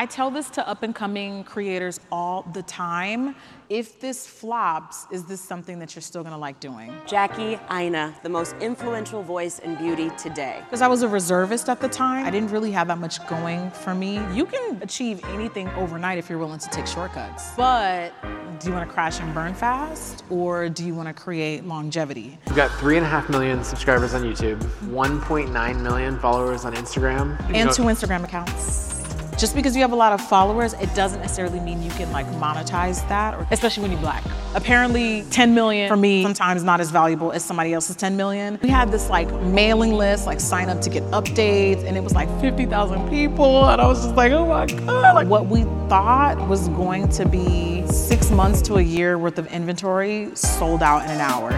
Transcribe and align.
I 0.00 0.06
tell 0.06 0.30
this 0.30 0.48
to 0.50 0.66
up 0.68 0.84
and 0.84 0.94
coming 0.94 1.42
creators 1.42 1.98
all 2.12 2.42
the 2.52 2.62
time. 2.62 3.34
If 3.68 4.00
this 4.00 4.28
flops, 4.28 5.08
is 5.10 5.24
this 5.24 5.40
something 5.40 5.80
that 5.80 5.96
you're 5.96 6.02
still 6.02 6.22
gonna 6.22 6.38
like 6.38 6.60
doing? 6.60 6.94
Jackie 7.04 7.58
Aina, 7.68 8.14
the 8.22 8.28
most 8.28 8.54
influential 8.60 9.24
voice 9.24 9.58
in 9.58 9.74
beauty 9.74 10.10
today. 10.16 10.60
Because 10.64 10.82
I 10.82 10.86
was 10.86 11.02
a 11.02 11.08
reservist 11.08 11.68
at 11.68 11.80
the 11.80 11.88
time, 11.88 12.24
I 12.24 12.30
didn't 12.30 12.52
really 12.52 12.70
have 12.70 12.86
that 12.86 12.98
much 12.98 13.26
going 13.26 13.72
for 13.72 13.92
me. 13.92 14.20
You 14.32 14.46
can 14.46 14.78
achieve 14.82 15.20
anything 15.30 15.68
overnight 15.70 16.16
if 16.16 16.30
you're 16.30 16.38
willing 16.38 16.60
to 16.60 16.68
take 16.68 16.86
shortcuts. 16.86 17.50
But 17.56 18.12
do 18.60 18.68
you 18.68 18.74
wanna 18.74 18.86
crash 18.86 19.18
and 19.18 19.34
burn 19.34 19.52
fast, 19.52 20.22
or 20.30 20.68
do 20.68 20.86
you 20.86 20.94
wanna 20.94 21.12
create 21.12 21.64
longevity? 21.66 22.38
We've 22.46 22.54
got 22.54 22.70
three 22.78 22.98
and 22.98 23.04
a 23.04 23.08
half 23.08 23.28
million 23.28 23.64
subscribers 23.64 24.14
on 24.14 24.22
YouTube, 24.22 24.60
1.9 24.92 25.82
million 25.82 26.20
followers 26.20 26.64
on 26.64 26.74
Instagram. 26.74 27.36
You 27.48 27.56
And 27.56 27.66
know- 27.66 27.72
two 27.74 27.82
Instagram 27.82 28.22
accounts. 28.22 28.97
Just 29.38 29.54
because 29.54 29.76
you 29.76 29.82
have 29.82 29.92
a 29.92 29.96
lot 29.96 30.12
of 30.12 30.20
followers, 30.20 30.72
it 30.72 30.92
doesn't 30.96 31.20
necessarily 31.20 31.60
mean 31.60 31.80
you 31.80 31.92
can 31.92 32.10
like 32.10 32.26
monetize 32.26 33.08
that, 33.08 33.34
or, 33.34 33.46
especially 33.52 33.82
when 33.82 33.92
you're 33.92 34.00
black. 34.00 34.24
Apparently, 34.56 35.22
10 35.30 35.54
million 35.54 35.88
for 35.88 35.96
me 35.96 36.24
sometimes 36.24 36.64
not 36.64 36.80
as 36.80 36.90
valuable 36.90 37.30
as 37.30 37.44
somebody 37.44 37.72
else's 37.72 37.94
10 37.94 38.16
million. 38.16 38.58
We 38.64 38.68
had 38.68 38.90
this 38.90 39.08
like 39.08 39.32
mailing 39.42 39.92
list, 39.92 40.26
like 40.26 40.40
sign 40.40 40.68
up 40.68 40.80
to 40.80 40.90
get 40.90 41.04
updates, 41.12 41.84
and 41.84 41.96
it 41.96 42.02
was 42.02 42.14
like 42.14 42.28
50,000 42.40 43.08
people, 43.08 43.66
and 43.66 43.80
I 43.80 43.86
was 43.86 44.02
just 44.02 44.16
like, 44.16 44.32
oh 44.32 44.44
my 44.44 44.66
god! 44.66 45.14
Like 45.14 45.28
what 45.28 45.46
we 45.46 45.62
thought 45.88 46.48
was 46.48 46.68
going 46.70 47.08
to 47.10 47.24
be 47.24 47.86
six 47.86 48.32
months 48.32 48.60
to 48.62 48.78
a 48.78 48.82
year 48.82 49.18
worth 49.18 49.38
of 49.38 49.46
inventory 49.52 50.34
sold 50.34 50.82
out 50.82 51.04
in 51.04 51.12
an 51.12 51.20
hour. 51.20 51.52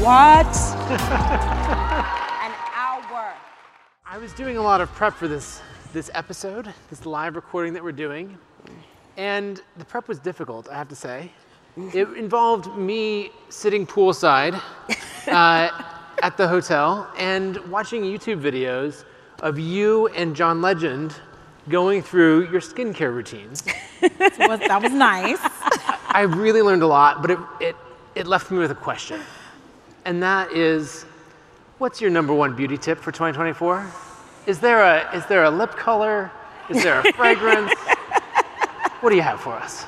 What? 0.00 0.46
An 0.88 2.52
hour. 2.74 3.34
I 4.06 4.16
was 4.16 4.32
doing 4.32 4.56
a 4.56 4.62
lot 4.62 4.80
of 4.80 4.90
prep 4.94 5.12
for 5.12 5.28
this 5.28 5.60
this 5.96 6.10
episode, 6.12 6.68
this 6.90 7.06
live 7.06 7.36
recording 7.36 7.72
that 7.72 7.82
we're 7.82 7.90
doing, 7.90 8.36
and 9.16 9.62
the 9.78 9.84
prep 9.86 10.08
was 10.08 10.18
difficult. 10.18 10.68
I 10.68 10.74
have 10.74 10.88
to 10.90 10.94
say, 10.94 11.32
it 11.94 12.06
involved 12.18 12.76
me 12.76 13.30
sitting 13.48 13.86
poolside 13.86 14.60
uh, 15.26 15.70
at 16.22 16.36
the 16.36 16.46
hotel 16.46 17.10
and 17.16 17.56
watching 17.70 18.02
YouTube 18.02 18.42
videos 18.42 19.04
of 19.40 19.58
you 19.58 20.08
and 20.08 20.36
John 20.36 20.60
Legend 20.60 21.14
going 21.70 22.02
through 22.02 22.50
your 22.50 22.60
skincare 22.60 23.14
routines. 23.14 23.64
So 24.36 24.48
was- 24.48 24.60
that 24.60 24.82
was 24.82 24.92
nice. 24.92 25.38
I 25.40 26.26
really 26.28 26.60
learned 26.60 26.82
a 26.82 26.86
lot, 26.86 27.22
but 27.22 27.30
it, 27.30 27.38
it, 27.58 27.76
it 28.14 28.26
left 28.26 28.50
me 28.50 28.58
with 28.58 28.70
a 28.70 28.74
question. 28.74 29.22
And 30.04 30.22
that 30.22 30.52
is, 30.52 31.06
what's 31.78 32.02
your 32.02 32.10
number 32.10 32.34
one 32.34 32.54
beauty 32.54 32.76
tip 32.76 32.98
for 32.98 33.12
2024? 33.12 33.90
Is 34.46 34.60
there 34.60 34.82
a, 34.82 35.16
is 35.16 35.26
there 35.26 35.44
a 35.44 35.50
lip 35.50 35.72
color? 35.72 36.30
Is 36.70 36.82
there 36.82 37.00
a 37.00 37.12
fragrance? 37.14 37.72
what 39.00 39.10
do 39.10 39.16
you 39.16 39.22
have 39.22 39.40
for 39.40 39.54
us? 39.54 39.84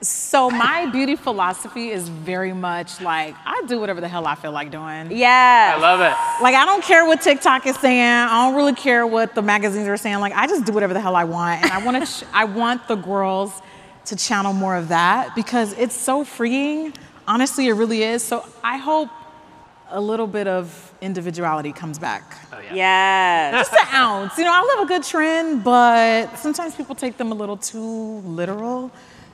So 0.00 0.50
my 0.50 0.86
beauty 0.86 1.14
philosophy 1.14 1.90
is 1.90 2.08
very 2.08 2.52
much 2.52 3.00
like 3.00 3.36
I 3.46 3.62
do 3.68 3.78
whatever 3.78 4.00
the 4.00 4.08
hell 4.08 4.26
I 4.26 4.34
feel 4.34 4.50
like 4.50 4.72
doing. 4.72 5.12
Yeah. 5.12 5.74
I 5.76 5.80
love 5.80 6.00
it. 6.00 6.42
Like 6.42 6.56
I 6.56 6.64
don't 6.64 6.82
care 6.82 7.06
what 7.06 7.20
TikTok 7.20 7.66
is 7.66 7.78
saying. 7.78 8.02
I 8.02 8.44
don't 8.46 8.56
really 8.56 8.74
care 8.74 9.06
what 9.06 9.36
the 9.36 9.42
magazines 9.42 9.86
are 9.86 9.96
saying. 9.96 10.18
Like 10.18 10.32
I 10.32 10.48
just 10.48 10.64
do 10.64 10.72
whatever 10.72 10.92
the 10.92 11.00
hell 11.00 11.14
I 11.14 11.22
want, 11.22 11.62
and 11.62 11.70
I 11.70 11.84
want 11.84 12.04
to. 12.04 12.12
Ch- 12.24 12.28
I 12.32 12.44
want 12.44 12.88
the 12.88 12.96
girls 12.96 13.62
to 14.06 14.16
channel 14.16 14.52
more 14.52 14.74
of 14.74 14.88
that 14.88 15.36
because 15.36 15.72
it's 15.74 15.94
so 15.94 16.24
freeing. 16.24 16.92
Honestly, 17.28 17.68
it 17.68 17.74
really 17.74 18.02
is. 18.02 18.24
So 18.24 18.44
I 18.64 18.78
hope 18.78 19.08
a 19.88 20.00
little 20.00 20.26
bit 20.26 20.48
of 20.48 20.91
individuality 21.02 21.72
comes 21.72 21.98
back. 21.98 22.22
Oh, 22.52 22.58
yeah. 22.60 22.74
Yes. 22.74 23.68
Just 23.68 23.72
an 23.72 23.94
ounce. 23.94 24.38
You 24.38 24.44
know, 24.44 24.52
I 24.54 24.74
love 24.76 24.84
a 24.84 24.88
good 24.88 25.02
trend, 25.02 25.62
but 25.64 26.36
sometimes 26.38 26.74
people 26.74 26.94
take 26.94 27.18
them 27.18 27.32
a 27.32 27.34
little 27.34 27.58
too 27.58 28.20
literal. 28.20 28.90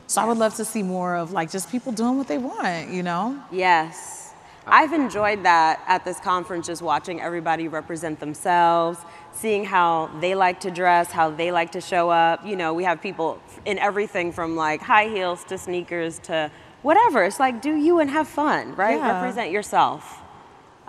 So 0.08 0.22
I 0.22 0.24
would 0.24 0.38
love 0.38 0.54
to 0.56 0.64
see 0.64 0.82
more 0.82 1.14
of 1.16 1.32
like 1.32 1.50
just 1.50 1.70
people 1.70 1.92
doing 1.92 2.16
what 2.16 2.26
they 2.26 2.38
want, 2.38 2.88
you 2.90 3.02
know? 3.02 3.40
Yes. 3.52 4.32
I've 4.66 4.92
enjoyed 4.92 5.44
that 5.44 5.80
at 5.86 6.04
this 6.04 6.18
conference, 6.20 6.66
just 6.66 6.82
watching 6.82 7.20
everybody 7.20 7.68
represent 7.68 8.20
themselves, 8.20 8.98
seeing 9.32 9.64
how 9.64 10.10
they 10.20 10.34
like 10.34 10.60
to 10.60 10.70
dress, 10.70 11.10
how 11.10 11.30
they 11.30 11.50
like 11.52 11.72
to 11.72 11.80
show 11.80 12.10
up. 12.10 12.44
You 12.44 12.56
know, 12.56 12.74
we 12.74 12.84
have 12.84 13.00
people 13.00 13.40
in 13.64 13.78
everything 13.78 14.32
from 14.32 14.56
like 14.56 14.82
high 14.82 15.08
heels 15.08 15.44
to 15.44 15.56
sneakers 15.56 16.18
to 16.20 16.50
whatever. 16.82 17.24
It's 17.24 17.40
like, 17.40 17.62
do 17.62 17.76
you 17.76 17.98
and 18.00 18.10
have 18.10 18.28
fun, 18.28 18.74
right? 18.74 18.98
Yeah. 18.98 19.22
Represent 19.22 19.50
yourself. 19.50 20.20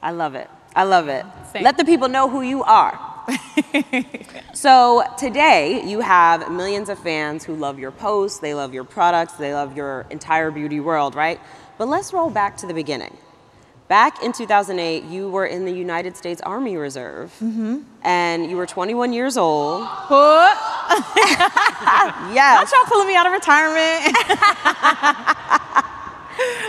I 0.02 0.12
love 0.12 0.36
it. 0.36 0.50
I 0.76 0.84
love 0.84 1.08
it. 1.08 1.26
Same. 1.52 1.64
Let 1.64 1.78
the 1.78 1.86
people 1.86 2.08
know 2.08 2.30
who 2.30 2.42
you 2.42 2.64
are. 2.64 3.00
So 4.60 5.04
today 5.18 5.84
you 5.86 6.02
have 6.02 6.52
millions 6.52 6.90
of 6.90 7.00
fans 7.00 7.46
who 7.46 7.56
love 7.56 7.80
your 7.80 7.92
posts, 7.92 8.40
they 8.40 8.54
love 8.54 8.74
your 8.74 8.84
products, 8.84 9.34
they 9.34 9.54
love 9.54 9.78
your 9.78 10.06
entire 10.10 10.52
beauty 10.52 10.82
world, 10.82 11.16
right? 11.16 11.40
But 11.78 11.88
let's 11.88 12.12
roll 12.12 12.30
back 12.30 12.58
to 12.58 12.68
the 12.68 12.74
beginning. 12.74 13.16
Back 13.88 14.22
in 14.22 14.34
2008, 14.34 15.06
you 15.06 15.30
were 15.30 15.46
in 15.46 15.64
the 15.64 15.72
United 15.72 16.18
States 16.18 16.42
Army 16.42 16.76
Reserve, 16.76 17.34
mm-hmm. 17.42 17.84
and 18.04 18.50
you 18.52 18.58
were 18.58 18.66
21 18.66 19.14
years 19.14 19.38
old. 19.38 19.84
Yes, 22.34 22.72
Not 22.72 22.72
y'all 22.72 22.86
pulling 22.86 23.08
me 23.08 23.16
out 23.16 23.26
of 23.28 23.32
retirement. 23.32 24.18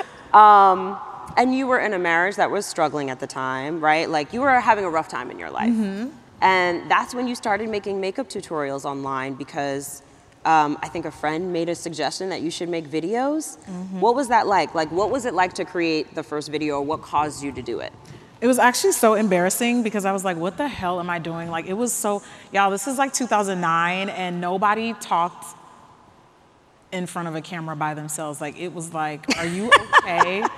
Um, 0.33 0.97
and 1.41 1.55
you 1.55 1.67
were 1.67 1.78
in 1.78 1.95
a 1.95 1.99
marriage 1.99 2.37
that 2.37 2.51
was 2.51 2.67
struggling 2.67 3.09
at 3.09 3.19
the 3.19 3.27
time, 3.27 3.81
right? 3.81 4.11
Like 4.11 4.34
you 4.34 4.43
were 4.43 4.61
having 4.61 4.84
a 4.84 4.91
rough 4.91 5.09
time 5.09 5.31
in 5.31 5.39
your 5.39 5.51
life. 5.51 5.71
And 6.43 6.91
that's 6.91 7.15
when 7.15 7.27
you 7.27 7.34
started 7.34 7.71
making 7.71 7.99
makeup 7.99 8.28
tutorials 8.28 8.84
online 8.84 9.34
because 9.34 10.03
um, 10.45 10.78
I 10.83 10.89
think 10.89 11.06
a 11.06 11.11
friend 11.11 11.51
made 11.51 11.71
a 11.71 11.75
suggestion 11.75 12.28
that 12.28 12.43
you 12.43 12.51
should 12.51 12.69
make 12.69 12.87
videos. 12.87 13.59
What 14.01 14.15
was 14.15 14.28
that 14.28 14.47
like? 14.47 14.75
Like, 14.75 14.93
what 14.93 15.11
was 15.11 15.25
it 15.25 15.33
like 15.33 15.55
to 15.55 15.65
create 15.65 16.15
the 16.15 16.23
first 16.23 16.51
video? 16.51 16.81
What 16.83 17.01
caused 17.01 17.43
you 17.43 17.53
to 17.53 17.62
do 17.62 17.81
it? 17.81 17.93
It 18.43 18.47
was 18.47 18.59
actually 18.59 18.93
so 18.93 19.15
embarrassing 19.15 19.83
because 19.83 20.05
I 20.05 20.12
was 20.12 20.25
like, 20.25 20.37
what 20.37 20.59
the 20.59 20.69
hell 20.69 21.01
am 21.01 21.09
I 21.09 21.19
doing? 21.19 21.51
Like, 21.51 21.67
it 21.67 21.75
was 21.75 21.93
so, 21.93 22.22
y'all, 22.53 22.71
this 22.71 22.87
is 22.87 22.99
like 22.99 23.15
2009 23.15 24.11
and 24.11 24.41
nobody 24.43 24.93
talked 24.95 25.57
in 26.93 27.07
front 27.07 27.28
of 27.28 27.34
a 27.34 27.41
camera 27.41 27.77
by 27.77 27.95
themselves. 27.95 28.41
Like, 28.41 28.59
it 28.59 28.75
was 28.75 28.93
like, 28.93 29.25
are 29.39 29.47
you 29.47 29.71
okay? 30.03 30.43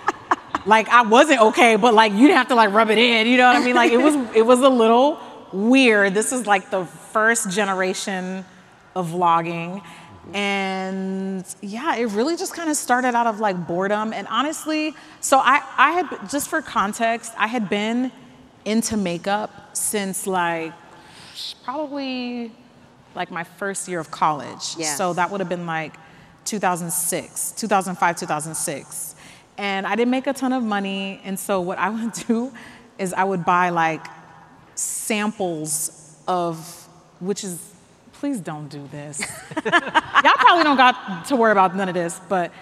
like, 0.66 0.88
I 0.88 1.02
wasn't 1.02 1.40
okay, 1.40 1.76
but 1.76 1.94
like, 1.94 2.12
you'd 2.12 2.30
have 2.30 2.48
to 2.48 2.54
like 2.54 2.72
rub 2.72 2.90
it 2.90 2.98
in, 2.98 3.26
you 3.26 3.36
know 3.36 3.46
what 3.46 3.56
I 3.56 3.64
mean? 3.64 3.74
Like, 3.74 3.92
it 3.92 3.98
was, 3.98 4.14
it 4.34 4.46
was 4.46 4.60
a 4.60 4.68
little 4.68 5.18
weird. 5.52 6.14
This 6.14 6.32
is 6.32 6.46
like 6.46 6.70
the 6.70 6.84
first 6.84 7.50
generation 7.50 8.44
of 8.94 9.08
vlogging. 9.08 9.82
And 10.34 11.44
yeah, 11.60 11.96
it 11.96 12.06
really 12.06 12.36
just 12.36 12.54
kind 12.54 12.70
of 12.70 12.76
started 12.76 13.14
out 13.14 13.26
of 13.26 13.40
like 13.40 13.66
boredom. 13.66 14.12
And 14.12 14.26
honestly, 14.28 14.94
so 15.20 15.38
I, 15.38 15.62
I 15.76 15.90
had, 15.92 16.30
just 16.30 16.48
for 16.48 16.62
context, 16.62 17.32
I 17.36 17.48
had 17.48 17.68
been 17.68 18.12
into 18.64 18.96
makeup 18.96 19.76
since 19.76 20.26
like 20.26 20.72
probably 21.64 22.52
like 23.14 23.30
my 23.30 23.44
first 23.44 23.88
year 23.88 23.98
of 23.98 24.10
college. 24.10 24.76
Yes. 24.78 24.96
So 24.96 25.12
that 25.14 25.30
would 25.30 25.40
have 25.40 25.48
been 25.48 25.66
like 25.66 25.94
2006, 26.44 27.52
2005, 27.52 28.16
2006. 28.16 29.11
And 29.62 29.86
I 29.86 29.94
didn't 29.94 30.10
make 30.10 30.26
a 30.26 30.32
ton 30.32 30.52
of 30.52 30.64
money. 30.64 31.20
And 31.22 31.38
so 31.38 31.60
what 31.60 31.78
I 31.78 31.88
would 31.96 32.12
do 32.26 32.52
is 32.98 33.12
I 33.12 33.22
would 33.22 33.44
buy 33.44 33.70
like 33.70 34.04
samples 34.74 36.16
of, 36.26 36.58
which 37.20 37.44
is, 37.44 37.60
please 38.14 38.40
don't 38.40 38.68
do 38.68 38.88
this. 38.90 39.20
Y'all 39.64 40.40
probably 40.40 40.64
don't 40.64 40.76
got 40.76 41.26
to 41.26 41.36
worry 41.36 41.52
about 41.52 41.76
none 41.76 41.88
of 41.88 41.94
this, 41.94 42.20
but 42.28 42.52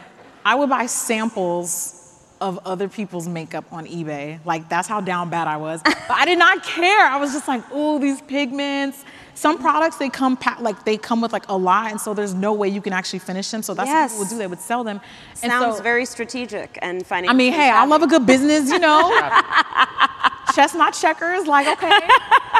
I 0.45 0.55
would 0.55 0.69
buy 0.69 0.85
samples 0.85 1.97
of 2.39 2.59
other 2.67 2.89
people's 2.89 3.27
makeup 3.27 3.65
on 3.73 3.87
eBay. 3.87 4.39
Like 4.45 4.69
that's 4.69 4.87
how 4.87 5.01
down 5.01 5.31
bad 5.31 5.49
I 5.49 5.57
was. 5.57 5.81
But 5.83 6.11
I 6.11 6.27
did 6.27 6.39
not 6.39 6.63
care. 6.63 7.07
I 7.07 7.17
was 7.17 7.33
just 7.33 7.49
like, 7.49 7.71
ooh, 7.73 7.99
these 7.99 8.21
pigments. 8.21 9.05
Some 9.35 9.59
products 9.59 9.97
they 9.97 10.09
come 10.11 10.37
like 10.61 10.85
they 10.85 10.97
come 10.97 11.21
with 11.21 11.33
like 11.33 11.49
a 11.49 11.57
lot, 11.57 11.91
and 11.91 12.01
so 12.01 12.15
there's 12.15 12.35
no 12.35 12.53
way 12.53 12.69
you 12.69 12.81
can 12.81 12.93
actually 12.93 13.21
finish 13.21 13.51
them. 13.51 13.63
So 13.63 13.75
that's 13.75 13.89
Yes. 13.89 14.11
what 14.11 14.17
people 14.17 14.19
would 14.25 14.31
do. 14.31 14.39
They 14.39 14.47
would 14.47 14.61
sell 14.61 14.85
them. 14.85 15.01
And 15.43 15.51
Sounds 15.51 15.77
so- 15.77 15.83
very 15.83 16.05
strategic 16.05 16.79
and 16.83 17.07
financial. 17.07 17.35
I 17.35 17.37
mean, 17.37 17.53
hey, 17.53 17.71
I 17.71 17.85
love 17.87 18.03
a 18.03 18.07
good 18.07 18.27
business, 18.27 18.71
you 18.71 18.79
know. 18.79 19.11
Chestnut 20.55 20.95
checkers, 20.95 21.47
like 21.47 21.67
okay. 21.69 22.01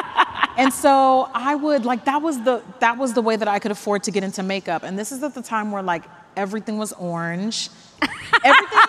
and 0.57 0.73
so 0.73 1.29
I 1.33 1.55
would 1.55 1.83
like 1.85 2.05
that 2.05 2.21
was 2.21 2.41
the 2.41 2.61
that 2.79 2.97
was 2.97 3.13
the 3.13 3.21
way 3.21 3.35
that 3.35 3.47
I 3.49 3.59
could 3.59 3.71
afford 3.71 4.03
to 4.03 4.11
get 4.11 4.23
into 4.23 4.43
makeup. 4.43 4.83
And 4.83 4.97
this 4.97 5.11
is 5.11 5.21
at 5.23 5.33
the 5.35 5.41
time 5.41 5.71
where 5.71 5.83
like 5.83 6.03
everything 6.37 6.77
was 6.77 6.93
orange. 6.93 7.69
Everything, 8.43 8.79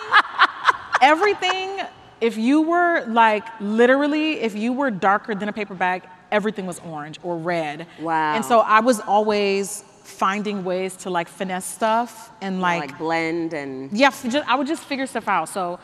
everything. 1.01 1.81
If 2.21 2.37
you 2.37 2.61
were 2.61 3.03
like 3.07 3.43
literally, 3.59 4.39
if 4.39 4.55
you 4.55 4.71
were 4.71 4.89
darker 4.89 5.35
than 5.35 5.49
a 5.49 5.53
paper 5.53 5.75
bag, 5.75 6.03
everything 6.33 6.65
was 6.65 6.79
orange 6.79 7.17
or 7.23 7.37
red. 7.37 7.87
Wow. 8.01 8.35
And 8.35 8.43
so 8.43 8.59
I 8.59 8.81
was 8.81 8.99
always 8.99 9.85
finding 10.03 10.65
ways 10.65 10.97
to 10.97 11.09
like 11.09 11.29
finesse 11.29 11.65
stuff 11.65 12.31
and 12.41 12.59
like, 12.59 12.97
blend 12.97 13.53
and 13.53 13.89
yeah, 13.97 14.07
f- 14.07 14.29
ju- 14.29 14.43
I 14.45 14.55
would 14.55 14.67
just 14.67 14.83
figure 14.83 15.07
stuff 15.07 15.29
out. 15.29 15.47
So 15.47 15.79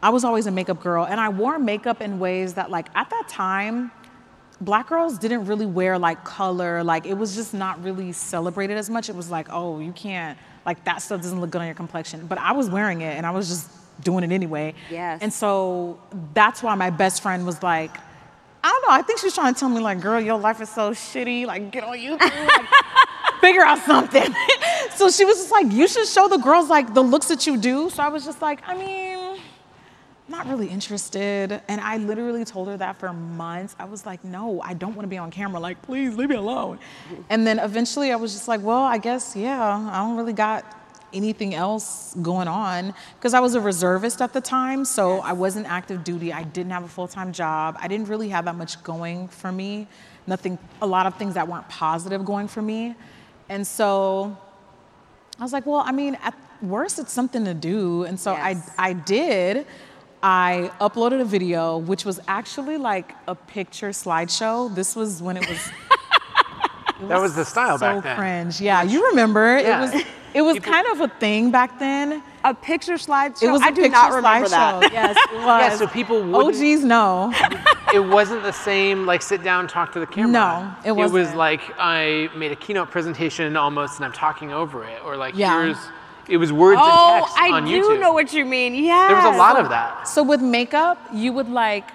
I 0.00 0.10
was 0.10 0.22
always 0.24 0.46
a 0.46 0.50
makeup 0.50 0.80
girl, 0.82 1.04
and 1.04 1.20
I 1.20 1.28
wore 1.28 1.58
makeup 1.60 2.00
in 2.00 2.18
ways 2.18 2.54
that, 2.54 2.70
like, 2.70 2.88
at 2.96 3.08
that 3.10 3.28
time, 3.28 3.92
black 4.60 4.88
girls 4.88 5.18
didn't 5.18 5.46
really 5.46 5.66
wear 5.66 5.98
like 5.98 6.24
color. 6.24 6.82
Like 6.84 7.06
it 7.06 7.14
was 7.14 7.34
just 7.34 7.52
not 7.52 7.82
really 7.82 8.12
celebrated 8.12 8.76
as 8.76 8.88
much. 8.88 9.08
It 9.08 9.16
was 9.16 9.30
like, 9.30 9.48
oh, 9.50 9.80
you 9.80 9.92
can't 9.92 10.38
like 10.64 10.84
that 10.84 11.02
stuff 11.02 11.20
doesn't 11.20 11.40
look 11.40 11.50
good 11.50 11.60
on 11.60 11.66
your 11.66 11.74
complexion. 11.74 12.26
But 12.26 12.38
I 12.38 12.52
was 12.52 12.70
wearing 12.70 13.00
it 13.00 13.16
and 13.16 13.26
I 13.26 13.30
was 13.30 13.48
just 13.48 13.68
doing 14.02 14.24
it 14.24 14.32
anyway. 14.32 14.74
Yes. 14.90 15.20
And 15.20 15.32
so 15.32 16.00
that's 16.34 16.62
why 16.62 16.74
my 16.76 16.90
best 16.90 17.22
friend 17.22 17.44
was 17.44 17.62
like, 17.62 17.96
I 18.64 18.68
don't 18.68 18.82
know. 18.82 18.94
I 18.94 19.02
think 19.02 19.18
she 19.18 19.26
was 19.26 19.34
trying 19.34 19.54
to 19.54 19.60
tell 19.60 19.68
me 19.68 19.80
like, 19.80 20.00
girl, 20.00 20.20
your 20.20 20.38
life 20.38 20.60
is 20.60 20.68
so 20.68 20.92
shitty. 20.92 21.46
Like 21.46 21.70
get 21.70 21.84
on 21.84 21.96
YouTube. 21.96 22.20
Like, 22.20 22.66
figure 23.40 23.62
out 23.62 23.78
something. 23.80 24.34
so 24.94 25.10
she 25.10 25.24
was 25.24 25.36
just 25.36 25.50
like, 25.50 25.72
you 25.72 25.88
should 25.88 26.06
show 26.06 26.28
the 26.28 26.38
girls 26.38 26.68
like 26.68 26.94
the 26.94 27.02
looks 27.02 27.26
that 27.26 27.46
you 27.46 27.56
do. 27.56 27.90
So 27.90 28.02
I 28.02 28.08
was 28.08 28.24
just 28.24 28.40
like, 28.40 28.60
I 28.66 28.76
mean, 28.76 29.40
not 30.28 30.46
really 30.46 30.68
interested. 30.68 31.60
And 31.68 31.80
I 31.80 31.96
literally 31.96 32.44
told 32.44 32.68
her 32.68 32.76
that 32.76 32.98
for 32.98 33.12
months. 33.12 33.74
I 33.78 33.84
was 33.84 34.06
like, 34.06 34.24
no, 34.24 34.60
I 34.62 34.74
don't 34.74 34.94
want 34.94 35.04
to 35.04 35.08
be 35.08 35.18
on 35.18 35.30
camera. 35.30 35.60
Like, 35.60 35.82
please 35.82 36.16
leave 36.16 36.28
me 36.28 36.36
alone. 36.36 36.78
And 37.28 37.46
then 37.46 37.58
eventually 37.58 38.12
I 38.12 38.16
was 38.16 38.32
just 38.32 38.48
like, 38.48 38.62
well, 38.62 38.82
I 38.82 38.98
guess, 38.98 39.34
yeah, 39.34 39.90
I 39.92 39.98
don't 39.98 40.16
really 40.16 40.32
got 40.32 40.64
anything 41.14 41.54
else 41.54 42.14
going 42.22 42.48
on 42.48 42.94
because 43.16 43.34
I 43.34 43.40
was 43.40 43.54
a 43.54 43.60
reservist 43.60 44.20
at 44.22 44.32
the 44.32 44.40
time. 44.40 44.84
So 44.84 45.20
I 45.20 45.32
wasn't 45.32 45.66
active 45.66 46.04
duty. 46.04 46.32
I 46.32 46.42
didn't 46.42 46.72
have 46.72 46.84
a 46.84 46.88
full 46.88 47.08
time 47.08 47.32
job. 47.32 47.76
I 47.80 47.88
didn't 47.88 48.08
really 48.08 48.28
have 48.30 48.44
that 48.46 48.56
much 48.56 48.82
going 48.82 49.28
for 49.28 49.50
me. 49.52 49.86
Nothing, 50.26 50.58
a 50.80 50.86
lot 50.86 51.06
of 51.06 51.16
things 51.16 51.34
that 51.34 51.48
weren't 51.48 51.68
positive 51.68 52.24
going 52.24 52.48
for 52.48 52.62
me. 52.62 52.94
And 53.48 53.66
so 53.66 54.36
I 55.38 55.42
was 55.42 55.52
like, 55.52 55.66
well, 55.66 55.82
I 55.84 55.92
mean, 55.92 56.16
at 56.22 56.34
worst, 56.62 56.98
it's 56.98 57.12
something 57.12 57.44
to 57.44 57.54
do. 57.54 58.04
And 58.04 58.18
so 58.18 58.32
Yes. 58.32 58.70
I, 58.78 58.90
I 58.90 58.92
did. 58.92 59.66
I 60.22 60.70
uploaded 60.80 61.20
a 61.20 61.24
video, 61.24 61.78
which 61.78 62.04
was 62.04 62.20
actually 62.28 62.76
like 62.76 63.12
a 63.26 63.34
picture 63.34 63.88
slideshow. 63.90 64.72
This 64.72 64.94
was 64.94 65.20
when 65.20 65.36
it 65.36 65.48
was. 65.48 65.58
it 65.58 65.72
That 67.08 67.20
was 67.20 67.34
the 67.34 67.44
style 67.44 67.78
so 67.78 67.86
back 68.00 68.04
then. 68.04 68.16
cringe. 68.16 68.60
Yeah, 68.60 68.82
you 68.84 69.08
remember. 69.08 69.58
Yeah. 69.58 69.78
It 69.78 69.94
was. 69.94 70.04
It 70.34 70.42
was 70.42 70.54
People- 70.54 70.72
kind 70.72 70.86
of 70.88 71.00
a 71.00 71.08
thing 71.08 71.50
back 71.50 71.78
then. 71.78 72.22
A 72.44 72.54
picture 72.54 72.94
slideshow. 72.94 73.42
It 73.44 73.50
was 73.50 73.60
a 73.62 73.66
I 73.66 73.70
do 73.70 73.82
picture 73.82 73.92
not 73.92 74.12
remember 74.12 74.48
slideshow. 74.48 74.80
that. 74.80 74.92
Yes, 74.92 75.16
it 75.16 75.34
was. 75.36 75.44
Yeah, 75.44 75.76
so 75.76 75.86
people 75.86 76.22
wouldn't- 76.22 76.56
OGs 76.56 76.84
know. 76.84 77.32
it 77.94 78.00
wasn't 78.04 78.42
the 78.42 78.52
same 78.52 79.04
like 79.06 79.20
sit 79.22 79.42
down 79.44 79.68
talk 79.68 79.92
to 79.92 80.00
the 80.00 80.06
camera 80.06 80.32
No, 80.32 80.74
it 80.84 80.92
was 80.92 81.10
it 81.10 81.14
was 81.14 81.34
like 81.34 81.60
i 81.78 82.30
made 82.34 82.50
a 82.50 82.56
keynote 82.56 82.90
presentation 82.90 83.54
almost 83.54 83.96
and 83.96 84.04
i'm 84.06 84.12
talking 84.14 84.50
over 84.50 84.82
it 84.84 84.98
or 85.04 85.16
like 85.18 85.34
Yeah. 85.36 85.62
here's 85.62 85.76
it 86.26 86.38
was 86.38 86.52
words 86.54 86.80
Oh, 86.82 87.16
and 87.18 87.24
text 87.26 87.38
I 87.38 87.50
on 87.52 87.64
do 87.66 87.98
know 87.98 88.12
what 88.14 88.32
you 88.32 88.44
mean. 88.46 88.74
Yeah. 88.74 89.08
there 89.08 89.16
was 89.16 89.34
a 89.34 89.38
lot 89.38 89.58
of 89.58 89.68
that 89.68 90.08
So 90.08 90.22
with 90.22 90.40
makeup, 90.40 90.96
you 91.12 91.32
would 91.34 91.50
like, 91.50 91.86
b- 91.88 91.94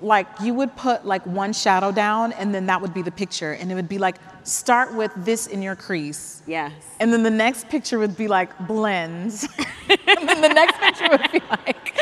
like 0.00 0.26
you 0.40 0.54
would 0.54 0.74
put 0.76 1.04
like 1.06 1.24
one 1.26 1.52
shadow 1.52 1.90
down, 1.92 2.32
and 2.32 2.54
then 2.54 2.66
that 2.66 2.80
would 2.80 2.94
be 2.94 3.02
the 3.02 3.10
picture, 3.10 3.52
and 3.52 3.70
it 3.70 3.74
would 3.74 3.88
be 3.88 3.98
like 3.98 4.16
start 4.44 4.94
with 4.94 5.12
this 5.16 5.46
in 5.46 5.62
your 5.62 5.74
crease, 5.76 6.42
Yes. 6.46 6.72
and 7.00 7.12
then 7.12 7.22
the 7.22 7.30
next 7.30 7.68
picture 7.68 7.98
would 7.98 8.16
be 8.16 8.28
like 8.28 8.50
blends, 8.66 9.42
and 9.88 10.28
then 10.28 10.40
the 10.40 10.48
next 10.48 10.78
picture 10.78 11.08
would 11.10 11.30
be 11.32 11.40
like 11.50 11.96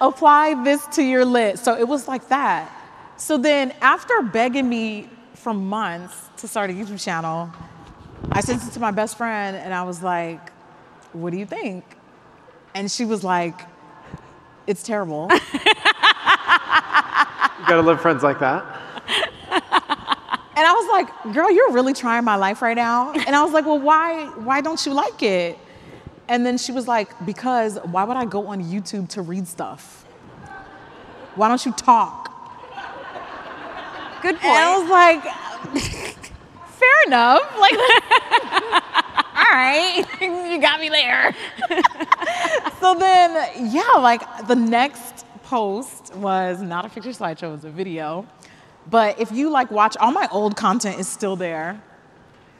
apply 0.00 0.62
this 0.64 0.86
to 0.88 1.02
your 1.02 1.24
lid. 1.24 1.58
So 1.58 1.76
it 1.76 1.86
was 1.88 2.06
like 2.08 2.28
that. 2.28 2.70
So 3.16 3.38
then 3.38 3.72
after 3.80 4.20
begging 4.22 4.68
me 4.68 5.08
for 5.34 5.54
months 5.54 6.28
to 6.38 6.48
start 6.48 6.70
a 6.70 6.72
YouTube 6.72 7.02
channel, 7.02 7.50
I 8.30 8.40
sent 8.40 8.62
it 8.66 8.72
to 8.72 8.80
my 8.80 8.90
best 8.90 9.16
friend, 9.16 9.56
and 9.56 9.72
I 9.74 9.82
was 9.84 10.02
like, 10.02 10.50
"What 11.12 11.30
do 11.32 11.38
you 11.38 11.46
think?" 11.46 11.84
And 12.74 12.90
she 12.90 13.04
was 13.04 13.24
like, 13.24 13.58
"It's 14.66 14.82
terrible." 14.82 15.30
you 17.58 17.66
gotta 17.66 17.82
love 17.82 18.00
friends 18.00 18.22
like 18.22 18.38
that 18.40 18.64
And 20.56 20.64
I 20.66 20.72
was 20.72 20.88
like, 20.88 21.34
girl, 21.34 21.50
you're 21.50 21.70
really 21.70 21.92
trying 21.92 22.24
my 22.24 22.36
life 22.36 22.62
right 22.62 22.76
now. 22.76 23.12
And 23.12 23.36
I 23.36 23.44
was 23.44 23.52
like, 23.52 23.66
well, 23.66 23.78
why, 23.78 24.24
why 24.36 24.62
don't 24.62 24.84
you 24.86 24.94
like 24.94 25.22
it? 25.22 25.58
And 26.28 26.46
then 26.46 26.56
she 26.56 26.72
was 26.72 26.88
like, 26.88 27.10
because 27.26 27.78
why 27.84 28.04
would 28.04 28.16
I 28.16 28.24
go 28.24 28.46
on 28.46 28.64
YouTube 28.64 29.10
to 29.10 29.20
read 29.20 29.46
stuff? 29.46 30.06
Why 31.34 31.48
don't 31.48 31.64
you 31.66 31.72
talk? 31.72 32.32
Good 34.22 34.36
point. 34.36 34.44
And 34.44 34.64
I 34.64 34.78
was 34.78 34.88
like, 34.88 35.22
fair 36.68 37.02
enough. 37.06 37.42
Like, 37.60 37.74
all 39.36 39.52
right, 39.52 40.06
you 40.22 40.58
got 40.58 40.80
me 40.80 40.88
there. 40.88 41.36
so 42.80 42.94
then, 42.94 43.70
yeah, 43.70 43.98
like 43.98 44.46
the 44.46 44.56
next 44.56 45.25
post 45.46 46.14
was 46.16 46.60
not 46.60 46.84
a 46.84 46.88
picture 46.88 47.10
slideshow, 47.10 47.44
it 47.44 47.52
was 47.52 47.64
a 47.64 47.70
video. 47.70 48.26
But 48.90 49.20
if 49.20 49.30
you 49.32 49.50
like 49.50 49.70
watch, 49.70 49.96
all 49.96 50.12
my 50.12 50.28
old 50.30 50.56
content 50.56 50.98
is 51.00 51.08
still 51.08 51.36
there. 51.36 51.80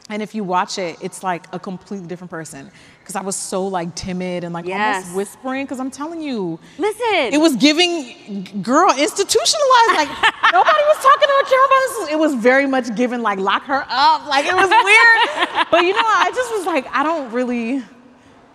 And 0.08 0.22
if 0.22 0.36
you 0.36 0.44
watch 0.44 0.78
it, 0.78 0.96
it's 1.00 1.24
like 1.24 1.46
a 1.52 1.58
completely 1.58 2.06
different 2.06 2.30
person. 2.30 2.70
Because 3.00 3.16
I 3.16 3.22
was 3.22 3.34
so 3.34 3.66
like 3.66 3.92
timid 3.96 4.44
and 4.44 4.54
like 4.54 4.64
Yes. 4.66 5.02
almost 5.04 5.16
whispering. 5.16 5.64
Because 5.64 5.80
I'm 5.80 5.90
telling 5.90 6.20
you, 6.20 6.60
Listen. 6.78 7.32
it 7.34 7.40
was 7.40 7.56
giving 7.56 8.62
girl 8.62 8.90
institutionalized. 8.90 9.94
Like 10.00 10.08
nobody 10.52 10.82
was 10.92 10.98
talking 11.02 11.28
to 11.32 11.36
a 11.42 11.44
camera 11.50 11.66
about 11.66 11.80
this. 11.88 12.08
It 12.12 12.18
was 12.20 12.34
very 12.34 12.66
much 12.66 12.94
given 12.94 13.20
like 13.22 13.40
lock 13.40 13.64
her 13.64 13.84
up. 13.88 14.26
Like 14.28 14.46
it 14.46 14.54
was 14.54 14.70
weird. 14.70 15.66
but 15.72 15.82
you 15.84 15.92
know, 15.92 16.04
I 16.06 16.30
just 16.32 16.52
was 16.52 16.66
like, 16.66 16.86
I 16.92 17.02
don't 17.02 17.32
really, 17.32 17.82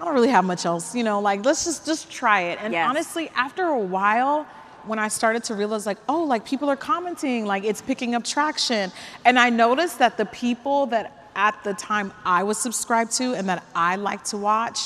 I 0.01 0.05
don't 0.05 0.15
really 0.15 0.29
have 0.29 0.45
much 0.45 0.65
else. 0.65 0.95
You 0.95 1.03
know, 1.03 1.19
like 1.21 1.45
let's 1.45 1.63
just 1.63 1.85
just 1.85 2.09
try 2.09 2.41
it. 2.41 2.59
And 2.61 2.73
Yes. 2.73 2.89
honestly, 2.89 3.29
after 3.35 3.63
a 3.65 3.79
while. 3.79 4.47
When 4.87 4.97
I 4.97 5.09
started 5.09 5.43
to 5.43 5.53
realize, 5.53 5.85
like, 5.85 5.99
oh, 6.09 6.23
like 6.23 6.43
people 6.43 6.67
are 6.67 6.75
commenting, 6.75 7.45
like 7.45 7.63
it's 7.63 7.83
picking 7.83 8.15
up 8.15 8.23
traction. 8.23 8.91
And 9.25 9.37
I 9.37 9.51
noticed 9.51 9.99
that 9.99 10.17
the 10.17 10.25
people 10.25 10.87
that 10.87 11.29
at 11.35 11.63
the 11.63 11.75
time 11.75 12.11
I 12.25 12.41
was 12.41 12.57
subscribed 12.57 13.11
to 13.19 13.35
and 13.35 13.47
that 13.47 13.63
I 13.75 13.97
like 13.97 14.23
to 14.31 14.37
watch, 14.37 14.79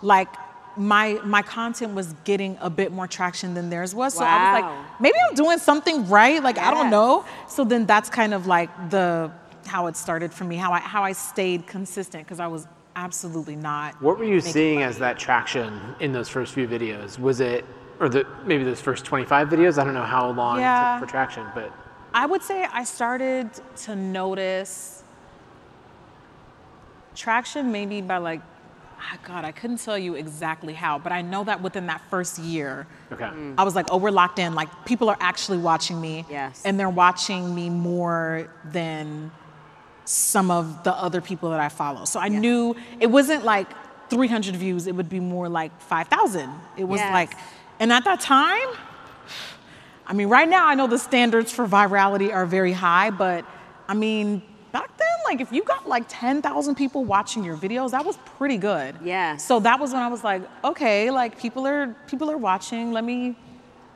like 0.00 0.28
my 0.78 1.20
my 1.22 1.42
content 1.42 1.94
was 1.94 2.14
getting 2.24 2.56
a 2.62 2.70
bit 2.70 2.92
more 2.92 3.06
traction 3.06 3.52
than 3.52 3.68
theirs 3.68 3.94
was. 3.94 4.14
So 4.14 4.24
I 4.24 4.54
was 4.54 4.62
like, 4.62 5.00
maybe 5.02 5.18
I'm 5.28 5.34
doing 5.34 5.58
something 5.58 6.08
right. 6.08 6.42
Like 6.42 6.56
I 6.56 6.70
don't 6.70 6.88
know. 6.88 7.26
So 7.46 7.62
then 7.62 7.84
that's 7.84 8.08
kind 8.08 8.32
of 8.32 8.46
like 8.46 8.70
the 8.88 9.30
how 9.66 9.86
it 9.88 9.96
started 9.96 10.32
for 10.32 10.44
me. 10.44 10.56
How 10.56 10.72
I 10.72 10.78
how 10.80 11.02
I 11.02 11.12
stayed 11.12 11.66
consistent 11.66 12.24
because 12.24 12.40
I 12.40 12.46
was 12.46 12.66
absolutely 12.96 13.56
not. 13.56 14.00
what 14.02 14.18
were 14.18 14.24
you 14.24 14.40
seeing 14.40 14.76
money. 14.76 14.84
as 14.84 14.98
that 14.98 15.18
traction 15.18 15.80
in 16.00 16.12
those 16.12 16.28
first 16.28 16.52
few 16.54 16.66
videos 16.68 17.18
was 17.18 17.40
it 17.40 17.64
or 18.00 18.08
the 18.08 18.26
maybe 18.44 18.64
those 18.64 18.80
first 18.80 19.04
25 19.04 19.48
videos 19.48 19.78
i 19.78 19.84
don't 19.84 19.94
know 19.94 20.02
how 20.02 20.30
long 20.30 20.58
it 20.58 21.00
took 21.00 21.08
for 21.08 21.10
traction 21.10 21.46
but 21.54 21.72
I 22.14 22.26
would 22.26 22.42
say 22.42 22.66
I 22.70 22.84
started 22.84 23.50
to 23.84 23.96
notice 23.96 25.02
traction 27.14 27.72
maybe 27.72 28.00
by 28.00 28.18
like, 28.18 28.40
ah, 28.98 29.18
God, 29.26 29.44
I 29.44 29.52
couldn't 29.52 29.78
tell 29.78 29.98
you 29.98 30.14
exactly 30.14 30.74
how, 30.74 30.98
but 30.98 31.12
I 31.12 31.22
know 31.22 31.44
that 31.44 31.62
within 31.62 31.86
that 31.86 32.02
first 32.10 32.38
year, 32.38 32.86
okay 33.12 33.30
I 33.56 33.64
was 33.64 33.74
like, 33.74 33.86
oh, 33.90 33.96
we're 33.96 34.10
locked 34.10 34.38
in. 34.38 34.54
Like 34.54 34.68
people 34.84 35.08
are 35.08 35.16
actually 35.20 35.58
watching 35.58 36.00
me. 36.00 36.26
Yes. 36.28 36.62
And 36.64 36.78
they're 36.78 36.90
watching 36.90 37.54
me 37.54 37.70
more 37.70 38.48
than 38.64 39.30
some 40.04 40.50
of 40.50 40.82
the 40.84 40.92
other 40.92 41.20
people 41.20 41.50
that 41.50 41.60
I 41.60 41.68
follow. 41.68 42.04
So 42.04 42.18
I 42.20 42.28
knew 42.28 42.74
it 43.00 43.06
wasn't 43.10 43.44
like 43.44 43.68
300 44.10 44.54
views, 44.56 44.86
it 44.86 44.94
would 44.94 45.08
be 45.08 45.20
more 45.20 45.48
like 45.48 45.72
5,000. 45.80 46.50
It 46.76 46.84
was 46.84 47.00
Yes. 47.00 47.12
like, 47.12 47.30
and 47.80 47.92
at 47.92 48.04
that 48.04 48.20
time, 48.20 48.68
I 50.06 50.12
mean, 50.14 50.28
right 50.28 50.48
now 50.48 50.66
I 50.66 50.74
know 50.74 50.86
the 50.86 50.98
standards 50.98 51.52
for 51.52 51.66
virality 51.66 52.32
are 52.32 52.44
very 52.44 52.72
high, 52.72 53.10
but 53.10 53.44
I 53.88 53.94
mean, 53.94 54.42
back 54.72 54.96
then, 54.98 55.08
like 55.24 55.40
if 55.40 55.52
you 55.52 55.62
got 55.62 55.88
like 55.88 56.04
10,000 56.08 56.74
people 56.74 57.04
watching 57.04 57.44
your 57.44 57.56
videos, 57.56 57.92
that 57.92 58.04
was 58.04 58.16
pretty 58.36 58.56
good. 58.58 58.96
Yeah. 59.02 59.36
So 59.36 59.60
that 59.60 59.78
was 59.80 59.92
when 59.92 60.02
I 60.02 60.08
was 60.08 60.24
like, 60.24 60.42
okay, 60.64 61.10
like 61.10 61.38
people 61.38 61.66
are 61.66 61.94
people 62.08 62.30
are 62.30 62.36
watching. 62.36 62.92
Let 62.92 63.04
me 63.04 63.36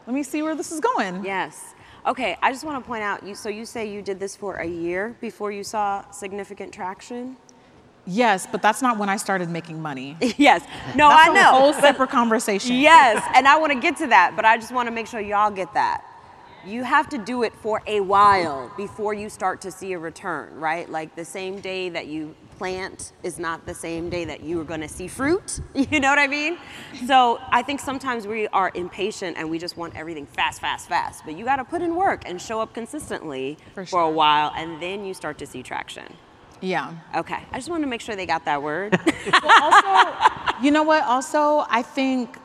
let 0.07 0.15
me 0.15 0.23
see 0.23 0.43
where 0.43 0.55
this 0.55 0.71
is 0.73 0.81
going. 0.81 1.25
Yes. 1.25 1.75
Okay, 2.07 2.37
I 2.41 2.53
just 2.53 2.65
want 2.65 2.83
to 2.83 2.87
point 2.87 3.03
out 3.03 3.27
you 3.27 3.35
so 3.35 3.49
you 3.49 3.65
say 3.65 3.91
you 3.91 4.01
did 4.01 4.21
this 4.21 4.37
for 4.37 4.57
a 4.57 4.67
year 4.67 5.17
before 5.21 5.51
you 5.51 5.65
saw 5.65 6.09
significant 6.13 6.73
traction? 6.73 7.37
Yes, 8.07 8.47
but 8.47 8.63
that's 8.63 8.81
not 8.81 8.99
when 8.99 9.09
I 9.09 9.17
started 9.17 9.51
making 9.51 9.83
money. 9.83 10.17
yes. 10.37 10.63
No, 10.95 11.09
That's 11.09 11.29
I 11.29 11.33
a 11.33 11.35
know. 11.35 11.51
whole 11.59 11.73
separate 11.73 12.11
conversation. 12.11 12.77
yes, 12.77 13.25
and 13.35 13.49
I 13.49 13.59
want 13.59 13.73
to 13.73 13.81
get 13.81 13.97
to 13.97 14.07
that, 14.07 14.35
but 14.37 14.45
I 14.45 14.57
just 14.57 14.71
want 14.73 14.87
to 14.87 14.95
make 14.95 15.09
sure 15.09 15.19
y'all 15.21 15.51
get 15.51 15.75
that. 15.75 16.05
You 16.67 16.83
have 16.83 17.09
to 17.11 17.19
do 17.19 17.45
it 17.45 17.55
for 17.55 17.81
a 17.87 18.01
while 18.01 18.73
before 18.77 19.15
you 19.15 19.29
start 19.29 19.61
to 19.61 19.71
see 19.71 19.93
a 19.93 19.99
return, 19.99 20.59
right? 20.59 20.91
Like 20.91 21.15
the 21.15 21.25
same 21.25 21.61
day 21.61 21.89
that 21.91 22.09
you 22.09 22.35
plant 22.59 23.13
is 23.23 23.39
not 23.39 23.67
the 23.67 23.75
same 23.75 24.11
day 24.11 24.25
that 24.25 24.43
you 24.43 24.61
are 24.61 24.65
going 24.65 24.81
to 24.81 24.89
see 24.89 25.07
fruit. 25.07 25.61
You 25.75 26.01
know 26.01 26.09
what 26.09 26.19
I 26.19 26.27
mean? 26.27 26.59
So 27.07 27.39
I 27.51 27.63
think 27.63 27.79
sometimes 27.81 28.27
we 28.27 28.49
are 28.49 28.73
impatient 28.75 29.37
and 29.37 29.49
we 29.49 29.59
just 29.59 29.77
want 29.77 29.95
everything 29.95 30.27
fast, 30.27 30.61
fast, 30.61 30.89
fast. 30.89 31.23
But 31.25 31.39
you 31.39 31.45
got 31.45 31.57
to 31.57 31.65
put 31.65 31.81
in 31.83 31.95
work 31.95 32.23
and 32.27 32.43
show 32.43 32.61
up 32.61 32.75
consistently 32.75 33.57
For 33.75 33.87
for 33.87 34.01
a 34.01 34.11
while, 34.11 34.53
and 34.57 34.83
then 34.83 35.05
you 35.05 35.15
start 35.15 35.39
to 35.39 35.47
see 35.47 35.63
traction. 35.63 36.13
Yeah. 36.61 36.95
Okay, 37.15 37.39
I 37.53 37.59
just 37.59 37.69
want 37.69 37.83
to 37.83 37.87
make 37.87 38.01
sure 38.01 38.17
they 38.17 38.27
got 38.27 38.47
that 38.47 38.63
word. 38.63 38.99
well, 39.45 39.63
also, 39.63 40.63
you 40.63 40.71
know 40.71 40.83
what? 40.83 41.05
Also, 41.05 41.65
I 41.69 41.83
think 41.83 42.39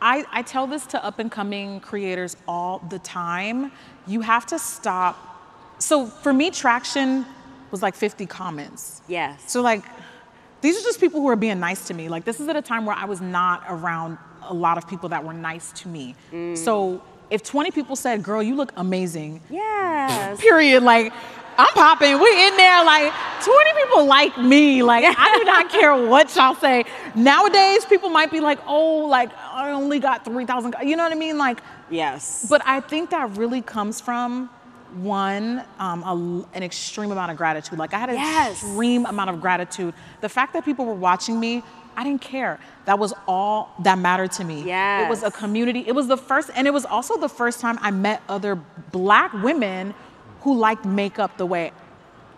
I, 0.00 0.24
I 0.30 0.42
tell 0.42 0.66
this 0.66 0.86
to 0.86 1.04
up 1.04 1.18
and 1.18 1.30
coming 1.30 1.80
creators 1.80 2.36
all 2.46 2.80
the 2.90 2.98
time. 2.98 3.72
You 4.06 4.20
have 4.20 4.46
to 4.46 4.58
stop. 4.58 5.16
So 5.78 6.06
for 6.06 6.32
me, 6.32 6.50
traction 6.50 7.26
was 7.70 7.82
like 7.82 7.94
50 7.94 8.26
comments. 8.26 9.02
Yes. 9.08 9.50
So 9.50 9.62
like, 9.62 9.84
these 10.60 10.78
are 10.78 10.82
just 10.82 11.00
people 11.00 11.20
who 11.20 11.28
are 11.28 11.36
being 11.36 11.60
nice 11.60 11.86
to 11.88 11.94
me. 11.94 12.08
Like 12.08 12.24
this 12.24 12.40
is 12.40 12.48
at 12.48 12.56
a 12.56 12.62
time 12.62 12.86
where 12.86 12.96
I 12.96 13.04
was 13.04 13.20
not 13.20 13.64
around 13.68 14.18
a 14.42 14.54
lot 14.54 14.78
of 14.78 14.88
people 14.88 15.08
that 15.10 15.24
were 15.24 15.32
nice 15.32 15.72
to 15.72 15.88
me. 15.88 16.14
Mm. 16.32 16.56
So 16.56 17.02
if 17.30 17.42
20 17.42 17.70
people 17.70 17.96
said, 17.96 18.22
"Girl, 18.22 18.42
you 18.42 18.54
look 18.54 18.72
amazing," 18.76 19.40
yes. 19.50 20.40
period. 20.48 20.82
Like, 20.82 21.12
I'm 21.58 21.72
popping. 21.74 22.18
We 22.20 22.46
in 22.46 22.56
there. 22.56 22.84
Like, 22.84 23.12
20 23.42 23.70
people 23.84 24.06
like 24.06 24.36
me. 24.38 24.82
Like, 24.82 25.04
I 25.18 25.38
do 25.38 25.44
not 25.44 25.70
care 25.70 25.94
what 25.96 26.34
y'all 26.36 26.54
say. 26.54 26.84
Nowadays, 27.14 27.84
people 27.86 28.08
might 28.10 28.30
be 28.30 28.40
like, 28.40 28.58
"Oh, 28.66 29.06
like 29.06 29.30
I 29.52 29.70
only 29.72 29.98
got 30.00 30.24
3,000." 30.24 30.74
You 30.84 30.96
know 30.96 31.02
what 31.04 31.12
I 31.12 31.16
mean? 31.16 31.38
Like, 31.38 31.60
Yes. 31.90 32.46
but 32.48 32.62
I 32.66 32.80
think 32.80 33.10
that 33.10 33.36
really 33.36 33.62
comes 33.62 34.00
from 34.00 34.50
one, 34.94 35.62
um, 35.78 36.02
a, 36.04 36.56
an 36.56 36.62
extreme 36.62 37.10
amount 37.12 37.30
of 37.30 37.36
gratitude. 37.36 37.78
Like 37.78 37.92
I 37.94 37.98
had 37.98 38.08
an 38.10 38.16
Yes. 38.16 38.52
extreme 38.52 39.04
amount 39.06 39.30
of 39.30 39.40
gratitude. 39.40 39.94
The 40.20 40.28
fact 40.28 40.52
that 40.54 40.64
people 40.64 40.84
were 40.86 40.94
watching 40.94 41.38
me, 41.38 41.62
I 41.96 42.04
didn't 42.04 42.20
care. 42.22 42.58
That 42.86 42.98
was 42.98 43.12
all 43.26 43.74
that 43.80 43.98
mattered 43.98 44.32
to 44.32 44.44
me. 44.44 44.62
Yes. 44.64 45.06
It 45.06 45.10
was 45.10 45.22
a 45.22 45.30
community. 45.30 45.84
It 45.86 45.94
was 45.94 46.06
the 46.08 46.16
first, 46.16 46.50
and 46.54 46.66
it 46.66 46.72
was 46.72 46.84
also 46.86 47.16
the 47.18 47.28
first 47.28 47.60
time 47.60 47.78
I 47.82 47.90
met 47.90 48.22
other 48.28 48.54
black 48.92 49.32
women 49.32 49.94
who 50.46 50.56
liked 50.56 50.84
makeup 50.84 51.36
the 51.38 51.44
way 51.44 51.72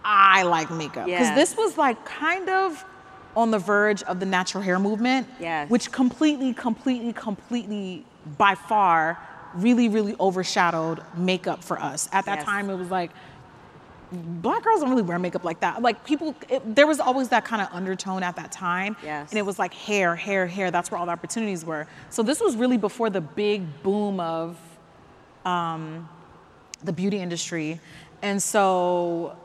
I 0.02 0.42
like 0.42 0.70
makeup. 0.70 1.04
Because 1.04 1.28
Yes. 1.28 1.36
this 1.36 1.56
was 1.58 1.76
like 1.76 2.02
kind 2.06 2.48
of 2.48 2.82
on 3.36 3.50
the 3.50 3.58
verge 3.58 4.02
of 4.04 4.18
the 4.18 4.24
natural 4.24 4.62
hair 4.62 4.78
movement, 4.78 5.26
Yes. 5.38 5.68
which 5.68 5.92
completely, 5.92 6.54
completely, 6.54 7.12
completely, 7.12 8.06
by 8.38 8.54
far, 8.54 9.18
really, 9.54 9.90
really 9.90 10.16
overshadowed 10.18 11.02
makeup 11.18 11.62
for 11.62 11.78
us. 11.78 12.08
At 12.10 12.24
that 12.24 12.38
Yes. 12.38 12.44
time, 12.46 12.70
it 12.70 12.76
was 12.76 12.90
like, 12.90 13.10
black 14.10 14.62
girls 14.64 14.80
don't 14.80 14.88
really 14.88 15.02
wear 15.02 15.18
makeup 15.18 15.44
like 15.44 15.60
that. 15.60 15.82
Like 15.82 16.02
people, 16.06 16.34
it, 16.48 16.62
there 16.74 16.86
was 16.86 17.00
always 17.00 17.28
that 17.28 17.44
kind 17.44 17.60
of 17.60 17.68
undertone 17.72 18.22
at 18.22 18.36
that 18.36 18.50
time. 18.50 18.96
Yes. 19.04 19.28
And 19.30 19.38
it 19.38 19.44
was 19.44 19.58
like 19.58 19.74
hair, 19.74 20.16
hair, 20.16 20.46
hair. 20.46 20.70
That's 20.70 20.90
where 20.90 20.98
all 20.98 21.04
the 21.04 21.12
opportunities 21.12 21.62
were. 21.62 21.86
So 22.08 22.22
this 22.22 22.40
was 22.40 22.56
really 22.56 22.78
before 22.78 23.10
the 23.10 23.20
big 23.20 23.82
boom 23.82 24.18
of 24.18 24.56
um, 25.44 26.08
the 26.82 26.92
beauty 26.92 27.18
industry. 27.18 27.80
And 28.22 28.42
so 28.42 29.36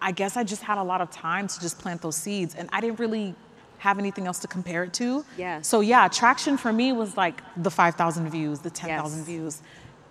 I 0.00 0.12
guess 0.12 0.36
I 0.36 0.44
just 0.44 0.62
had 0.62 0.78
a 0.78 0.82
lot 0.82 1.00
of 1.00 1.10
time 1.10 1.46
to 1.48 1.60
just 1.60 1.78
plant 1.78 2.02
those 2.02 2.16
seeds. 2.16 2.54
And 2.54 2.68
I 2.72 2.80
didn't 2.80 2.98
really 2.98 3.34
have 3.78 3.98
anything 3.98 4.26
else 4.26 4.40
to 4.40 4.48
compare 4.48 4.84
it 4.84 4.92
to. 4.94 5.24
Yeah. 5.38 5.62
So 5.62 5.80
yeah, 5.80 6.08
traction 6.08 6.56
for 6.58 6.72
me 6.72 6.92
was 6.92 7.16
like 7.16 7.40
the 7.56 7.70
5,000 7.70 8.28
views, 8.30 8.60
the 8.60 8.70
10,000 8.70 9.18
Yes. 9.18 9.26
views. 9.26 9.62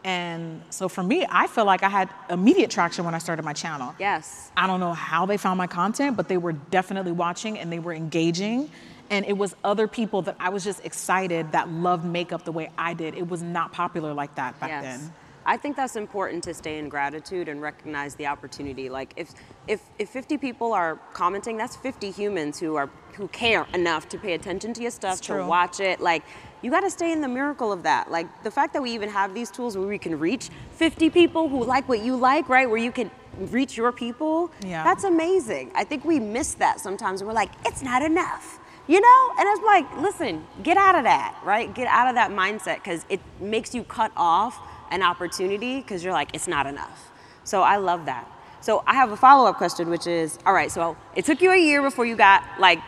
And 0.03 0.61
so 0.69 0.87
for 0.87 1.03
me, 1.03 1.25
I 1.29 1.47
feel 1.47 1.65
like 1.65 1.83
I 1.83 1.89
had 1.89 2.09
immediate 2.29 2.71
traction 2.71 3.03
when 3.05 3.13
I 3.13 3.17
started 3.17 3.43
my 3.43 3.53
channel. 3.53 3.93
yes. 3.99 4.49
I 4.55 4.65
don't 4.65 4.79
know 4.79 4.93
how 4.93 5.25
they 5.25 5.37
found 5.37 5.57
my 5.57 5.67
content, 5.67 6.17
but 6.17 6.27
they 6.29 6.37
were 6.37 6.53
definitely 6.53 7.11
watching 7.11 7.59
and 7.59 7.71
they 7.71 7.79
were 7.79 7.93
engaging. 7.93 8.71
And 9.09 9.25
it 9.25 9.37
was 9.37 9.55
other 9.63 9.87
people 9.87 10.21
that 10.23 10.35
I 10.39 10.49
was 10.49 10.63
just 10.63 10.85
excited 10.85 11.51
that 11.51 11.69
loved 11.69 12.05
makeup 12.05 12.45
the 12.45 12.51
way 12.51 12.69
I 12.77 12.93
did. 12.93 13.15
It 13.15 13.27
was 13.27 13.41
not 13.41 13.71
popular 13.73 14.13
like 14.13 14.35
that 14.35 14.59
back 14.59 14.69
yes. 14.69 14.83
then. 14.83 15.13
I 15.49 15.57
think 15.57 15.75
that's 15.75 15.95
important 15.95 16.43
to 16.43 16.53
stay 16.53 16.77
in 16.77 16.89
gratitude 16.89 17.49
and 17.49 17.59
recognize 17.59 18.13
the 18.13 18.27
opportunity. 18.27 18.87
Like 18.87 19.13
if 19.17 19.33
if 19.67 19.81
if 19.97 20.09
50 20.09 20.37
people 20.37 20.73
are 20.73 20.99
commenting, 21.13 21.57
that's 21.57 21.75
50 21.75 22.11
humans 22.11 22.59
who 22.59 22.75
are 22.75 22.87
who 23.13 23.27
care 23.29 23.65
enough 23.73 24.07
to 24.09 24.19
pay 24.19 24.33
attention 24.33 24.73
to 24.73 24.81
your 24.83 24.91
stuff, 24.91 25.19
to 25.21 25.43
watch 25.43 25.79
it. 25.79 25.99
Like 26.01 26.23
you 26.61 26.69
got 26.69 26.81
to 26.81 26.91
stay 26.91 27.11
in 27.11 27.21
the 27.21 27.27
miracle 27.27 27.71
of 27.71 27.81
that. 27.81 28.11
Like 28.11 28.27
the 28.43 28.51
fact 28.51 28.73
that 28.73 28.83
we 28.83 28.91
even 28.91 29.09
have 29.09 29.33
these 29.33 29.49
tools 29.49 29.75
where 29.75 29.87
we 29.87 29.97
can 29.97 30.19
reach 30.19 30.49
50 30.73 31.09
people 31.09 31.49
who 31.49 31.63
like 31.63 31.89
what 31.89 32.01
you 32.03 32.15
like, 32.15 32.47
right? 32.47 32.69
Where 32.69 32.77
you 32.77 32.91
can 32.91 33.09
reach 33.39 33.75
your 33.75 33.91
people. 33.91 34.51
Yeah. 34.63 34.83
That's 34.83 35.03
amazing. 35.03 35.71
I 35.73 35.83
think 35.83 36.05
we 36.05 36.19
miss 36.19 36.53
that 36.55 36.79
sometimes. 36.79 37.23
We're 37.23 37.33
like, 37.33 37.49
it's 37.65 37.81
not 37.81 38.03
enough. 38.03 38.59
You 38.85 39.01
know? 39.01 39.31
And 39.39 39.47
it's 39.49 39.65
like, 39.65 39.97
listen, 39.97 40.45
get 40.61 40.77
out 40.77 40.93
of 40.93 41.05
that, 41.05 41.39
right? 41.43 41.73
Get 41.73 41.87
out 41.87 42.07
of 42.07 42.13
that 42.15 42.29
mindset 42.29 42.75
because 42.75 43.03
it 43.09 43.19
makes 43.39 43.73
you 43.73 43.83
cut 43.83 44.11
off 44.15 44.68
an 44.91 45.03
opportunity 45.03 45.81
because 45.81 46.03
you're 46.03 46.13
like, 46.13 46.29
it's 46.33 46.47
not 46.47 46.65
enough. 46.65 47.11
So 47.43 47.61
I 47.61 47.77
love 47.77 48.05
that. 48.05 48.29
So 48.61 48.83
I 48.85 48.93
have 48.95 49.11
a 49.11 49.17
follow 49.17 49.49
up 49.49 49.57
question, 49.57 49.89
which 49.89 50.05
is 50.05 50.37
all 50.45 50.53
right, 50.53 50.71
so 50.71 50.97
it 51.15 51.25
took 51.25 51.41
you 51.41 51.51
a 51.51 51.57
year 51.57 51.81
before 51.81 52.05
you 52.05 52.15
got 52.15 52.43
like 52.59 52.79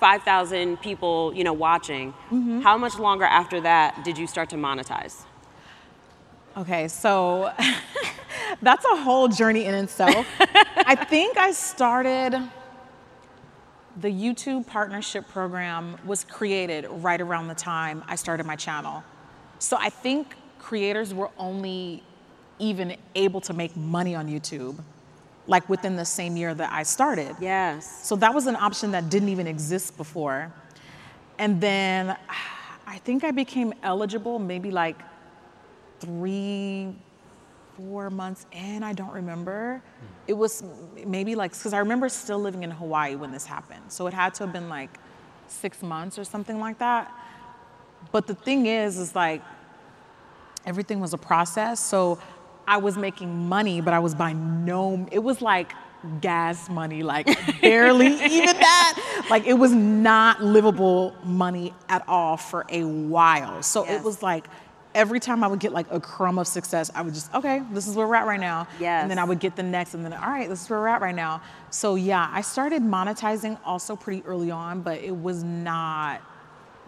5,000 0.00 0.80
people, 0.80 1.32
you 1.34 1.44
know, 1.44 1.52
watching. 1.52 2.12
Mm-hmm. 2.30 2.60
How 2.60 2.76
much 2.76 2.98
longer 2.98 3.24
after 3.24 3.60
that 3.62 4.04
did 4.04 4.18
you 4.18 4.26
start 4.26 4.50
to 4.50 4.56
monetize? 4.56 5.24
Okay, 6.56 6.88
so 6.88 7.52
that's 8.62 8.84
a 8.84 8.96
whole 8.96 9.28
journey 9.28 9.64
in 9.64 9.74
itself. 9.74 10.26
I 10.40 10.94
think 10.94 11.36
I 11.38 11.52
started 11.52 12.40
the 14.00 14.08
YouTube 14.08 14.66
partnership 14.66 15.26
program 15.28 15.96
was 16.04 16.24
created 16.24 16.86
right 16.88 17.20
around 17.20 17.48
the 17.48 17.54
time 17.54 18.04
I 18.06 18.14
started 18.14 18.46
my 18.46 18.56
channel. 18.56 19.02
So 19.58 19.76
I 19.78 19.90
think 19.90 20.34
creators 20.68 21.14
were 21.14 21.30
only 21.38 22.02
even 22.58 22.94
able 23.14 23.40
to 23.40 23.54
make 23.54 23.74
money 23.74 24.14
on 24.14 24.28
YouTube 24.28 24.76
like 25.46 25.66
within 25.66 25.96
the 25.96 26.04
same 26.04 26.36
year 26.36 26.52
that 26.52 26.70
I 26.70 26.82
started. 26.82 27.34
Yes. 27.40 28.06
So 28.06 28.16
that 28.16 28.34
was 28.34 28.46
an 28.46 28.56
option 28.56 28.90
that 28.90 29.08
didn't 29.08 29.30
even 29.30 29.46
exist 29.46 29.96
before. 29.96 30.52
And 31.38 31.58
then 31.58 32.14
I 32.86 32.98
think 32.98 33.24
I 33.24 33.30
became 33.30 33.72
eligible 33.82 34.38
maybe 34.38 34.70
like 34.70 34.98
three, 36.00 36.94
four 37.76 38.10
months 38.10 38.44
in. 38.52 38.82
I 38.82 38.92
don't 38.92 39.12
remember. 39.12 39.80
It 40.26 40.34
was 40.34 40.62
maybe 41.06 41.34
like, 41.34 41.52
because 41.52 41.72
I 41.72 41.78
remember 41.78 42.10
still 42.10 42.40
living 42.40 42.62
in 42.62 42.70
Hawaii 42.70 43.14
when 43.14 43.32
this 43.32 43.46
happened. 43.46 43.84
So 43.88 44.06
it 44.06 44.12
had 44.12 44.34
to 44.34 44.44
have 44.44 44.52
been 44.52 44.68
like 44.68 44.98
six 45.46 45.82
months 45.82 46.18
or 46.18 46.24
something 46.24 46.60
like 46.60 46.78
that. 46.78 47.10
But 48.12 48.26
the 48.26 48.34
thing 48.34 48.66
is, 48.66 48.98
is 48.98 49.14
like 49.14 49.42
everything 50.68 51.00
was 51.00 51.14
a 51.14 51.18
process. 51.18 51.80
So 51.80 52.18
I 52.66 52.76
was 52.76 52.96
making 52.98 53.48
money, 53.48 53.80
but 53.80 53.94
I 53.94 53.98
was 53.98 54.14
by 54.14 54.34
no, 54.34 55.06
it 55.10 55.20
was 55.20 55.40
like 55.40 55.72
gas 56.20 56.68
money, 56.68 57.02
like 57.02 57.26
barely 57.62 58.06
even 58.06 58.56
that. 58.56 59.24
Like 59.30 59.46
it 59.46 59.54
was 59.54 59.72
not 59.72 60.42
livable 60.44 61.14
money 61.24 61.74
at 61.88 62.06
all 62.06 62.36
for 62.36 62.66
a 62.68 62.84
while. 62.84 63.62
So 63.62 63.84
Yes. 63.84 64.00
it 64.00 64.04
was 64.04 64.22
like 64.22 64.46
every 64.94 65.20
time 65.20 65.42
I 65.42 65.46
would 65.46 65.60
get 65.60 65.72
like 65.72 65.86
a 65.90 66.00
crumb 66.00 66.38
of 66.38 66.46
success, 66.46 66.90
I 66.94 67.02
would 67.02 67.14
just, 67.14 67.32
okay, 67.34 67.62
this 67.72 67.86
is 67.88 67.94
where 67.96 68.06
we're 68.06 68.14
at 68.16 68.26
right 68.26 68.40
now. 68.40 68.66
Yes. 68.78 69.02
And 69.02 69.10
then 69.10 69.18
I 69.18 69.24
would 69.24 69.38
get 69.40 69.54
the 69.56 69.62
next, 69.62 69.94
and 69.94 70.04
then, 70.04 70.12
all 70.12 70.28
right, 70.30 70.48
this 70.48 70.62
is 70.62 70.70
where 70.70 70.80
we're 70.80 70.88
at 70.88 71.00
right 71.00 71.14
now. 71.14 71.40
So 71.70 71.94
yeah, 71.94 72.28
I 72.32 72.40
started 72.42 72.82
monetizing 72.82 73.58
also 73.64 73.96
pretty 73.96 74.22
early 74.26 74.50
on, 74.50 74.82
but 74.82 75.00
it 75.00 75.14
was 75.16 75.42
not 75.44 76.20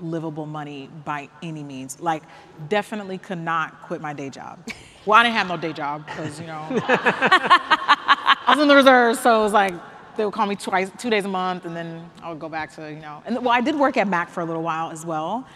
livable 0.02 0.46
money 0.46 0.88
by 1.04 1.28
any 1.42 1.62
means. 1.62 2.00
Like, 2.00 2.22
definitely 2.68 3.18
could 3.18 3.38
not 3.38 3.82
quit 3.82 4.00
my 4.00 4.12
day 4.12 4.30
job. 4.30 4.58
Well, 5.06 5.18
I 5.18 5.22
didn't 5.22 5.36
have 5.36 5.48
no 5.48 5.56
day 5.56 5.72
job 5.72 6.06
because, 6.06 6.40
you 6.40 6.46
know, 6.46 6.66
I 6.70 8.44
was 8.48 8.58
in 8.60 8.68
the 8.68 8.76
reserves, 8.76 9.20
so 9.20 9.40
it 9.40 9.44
was 9.44 9.52
like 9.52 9.74
they 10.16 10.24
would 10.24 10.34
call 10.34 10.46
me 10.46 10.56
twice, 10.56 10.90
two 10.98 11.10
days 11.10 11.24
a 11.24 11.28
month, 11.28 11.64
and 11.64 11.74
then 11.74 12.08
I 12.22 12.28
would 12.28 12.38
go 12.38 12.48
back 12.48 12.74
to, 12.74 12.92
you 12.92 13.00
know, 13.00 13.22
and 13.24 13.36
well, 13.36 13.50
I 13.50 13.60
did 13.60 13.74
work 13.74 13.96
at 13.96 14.06
Mac 14.06 14.28
for 14.28 14.40
a 14.40 14.44
little 14.44 14.62
while 14.62 14.90
as 14.90 15.06
well. 15.06 15.46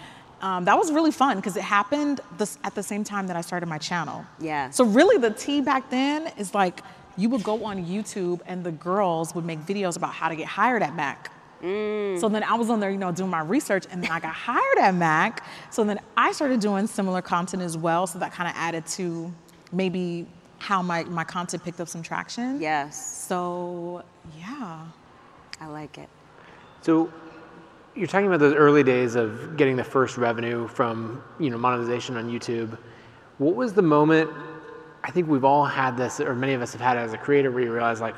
Um, 0.40 0.64
that 0.66 0.76
was 0.76 0.92
really 0.92 1.10
fun 1.10 1.36
because 1.36 1.56
it 1.56 1.62
happened 1.62 2.20
this, 2.38 2.58
at 2.64 2.74
the 2.74 2.82
same 2.82 3.04
time 3.04 3.26
that 3.26 3.36
I 3.36 3.40
started 3.40 3.66
my 3.66 3.78
channel. 3.78 4.24
Yeah. 4.38 4.70
So 4.70 4.84
really, 4.84 5.18
the 5.18 5.30
tea 5.30 5.60
back 5.60 5.90
then 5.90 6.30
is 6.36 6.54
like 6.54 6.80
you 7.16 7.28
would 7.28 7.42
go 7.42 7.64
on 7.64 7.84
YouTube 7.84 8.40
and 8.46 8.64
the 8.64 8.72
girls 8.72 9.34
would 9.34 9.44
make 9.44 9.60
videos 9.60 9.96
about 9.96 10.12
how 10.12 10.28
to 10.28 10.36
get 10.36 10.46
hired 10.46 10.82
at 10.82 10.94
Mac. 10.94 11.30
Mm. 11.64 12.20
So 12.20 12.28
then 12.28 12.44
I 12.44 12.54
was 12.54 12.68
on 12.68 12.78
there, 12.78 12.90
you 12.90 12.98
know, 12.98 13.10
doing 13.10 13.30
my 13.30 13.40
research, 13.40 13.86
and 13.90 14.02
then 14.02 14.10
I 14.10 14.20
got 14.20 14.34
hired 14.34 14.78
at 14.78 14.94
Mac. 14.94 15.44
So 15.70 15.82
then 15.82 15.98
I 16.16 16.32
started 16.32 16.60
doing 16.60 16.86
similar 16.86 17.22
content 17.22 17.62
as 17.62 17.76
well. 17.76 18.06
So 18.06 18.18
that 18.18 18.32
kind 18.32 18.48
of 18.48 18.54
added 18.56 18.86
to 18.86 19.32
maybe 19.72 20.26
how 20.58 20.82
my, 20.82 21.04
my 21.04 21.24
content 21.24 21.64
picked 21.64 21.80
up 21.80 21.88
some 21.88 22.02
traction. 22.02 22.60
Yes. 22.60 23.26
So 23.26 24.04
yeah. 24.38 24.86
I 25.60 25.66
like 25.66 25.98
it. 25.98 26.08
So 26.82 27.10
you're 27.94 28.06
talking 28.06 28.26
about 28.26 28.40
those 28.40 28.54
early 28.54 28.82
days 28.82 29.14
of 29.14 29.56
getting 29.56 29.76
the 29.76 29.84
first 29.84 30.18
revenue 30.18 30.68
from 30.68 31.22
you 31.38 31.48
know 31.48 31.56
monetization 31.56 32.16
on 32.16 32.30
YouTube. 32.30 32.76
What 33.38 33.54
was 33.54 33.72
the 33.72 33.82
moment? 33.82 34.30
I 35.02 35.10
think 35.10 35.28
we've 35.28 35.44
all 35.44 35.64
had 35.64 35.96
this, 35.96 36.20
or 36.20 36.34
many 36.34 36.54
of 36.54 36.62
us 36.62 36.72
have 36.72 36.80
had 36.80 36.96
it 36.96 37.00
as 37.00 37.12
a 37.12 37.18
creator, 37.18 37.50
where 37.50 37.62
you 37.62 37.72
realize 37.72 38.00
like, 38.00 38.14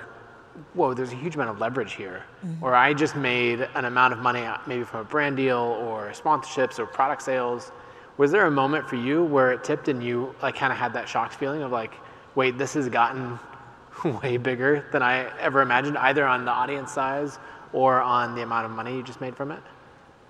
whoa, 0.75 0.95
there's 0.95 1.13
a 1.13 1.17
huge 1.17 1.35
amount 1.35 1.51
of 1.51 1.59
leverage 1.59 1.95
here, 1.95 2.23
or 2.61 2.75
I 2.75 2.95
just 2.95 3.17
made 3.17 3.61
an 3.75 3.85
amount 3.85 4.13
of 4.13 4.19
money 4.19 4.43
uh, 4.45 4.59
maybe 4.67 4.85
from 4.85 5.01
a 5.01 5.05
brand 5.05 5.37
deal 5.37 5.57
or 5.57 6.13
sponsorships 6.13 6.79
or 6.79 6.87
product 6.87 7.23
sales. 7.23 7.73
Was 8.17 8.33
there 8.33 8.47
a 8.47 8.51
moment 8.51 8.89
for 8.89 8.97
you 8.97 9.25
where 9.25 9.53
it 9.53 9.63
tipped 9.65 9.89
and 9.89 10.03
you 10.03 10.35
like 10.43 10.57
kind 10.57 10.73
of 10.73 10.79
had 10.79 10.93
that 10.95 11.09
shocked 11.09 11.35
feeling 11.35 11.63
of 11.63 11.71
like, 11.71 11.95
wait, 12.35 12.59
this 12.59 12.75
has 12.75 12.89
gotten 12.89 13.39
way 14.23 14.37
bigger 14.37 14.87
than 14.93 15.03
I 15.03 15.37
ever 15.39 15.61
imagined, 15.61 15.99
either 15.99 16.25
on 16.27 16.45
the 16.45 16.51
audience 16.51 16.93
size 16.93 17.39
or 17.73 18.01
on 18.01 18.35
the 18.35 18.43
amount 18.43 18.67
of 18.67 18.73
money 18.73 18.97
you 18.97 19.03
just 19.03 19.21
made 19.21 19.37
from 19.37 19.51
it? 19.51 19.61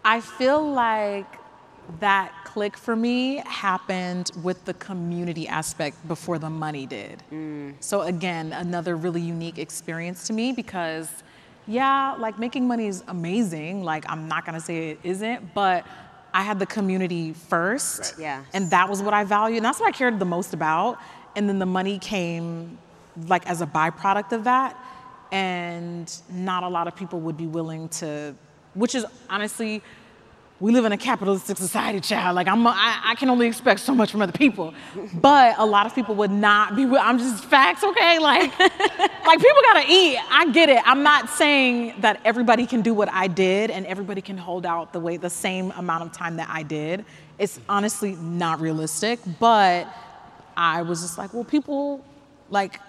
I 0.04 0.20
feel 0.20 0.64
like 0.72 1.26
that 2.00 2.32
click 2.44 2.76
for 2.76 2.96
me 2.96 3.42
happened 3.46 4.30
with 4.42 4.64
the 4.64 4.74
community 4.74 5.46
aspect 5.48 5.96
before 6.08 6.38
the 6.38 6.50
money 6.50 6.86
did. 6.86 7.22
Mm. 7.32 7.74
So 7.80 8.02
again, 8.02 8.52
another 8.52 8.96
really 8.96 9.20
unique 9.20 9.58
experience 9.58 10.26
to 10.26 10.32
me 10.32 10.52
because 10.52 11.10
yeah, 11.66 12.14
like 12.18 12.38
making 12.38 12.66
money 12.68 12.86
is 12.86 13.02
amazing. 13.08 13.82
Like 13.82 14.04
I'm 14.08 14.28
not 14.28 14.44
gonna 14.44 14.60
say 14.60 14.90
it 14.90 15.00
isn't, 15.02 15.54
but 15.54 15.84
I 16.32 16.42
had 16.42 16.58
the 16.58 16.66
community 16.66 17.32
first. 17.32 18.12
Right. 18.12 18.22
Yeah. 18.22 18.44
And 18.52 18.70
that 18.70 18.88
was 18.88 19.02
what 19.02 19.14
I 19.14 19.24
valued. 19.24 19.58
And 19.58 19.64
that's 19.64 19.80
what 19.80 19.88
I 19.88 19.96
cared 19.96 20.18
the 20.18 20.26
most 20.26 20.52
about. 20.52 20.98
And 21.34 21.48
then 21.48 21.58
the 21.58 21.66
money 21.66 21.98
came 21.98 22.78
like 23.26 23.46
as 23.46 23.62
a 23.62 23.66
byproduct 23.66 24.32
of 24.32 24.44
that. 24.44 24.76
And 25.32 26.14
not 26.30 26.62
a 26.62 26.68
lot 26.68 26.88
of 26.88 26.94
people 26.94 27.20
would 27.20 27.36
be 27.36 27.46
willing 27.46 27.88
to, 28.00 28.34
which 28.74 28.94
is 28.94 29.06
honestly, 29.30 29.82
we 30.58 30.72
live 30.72 30.86
in 30.86 30.92
a 30.92 30.96
capitalistic 30.96 31.58
society, 31.58 32.00
child. 32.00 32.34
Like 32.34 32.48
I'm, 32.48 32.66
I, 32.66 33.00
I 33.04 33.14
can 33.16 33.28
only 33.28 33.46
expect 33.46 33.80
so 33.80 33.94
much 33.94 34.10
from 34.10 34.22
other 34.22 34.32
people, 34.32 34.72
but 35.14 35.54
a 35.58 35.66
lot 35.66 35.86
of 35.86 35.94
people 35.94 36.14
would 36.16 36.30
not 36.30 36.74
be. 36.74 36.84
I'm 36.84 37.18
just 37.18 37.44
facts, 37.44 37.84
okay? 37.84 38.18
Like, 38.18 38.58
like 38.58 39.38
people 39.38 39.62
gotta 39.62 39.84
eat. 39.86 40.18
I 40.30 40.50
get 40.52 40.70
it. 40.70 40.80
I'm 40.86 41.02
not 41.02 41.28
saying 41.28 41.94
that 42.00 42.20
everybody 42.24 42.66
can 42.66 42.80
do 42.80 42.94
what 42.94 43.12
I 43.12 43.26
did 43.26 43.70
and 43.70 43.84
everybody 43.86 44.22
can 44.22 44.38
hold 44.38 44.64
out 44.64 44.92
the 44.92 45.00
way 45.00 45.18
the 45.18 45.30
same 45.30 45.72
amount 45.72 46.04
of 46.04 46.12
time 46.12 46.36
that 46.36 46.48
I 46.50 46.62
did. 46.62 47.04
It's 47.38 47.60
honestly 47.68 48.16
not 48.16 48.60
realistic, 48.60 49.20
but 49.38 49.86
I 50.56 50.82
was 50.82 51.02
just 51.02 51.18
like, 51.18 51.34
well, 51.34 51.44
people, 51.44 52.02
like, 52.48 52.80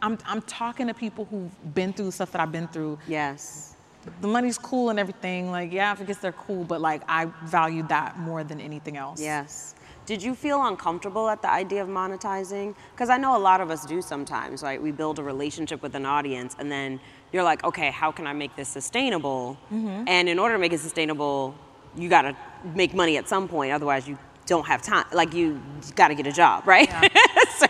I'm, 0.00 0.18
I'm 0.24 0.42
talking 0.42 0.86
to 0.86 0.94
people 0.94 1.24
who've 1.24 1.74
been 1.74 1.92
through 1.92 2.12
stuff 2.12 2.30
that 2.32 2.40
I've 2.40 2.52
been 2.52 2.68
through 2.68 2.98
Yes. 3.08 3.74
The 4.20 4.28
money's 4.28 4.58
cool 4.58 4.90
and 4.90 4.98
everything. 4.98 5.50
Like, 5.50 5.72
yeah, 5.72 5.96
I 5.98 6.04
guess 6.04 6.18
they're 6.18 6.32
cool, 6.32 6.64
but 6.64 6.80
like 6.80 7.02
I 7.08 7.26
valued 7.44 7.88
that 7.88 8.18
more 8.18 8.44
than 8.44 8.60
anything 8.60 8.96
else. 8.96 9.20
Yes. 9.20 9.74
Did 10.06 10.22
you 10.22 10.34
feel 10.34 10.64
uncomfortable 10.64 11.28
at 11.28 11.42
the 11.42 11.50
idea 11.50 11.82
of 11.82 11.88
monetizing? 11.88 12.74
Because 12.92 13.10
I 13.10 13.18
know 13.18 13.36
a 13.36 13.38
lot 13.38 13.60
of 13.60 13.70
us 13.70 13.84
do 13.84 14.00
sometimes, 14.00 14.62
right? 14.62 14.80
We 14.80 14.90
build 14.90 15.18
a 15.18 15.22
relationship 15.22 15.82
with 15.82 15.94
an 15.94 16.06
audience 16.06 16.56
and 16.58 16.72
then 16.72 16.98
you're 17.30 17.42
like, 17.42 17.62
okay, 17.62 17.90
how 17.90 18.10
can 18.10 18.26
I 18.26 18.32
make 18.32 18.56
this 18.56 18.70
sustainable? 18.70 19.58
Mm-hmm. 19.70 20.04
And 20.08 20.28
in 20.28 20.38
order 20.38 20.54
to 20.54 20.58
make 20.58 20.72
it 20.72 20.80
sustainable, 20.80 21.54
you 21.94 22.08
gotta 22.08 22.34
make 22.74 22.94
money 22.94 23.18
at 23.18 23.28
some 23.28 23.48
point, 23.48 23.72
otherwise, 23.72 24.08
you 24.08 24.16
don't 24.46 24.66
have 24.66 24.80
time. 24.80 25.04
Like, 25.12 25.34
you 25.34 25.60
gotta 25.94 26.14
get 26.14 26.26
a 26.26 26.32
job, 26.32 26.66
right? 26.66 26.90
so, 27.58 27.66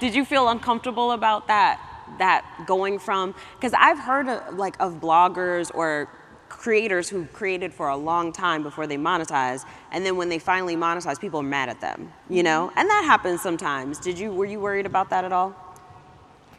did 0.00 0.14
you 0.14 0.24
feel 0.24 0.48
uncomfortable 0.48 1.12
about 1.12 1.46
that? 1.48 1.78
That 2.18 2.44
going 2.66 2.98
from, 2.98 3.34
because 3.56 3.72
I've 3.74 3.98
heard 3.98 4.28
of, 4.28 4.56
like 4.56 4.76
of 4.80 4.94
bloggers 5.00 5.70
or 5.74 6.08
creators 6.48 7.08
who 7.08 7.26
created 7.26 7.72
for 7.72 7.88
a 7.88 7.96
long 7.96 8.32
time 8.32 8.62
before 8.62 8.86
they 8.86 8.96
monetize 8.96 9.64
and 9.92 10.04
then 10.04 10.16
when 10.16 10.28
they 10.28 10.38
finally 10.38 10.76
monetize 10.76 11.18
people 11.20 11.40
are 11.40 11.44
mad 11.44 11.68
at 11.68 11.80
them 11.80 12.12
you 12.28 12.42
know 12.42 12.66
mm-hmm. 12.68 12.78
and 12.78 12.90
that 12.90 13.04
happens 13.04 13.40
sometimes 13.40 14.00
did 14.00 14.18
you 14.18 14.32
were 14.32 14.44
you 14.44 14.58
worried 14.58 14.84
about 14.84 15.08
that 15.10 15.24
at 15.24 15.32
all 15.32 15.54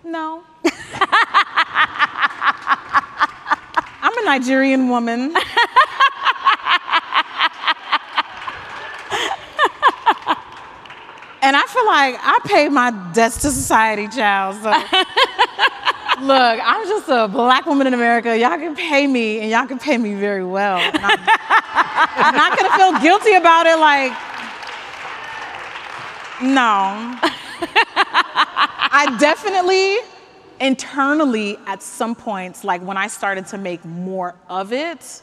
No. 0.04 0.44
I'm 4.04 4.18
a 4.18 4.26
Nigerian 4.26 4.90
woman. 4.90 5.36
and 11.42 11.56
I 11.56 11.66
feel 11.66 11.86
like 11.86 12.16
I 12.20 12.40
pay 12.46 12.70
my 12.70 12.92
debts 13.14 13.42
to 13.42 13.52
society, 13.52 14.08
child. 14.08 14.56
So 14.58 14.70
look, 16.22 16.60
I'm 16.64 16.88
just 16.88 17.10
a 17.10 17.28
black 17.28 17.66
woman 17.66 17.88
in 17.88 17.94
America. 17.94 18.38
Y'all 18.38 18.58
can 18.58 18.76
pay 18.76 19.08
me, 19.08 19.40
and 19.40 19.50
y'all 19.50 19.68
can 19.68 19.80
pay 19.80 19.98
me 19.98 20.14
very 20.16 20.46
well. 20.46 20.78
And 21.74 22.26
I'm, 22.26 22.36
I'm 22.36 22.36
not 22.36 22.58
gonna 22.58 22.76
feel 22.76 23.00
guilty 23.02 23.34
about 23.34 23.66
it. 23.66 23.80
Like, 23.80 24.12
no. 26.42 27.18
I 28.94 29.16
definitely 29.20 29.98
internally 30.60 31.58
at 31.66 31.82
some 31.82 32.14
points, 32.14 32.64
like 32.64 32.82
when 32.82 32.98
I 32.98 33.08
started 33.08 33.48
to 33.48 33.58
make 33.58 33.84
more 33.84 34.36
of 34.50 34.74
it, 34.74 35.22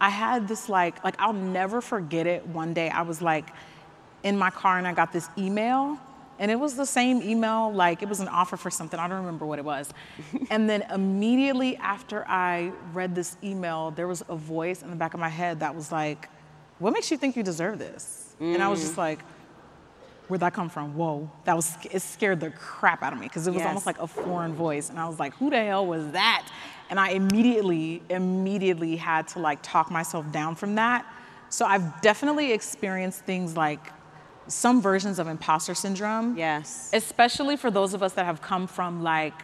I 0.00 0.10
had 0.10 0.46
this 0.46 0.68
like, 0.68 1.02
like 1.02 1.16
I'll 1.18 1.32
never 1.32 1.80
forget 1.80 2.26
it. 2.26 2.46
One 2.46 2.74
day 2.74 2.88
I 2.88 3.02
was 3.02 3.20
like 3.20 3.48
in 4.22 4.36
my 4.36 4.50
car 4.50 4.78
and 4.78 4.86
I 4.86 4.92
got 4.92 5.12
this 5.12 5.28
email 5.38 5.98
and 6.38 6.50
it 6.50 6.56
was 6.56 6.76
the 6.76 6.86
same 6.86 7.20
email, 7.20 7.72
like 7.72 8.02
it 8.02 8.08
was 8.08 8.20
an 8.20 8.28
offer 8.28 8.56
for 8.56 8.70
something, 8.70 8.98
I 8.98 9.08
don't 9.08 9.18
remember 9.18 9.44
what 9.44 9.58
it 9.58 9.64
was. 9.64 9.92
and 10.50 10.70
then 10.70 10.82
immediately 10.92 11.76
after 11.76 12.24
I 12.28 12.72
read 12.92 13.14
this 13.14 13.36
email, 13.42 13.90
there 13.90 14.06
was 14.06 14.22
a 14.28 14.36
voice 14.36 14.82
in 14.82 14.90
the 14.90 14.96
back 14.96 15.14
of 15.14 15.20
my 15.20 15.28
head 15.28 15.60
that 15.60 15.74
was 15.74 15.90
like, 15.90 16.28
what 16.78 16.92
makes 16.92 17.10
you 17.10 17.16
think 17.16 17.36
you 17.36 17.42
deserve 17.42 17.78
this? 17.78 18.36
And 18.40 18.62
I 18.62 18.68
was 18.68 18.80
just 18.80 18.94
mm. 18.94 18.98
like, 18.98 19.18
where'd 20.28 20.42
that 20.42 20.54
come 20.54 20.68
from? 20.68 20.96
Whoa, 20.96 21.28
that 21.44 21.56
was 21.56 21.74
it 21.90 22.00
scared 22.00 22.38
the 22.38 22.50
crap 22.50 23.02
out 23.02 23.12
of 23.12 23.18
me 23.18 23.26
because 23.26 23.48
it 23.48 23.50
was 23.50 23.58
Yes. 23.58 23.66
almost 23.66 23.86
like 23.86 23.98
a 23.98 24.06
foreign 24.06 24.54
voice, 24.54 24.88
and 24.90 25.00
I 25.00 25.08
was 25.08 25.18
like, 25.18 25.34
who 25.34 25.50
the 25.50 25.64
hell 25.64 25.86
was 25.86 26.12
that? 26.12 26.48
And 26.88 27.00
I 27.00 27.10
immediately, 27.10 28.00
immediately 28.08 28.94
had 28.94 29.26
to 29.28 29.40
like 29.40 29.58
talk 29.62 29.90
myself 29.90 30.30
down 30.30 30.54
from 30.54 30.76
that. 30.76 31.04
So 31.48 31.66
I've 31.66 32.00
definitely 32.00 32.52
experienced 32.52 33.24
things 33.24 33.56
like 33.56 33.92
some 34.48 34.80
versions 34.82 35.18
of 35.18 35.28
imposter 35.28 35.74
syndrome 35.74 36.36
yes 36.36 36.90
especially 36.92 37.56
for 37.56 37.70
those 37.70 37.94
of 37.94 38.02
us 38.02 38.14
that 38.14 38.24
have 38.26 38.40
come 38.42 38.66
from 38.66 39.02
like 39.02 39.34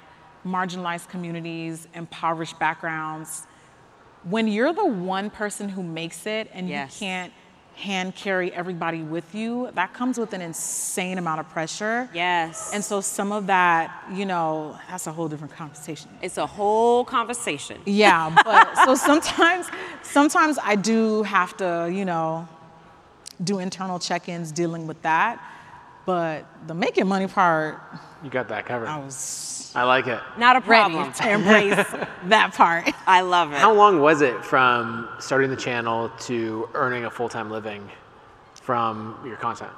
marginalized 0.47 1.09
communities, 1.09 1.89
impoverished 1.95 2.59
backgrounds. 2.59 3.47
When 4.25 4.47
you're 4.49 4.73
the 4.75 4.85
one 4.87 5.31
person 5.31 5.69
who 5.71 5.83
makes 5.83 6.27
it 6.27 6.51
and 6.53 6.69
Yes. 6.69 6.95
you 7.01 7.07
can't 7.07 7.33
hand 7.77 8.15
carry 8.15 8.53
everybody 8.53 9.03
with 9.03 9.35
you, 9.35 9.71
that 9.75 9.93
comes 9.95 10.17
with 10.19 10.33
an 10.33 10.41
insane 10.43 11.19
amount 11.19 11.41
of 11.41 11.49
pressure. 11.49 12.09
yes 12.15 12.71
And 12.75 12.85
so 12.85 13.01
some 13.01 13.33
of 13.33 13.47
that, 13.49 14.05
you 14.13 14.27
know, 14.27 14.79
that's 14.89 15.07
a 15.07 15.13
whole 15.13 15.29
different 15.29 15.55
conversation. 15.55 16.11
it's 16.23 16.37
a 16.39 16.47
whole 16.47 17.05
conversation 17.05 17.81
Yeah, 17.87 18.31
but 18.45 18.75
so 18.85 18.95
sometimes 18.95 19.67
sometimes 20.03 20.59
I 20.63 20.77
do 20.77 21.23
have 21.25 21.57
to, 21.57 21.91
you 21.93 22.05
know, 22.05 22.47
do 23.43 23.59
internal 23.59 23.99
check-ins 23.99 24.53
dealing 24.53 24.87
with 24.87 25.01
that. 25.03 25.41
But 26.07 26.47
the 26.67 26.75
making 26.75 27.07
money 27.07 27.27
part, 27.27 27.81
You 28.23 28.29
got 28.31 28.49
that 28.49 28.67
covered. 28.67 28.89
I 28.89 28.99
was 28.99 29.73
I 29.75 29.83
like 29.85 30.07
it. 30.07 30.21
not 30.39 30.57
a 30.57 30.61
ready 30.61 30.93
problem 30.93 31.13
to 31.15 31.31
embrace 31.31 31.75
that 32.27 32.53
part. 32.55 32.89
i 33.09 33.23
love 33.23 33.53
it 33.53 33.59
How 33.59 33.73
long 33.73 34.01
was 34.01 34.21
it 34.23 34.45
from 34.45 35.09
starting 35.19 35.51
the 35.51 35.57
channel 35.57 36.11
to 36.27 36.69
earning 36.75 37.07
a 37.07 37.11
full 37.11 37.29
time 37.29 37.51
living 37.51 37.89
from 38.55 39.19
your 39.27 39.37
content? 39.37 39.73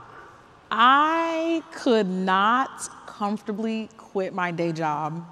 I 0.70 1.62
could 1.72 2.08
not 2.08 2.88
comfortably 3.06 3.88
quit 3.96 4.34
my 4.34 4.50
day 4.50 4.72
job 4.72 5.24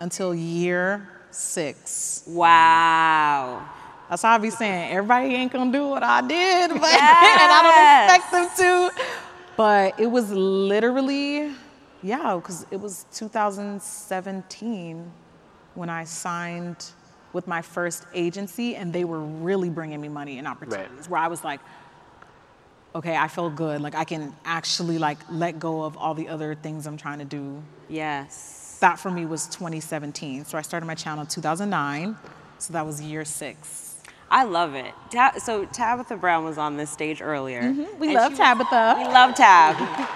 until 0.00 0.34
year 0.34 1.08
six. 1.30 2.22
wow 2.26 3.68
That's 4.08 4.22
how 4.22 4.34
I 4.34 4.38
be 4.38 4.50
saying 4.50 4.92
everybody 4.92 5.34
ain't 5.34 5.52
gonna 5.52 5.72
do 5.72 5.88
what 5.88 6.02
I 6.02 6.20
did, 6.20 6.68
but 6.80 6.82
and 6.84 7.52
I 7.52 8.06
don't 8.08 8.16
expect 8.18 8.32
them 8.32 8.48
to. 8.58 9.02
But 9.56 9.98
it 10.00 10.06
was 10.06 10.30
literally, 10.30 11.52
yeah, 12.02 12.36
because 12.36 12.66
it 12.70 12.80
was 12.80 13.06
2017 13.14 15.12
when 15.74 15.88
I 15.88 16.04
signed 16.04 16.86
with 17.32 17.46
my 17.46 17.62
first 17.62 18.04
agency, 18.14 18.76
and 18.76 18.92
they 18.92 19.04
were 19.04 19.20
really 19.20 19.70
bringing 19.70 20.00
me 20.00 20.08
money 20.08 20.38
and 20.38 20.46
opportunities. 20.46 21.08
Where 21.08 21.20
I 21.20 21.28
was 21.28 21.42
like, 21.42 21.60
okay, 22.94 23.16
I 23.16 23.28
feel 23.28 23.50
good. 23.50 23.80
Like 23.80 23.94
I 23.94 24.04
can 24.04 24.34
actually 24.44 24.98
like 24.98 25.18
let 25.30 25.58
go 25.58 25.82
of 25.82 25.96
all 25.96 26.14
the 26.14 26.28
other 26.28 26.54
things 26.54 26.86
I'm 26.86 26.96
trying 26.96 27.18
to 27.18 27.24
do. 27.24 27.62
yes 27.88 28.78
That 28.80 28.98
for 28.98 29.10
me 29.10 29.24
was 29.26 29.46
2017. 29.48 30.44
So 30.44 30.58
I 30.58 30.62
started 30.62 30.86
my 30.86 30.94
channel 30.94 31.26
2009. 31.26 32.16
So 32.58 32.72
that 32.72 32.86
was 32.86 33.00
year 33.00 33.24
six. 33.24 33.93
I 34.30 34.44
love 34.44 34.74
it. 34.74 34.92
Ta- 35.10 35.34
so 35.38 35.64
Tabitha 35.66 36.16
Brown 36.16 36.44
was 36.44 36.58
on 36.58 36.76
this 36.76 36.90
stage 36.90 37.22
earlier. 37.22 37.62
Mm-hmm. 37.62 37.98
We 37.98 38.14
love 38.14 38.36
Tabitha. 38.36 38.96
We 38.98 39.04
love 39.04 39.34
Tab. 39.34 40.08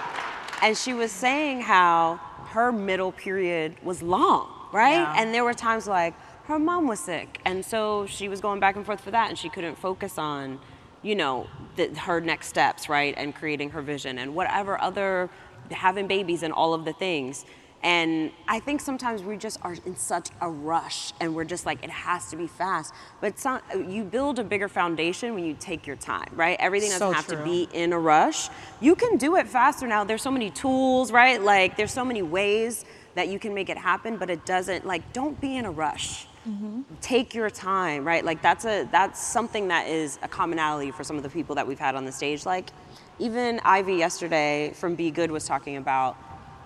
and 0.62 0.76
she 0.76 0.94
was 0.94 1.12
saying 1.12 1.62
how 1.62 2.20
her 2.48 2.72
middle 2.72 3.12
period 3.12 3.76
was 3.82 4.02
long, 4.02 4.50
right? 4.72 4.92
Yeah. 4.92 5.14
And 5.16 5.34
there 5.34 5.44
were 5.44 5.54
times 5.54 5.86
like 5.86 6.14
her 6.44 6.58
mom 6.58 6.88
was 6.88 6.98
sick, 6.98 7.40
and 7.44 7.64
so 7.64 8.06
she 8.06 8.28
was 8.28 8.40
going 8.40 8.58
back 8.58 8.76
and 8.76 8.84
forth 8.84 9.00
for 9.02 9.10
that, 9.10 9.28
and 9.28 9.38
she 9.38 9.50
couldn't 9.50 9.76
focus 9.76 10.16
on, 10.16 10.58
you 11.02 11.14
know, 11.14 11.46
the, 11.76 11.88
her 11.94 12.20
next 12.20 12.48
steps, 12.48 12.88
right? 12.88 13.14
And 13.18 13.34
creating 13.34 13.70
her 13.70 13.82
vision 13.82 14.18
and 14.18 14.34
whatever 14.34 14.80
other 14.80 15.28
having 15.70 16.06
babies 16.06 16.42
and 16.42 16.52
all 16.52 16.74
of 16.74 16.84
the 16.84 16.92
things. 16.94 17.44
And 17.82 18.32
I 18.48 18.58
think 18.58 18.80
sometimes 18.80 19.22
we 19.22 19.36
just 19.36 19.58
are 19.62 19.76
in 19.86 19.96
such 19.96 20.30
a 20.40 20.50
rush 20.50 21.12
and 21.20 21.34
we're 21.34 21.44
just 21.44 21.64
like, 21.64 21.84
it 21.84 21.90
has 21.90 22.28
to 22.30 22.36
be 22.36 22.48
fast. 22.48 22.92
But 23.20 23.38
some, 23.38 23.60
you 23.88 24.02
build 24.02 24.40
a 24.40 24.44
bigger 24.44 24.68
foundation 24.68 25.34
when 25.34 25.44
you 25.44 25.56
take 25.58 25.86
your 25.86 25.94
time, 25.96 26.28
right? 26.34 26.56
Everything 26.58 26.90
doesn't 26.90 27.08
So 27.08 27.12
have 27.12 27.28
to 27.28 27.36
be 27.44 27.68
in 27.72 27.92
a 27.92 27.98
rush. 27.98 28.48
You 28.80 28.96
can 28.96 29.16
do 29.16 29.36
it 29.36 29.46
faster 29.46 29.86
now. 29.86 30.02
There's 30.02 30.22
so 30.22 30.30
many 30.30 30.50
tools, 30.50 31.12
right? 31.12 31.40
Like, 31.40 31.76
there's 31.76 31.92
so 31.92 32.04
many 32.04 32.22
ways 32.22 32.84
that 33.14 33.28
you 33.28 33.38
can 33.38 33.54
make 33.54 33.68
it 33.68 33.78
happen, 33.78 34.16
but 34.16 34.28
it 34.28 34.44
doesn't, 34.44 34.84
like, 34.84 35.12
don't 35.12 35.40
be 35.40 35.56
in 35.56 35.64
a 35.64 35.70
rush. 35.70 36.26
Mm-hmm. 36.48 36.82
take 37.02 37.34
your 37.34 37.50
time, 37.50 38.06
right? 38.06 38.24
Like 38.24 38.40
that's 38.40 38.64
a 38.64 38.88
that's 38.90 39.22
something 39.22 39.68
that 39.68 39.86
is 39.86 40.18
a 40.22 40.28
commonality 40.28 40.90
for 40.92 41.04
some 41.04 41.18
of 41.18 41.22
the 41.22 41.28
people 41.28 41.56
that 41.56 41.66
we've 41.66 41.78
had 41.78 41.94
on 41.94 42.06
the 42.06 42.12
stage. 42.12 42.46
Like 42.46 42.70
even 43.18 43.60
Ivy 43.64 43.96
yesterday 43.96 44.72
from 44.74 44.94
Be 44.94 45.10
Good 45.10 45.30
was 45.30 45.46
talking 45.46 45.76
about 45.76 46.16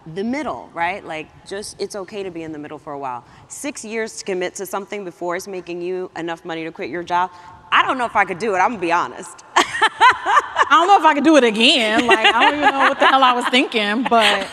the 0.07 0.25
middle, 0.25 0.71
right? 0.75 1.05
Like 1.05 1.29
just 1.47 1.81
it's 1.81 1.95
okay 1.95 2.23
to 2.23 2.31
be 2.31 2.43
in 2.43 2.53
the 2.53 2.59
middle 2.59 2.79
for 2.79 2.93
a 2.93 2.99
while. 2.99 3.25
Six 3.49 3.85
years 3.85 4.19
to 4.19 4.25
commit 4.25 4.55
to 4.57 4.67
something 4.67 5.05
before 5.05 5.37
it's 5.37 5.47
making 5.47 5.83
you 5.83 6.11
enough 6.17 6.45
money 6.45 6.65
to 6.65 6.73
quit 6.73 6.91
your 6.91 7.03
job. 7.03 7.31
I 7.71 7.83
don't 7.87 7.97
know 7.99 8.05
if 8.05 8.17
I 8.17 8.25
could 8.25 8.39
do 8.39 8.55
it. 8.55 8.59
I'm 8.59 8.71
gonna 8.71 8.81
be 8.81 8.93
honest. 8.93 9.45
I 9.57 10.67
don't 10.71 10.89
know 10.89 10.99
if 10.99 11.05
I 11.05 11.15
could 11.15 11.25
do 11.25 11.37
it 11.37 11.45
again. 11.45 12.07
Like 12.07 12.27
I 12.35 12.45
don't 12.51 12.59
even 12.59 12.71
know 12.71 12.89
what 12.89 12.99
the 12.99 13.07
hell 13.07 13.23
I 13.23 13.33
was 13.33 13.47
thinking, 13.49 14.05
but 14.09 14.53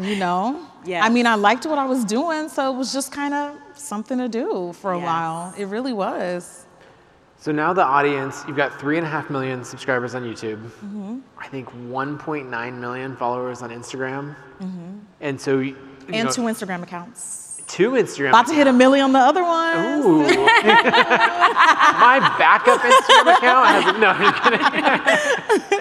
you 0.00 0.16
know. 0.16 0.66
Yeah. 0.84 1.04
I 1.04 1.10
mean, 1.10 1.26
I 1.26 1.36
liked 1.36 1.64
what 1.64 1.78
I 1.78 1.86
was 1.86 2.04
doing, 2.04 2.48
so 2.48 2.72
it 2.72 2.76
was 2.76 2.92
just 2.92 3.12
kind 3.12 3.32
of 3.32 3.56
something 3.74 4.18
to 4.18 4.28
do 4.28 4.72
for 4.74 4.92
a 4.92 4.98
Yes. 4.98 5.06
while. 5.06 5.54
It 5.56 5.66
really 5.66 5.92
was. 5.92 6.61
So 7.42 7.50
now 7.50 7.72
the 7.72 7.82
audience, 7.82 8.44
you've 8.46 8.56
got 8.56 8.78
three 8.78 8.98
and 8.98 9.04
a 9.04 9.10
half 9.10 9.28
million 9.28 9.64
subscribers 9.64 10.14
on 10.14 10.22
YouTube. 10.22 10.58
Mm-hmm. 10.58 11.18
I 11.36 11.48
think 11.48 11.68
1.9 11.70 12.78
million 12.78 13.16
followers 13.16 13.62
on 13.62 13.70
Instagram. 13.70 14.36
And 15.20 15.40
so, 15.40 15.58
you 15.58 15.74
Mm-hmm. 15.74 16.14
And 16.14 16.24
know, 16.26 16.32
two 16.32 16.42
Instagram 16.42 16.82
accounts. 16.84 17.62
two 17.68 17.92
Instagram. 17.92 18.28
About 18.30 18.46
to 18.48 18.54
hit 18.54 18.66
a 18.68 18.72
million 18.72 19.04
on 19.06 19.12
the 19.12 19.18
other 19.20 19.42
one. 19.42 19.76
Ooh. 20.04 20.22
My 22.02 22.18
backup 22.38 22.80
Instagram 22.80 23.36
account 23.36 23.66
has 23.68 23.84
no. 24.00 24.08
I'm 24.14 24.34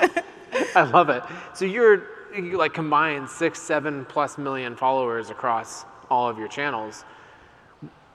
kidding. 0.10 0.24
I 0.76 0.84
love 0.84 1.10
it. 1.10 1.24
So 1.54 1.65
you're 1.65 2.04
you 2.36 2.58
like 2.58 2.74
combined 2.74 3.30
six, 3.30 3.60
seven 3.60 4.06
plus 4.06 4.38
million 4.38 4.76
followers 4.76 5.30
across 5.32 5.86
all 6.10 6.28
of 6.30 6.38
your 6.38 6.47
channels. 6.47 7.04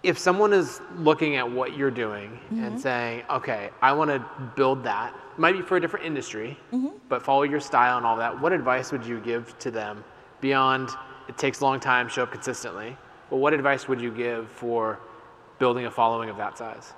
If 0.06 0.18
someone 0.18 0.52
is 0.52 0.80
looking 0.98 1.34
at 1.34 1.50
what 1.50 1.76
you're 1.76 1.90
doing 1.90 2.38
and 2.50 2.60
mm-hmm. 2.60 2.78
saying, 2.78 3.24
"Okay, 3.28 3.70
I 3.82 3.92
want 3.92 4.10
to 4.10 4.24
build 4.54 4.84
that," 4.84 5.12
might 5.36 5.52
be 5.52 5.62
for 5.62 5.76
a 5.76 5.80
different 5.80 6.06
industry, 6.06 6.56
mm-hmm. 6.72 6.96
but 7.08 7.22
follow 7.22 7.42
your 7.42 7.58
style 7.58 7.96
and 7.96 8.06
all 8.06 8.16
that. 8.16 8.40
What 8.40 8.52
advice 8.52 8.92
would 8.92 9.04
you 9.04 9.18
give 9.18 9.58
to 9.58 9.70
them 9.72 10.04
beyond? 10.40 10.90
It 11.28 11.36
takes 11.36 11.60
a 11.60 11.64
long 11.64 11.80
time, 11.80 12.08
show 12.08 12.22
up 12.22 12.30
consistently. 12.30 12.96
But 13.30 13.38
what 13.38 13.52
advice 13.52 13.88
would 13.88 14.00
you 14.00 14.12
give 14.12 14.48
for 14.48 15.00
building 15.58 15.86
a 15.86 15.90
following 15.90 16.30
of 16.30 16.36
that 16.36 16.56
size? 16.56 16.92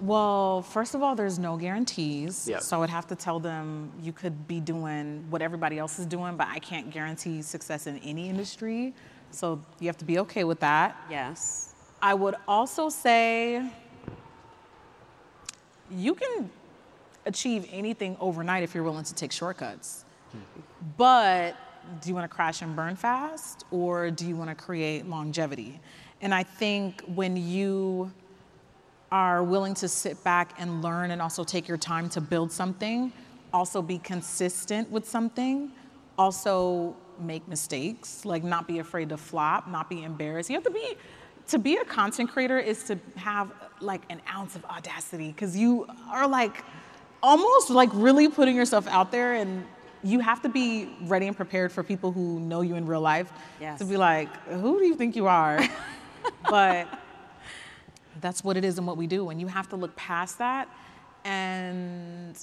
Well, 0.00 0.62
first 0.62 0.94
of 0.94 1.02
all, 1.02 1.16
there's 1.16 1.38
no 1.38 1.56
guarantees. 1.56 2.48
Yep. 2.48 2.62
So 2.62 2.76
I 2.76 2.80
would 2.80 2.90
have 2.90 3.06
to 3.08 3.16
tell 3.16 3.40
them 3.40 3.90
you 4.00 4.12
could 4.12 4.46
be 4.46 4.60
doing 4.60 5.26
what 5.28 5.42
everybody 5.42 5.78
else 5.78 5.98
is 5.98 6.06
doing, 6.06 6.36
but 6.36 6.46
I 6.48 6.60
can't 6.60 6.90
guarantee 6.90 7.42
success 7.42 7.86
in 7.86 7.98
any 7.98 8.28
industry. 8.28 8.94
So 9.30 9.60
you 9.80 9.86
have 9.86 9.98
to 9.98 10.04
be 10.04 10.18
okay 10.20 10.44
with 10.44 10.60
that. 10.60 10.96
Yes. 11.10 11.74
I 12.00 12.14
would 12.14 12.36
also 12.46 12.88
say 12.88 13.62
you 15.90 16.14
can 16.14 16.50
achieve 17.26 17.68
anything 17.70 18.16
overnight 18.20 18.62
if 18.62 18.74
you're 18.74 18.84
willing 18.84 19.04
to 19.04 19.14
take 19.14 19.32
shortcuts. 19.32 20.04
But 20.96 21.56
do 22.00 22.08
you 22.08 22.14
want 22.14 22.30
to 22.30 22.34
crash 22.34 22.62
and 22.62 22.76
burn 22.76 22.96
fast 22.96 23.64
or 23.70 24.10
do 24.10 24.26
you 24.26 24.36
want 24.36 24.50
to 24.50 24.54
create 24.54 25.06
longevity? 25.06 25.80
And 26.20 26.34
I 26.34 26.42
think 26.42 27.02
when 27.02 27.36
you 27.36 28.12
are 29.10 29.42
willing 29.42 29.74
to 29.74 29.88
sit 29.88 30.22
back 30.22 30.54
and 30.58 30.82
learn 30.82 31.10
and 31.10 31.22
also 31.22 31.44
take 31.44 31.66
your 31.66 31.78
time 31.78 32.08
to 32.10 32.20
build 32.20 32.52
something, 32.52 33.12
also 33.52 33.80
be 33.80 33.98
consistent 33.98 34.90
with 34.90 35.08
something, 35.08 35.72
also 36.18 36.94
make 37.20 37.46
mistakes, 37.48 38.24
like 38.24 38.44
not 38.44 38.66
be 38.68 38.78
afraid 38.78 39.08
to 39.10 39.16
flop, 39.16 39.68
not 39.68 39.88
be 39.90 40.02
embarrassed. 40.02 40.50
You 40.50 40.56
have 40.56 40.64
to 40.64 40.70
be 40.70 40.96
to 41.48 41.58
be 41.58 41.76
a 41.76 41.84
content 41.84 42.30
creator 42.30 42.58
is 42.58 42.84
to 42.84 42.98
have 43.16 43.50
like 43.80 44.02
an 44.10 44.20
ounce 44.30 44.54
of 44.54 44.64
audacity 44.66 45.28
because 45.28 45.56
you 45.56 45.86
are 46.10 46.28
like 46.28 46.62
almost 47.22 47.70
like 47.70 47.88
really 47.94 48.28
putting 48.28 48.54
yourself 48.54 48.86
out 48.88 49.10
there 49.10 49.32
and 49.34 49.64
you 50.04 50.20
have 50.20 50.42
to 50.42 50.48
be 50.50 50.88
ready 51.04 51.26
and 51.26 51.34
prepared 51.36 51.72
for 51.72 51.82
people 51.82 52.12
who 52.12 52.38
know 52.38 52.60
you 52.60 52.76
in 52.76 52.86
real 52.86 53.00
life 53.00 53.32
Yes. 53.60 53.78
to 53.78 53.84
be 53.86 53.96
like, 53.96 54.28
who 54.48 54.78
do 54.78 54.84
you 54.84 54.94
think 54.94 55.16
you 55.16 55.26
are? 55.26 55.58
but 56.50 56.86
that's 58.20 58.44
what 58.44 58.56
it 58.58 58.64
is 58.64 58.76
and 58.78 58.86
what 58.86 58.96
we 58.98 59.06
do. 59.06 59.30
And 59.30 59.40
you 59.40 59.46
have 59.46 59.68
to 59.70 59.76
look 59.76 59.96
past 59.96 60.38
that. 60.38 60.68
And 61.24 62.36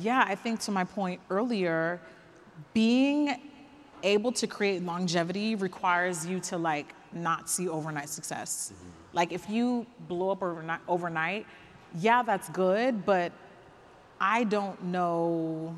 yeah, 0.00 0.24
I 0.26 0.34
think 0.36 0.60
to 0.60 0.70
my 0.70 0.84
point 0.84 1.20
earlier, 1.28 2.00
being 2.72 3.36
able 4.04 4.30
to 4.32 4.46
create 4.46 4.82
longevity 4.82 5.54
requires 5.56 6.26
you 6.26 6.38
to 6.40 6.58
like 6.58 6.94
not 7.12 7.48
see 7.48 7.68
overnight 7.68 8.08
success. 8.08 8.72
Mm-hmm. 8.72 9.16
Like 9.16 9.32
if 9.32 9.48
you 9.48 9.86
blow 10.08 10.30
up 10.30 10.42
overnight, 10.42 10.80
overnight, 10.86 11.46
yeah, 11.98 12.22
that's 12.22 12.48
good, 12.50 13.04
but 13.04 13.32
I 14.20 14.44
don't 14.44 14.82
know 14.84 15.76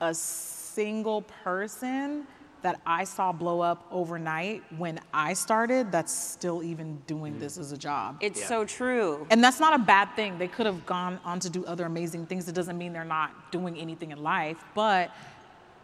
a 0.00 0.14
single 0.14 1.22
person 1.22 2.26
that 2.62 2.80
I 2.84 3.04
saw 3.04 3.32
blow 3.32 3.60
up 3.60 3.86
overnight 3.92 4.62
when 4.76 4.98
I 5.14 5.34
started 5.34 5.92
that's 5.92 6.12
still 6.12 6.62
even 6.62 6.96
doing 7.06 7.34
mm. 7.34 7.40
this 7.40 7.58
as 7.58 7.70
a 7.70 7.76
job. 7.76 8.16
It's 8.20 8.40
Yeah. 8.40 8.46
so 8.48 8.64
true. 8.64 9.26
And 9.30 9.44
that's 9.44 9.60
not 9.60 9.74
a 9.74 9.78
bad 9.78 10.16
thing. 10.16 10.38
They 10.38 10.48
could 10.48 10.66
have 10.66 10.84
gone 10.84 11.20
on 11.24 11.38
to 11.40 11.50
do 11.50 11.64
other 11.66 11.84
amazing 11.84 12.26
things. 12.26 12.48
It 12.48 12.54
doesn't 12.54 12.76
mean 12.76 12.92
they're 12.92 13.04
not 13.04 13.52
doing 13.52 13.78
anything 13.78 14.10
in 14.10 14.22
life, 14.22 14.64
but 14.74 15.10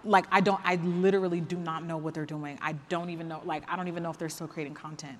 like 0.04 0.26
I 0.30 0.40
don't 0.40 0.60
I 0.64 0.76
literally 0.76 1.40
do 1.40 1.56
not 1.56 1.84
know 1.84 1.96
what 1.96 2.14
they're 2.14 2.26
doing. 2.26 2.58
I 2.60 2.72
don't 2.88 3.10
even 3.10 3.28
know 3.28 3.40
like 3.44 3.64
I 3.70 3.76
don't 3.76 3.88
even 3.88 4.02
know 4.02 4.10
if 4.10 4.18
they're 4.18 4.28
still 4.28 4.48
creating 4.48 4.74
content. 4.74 5.18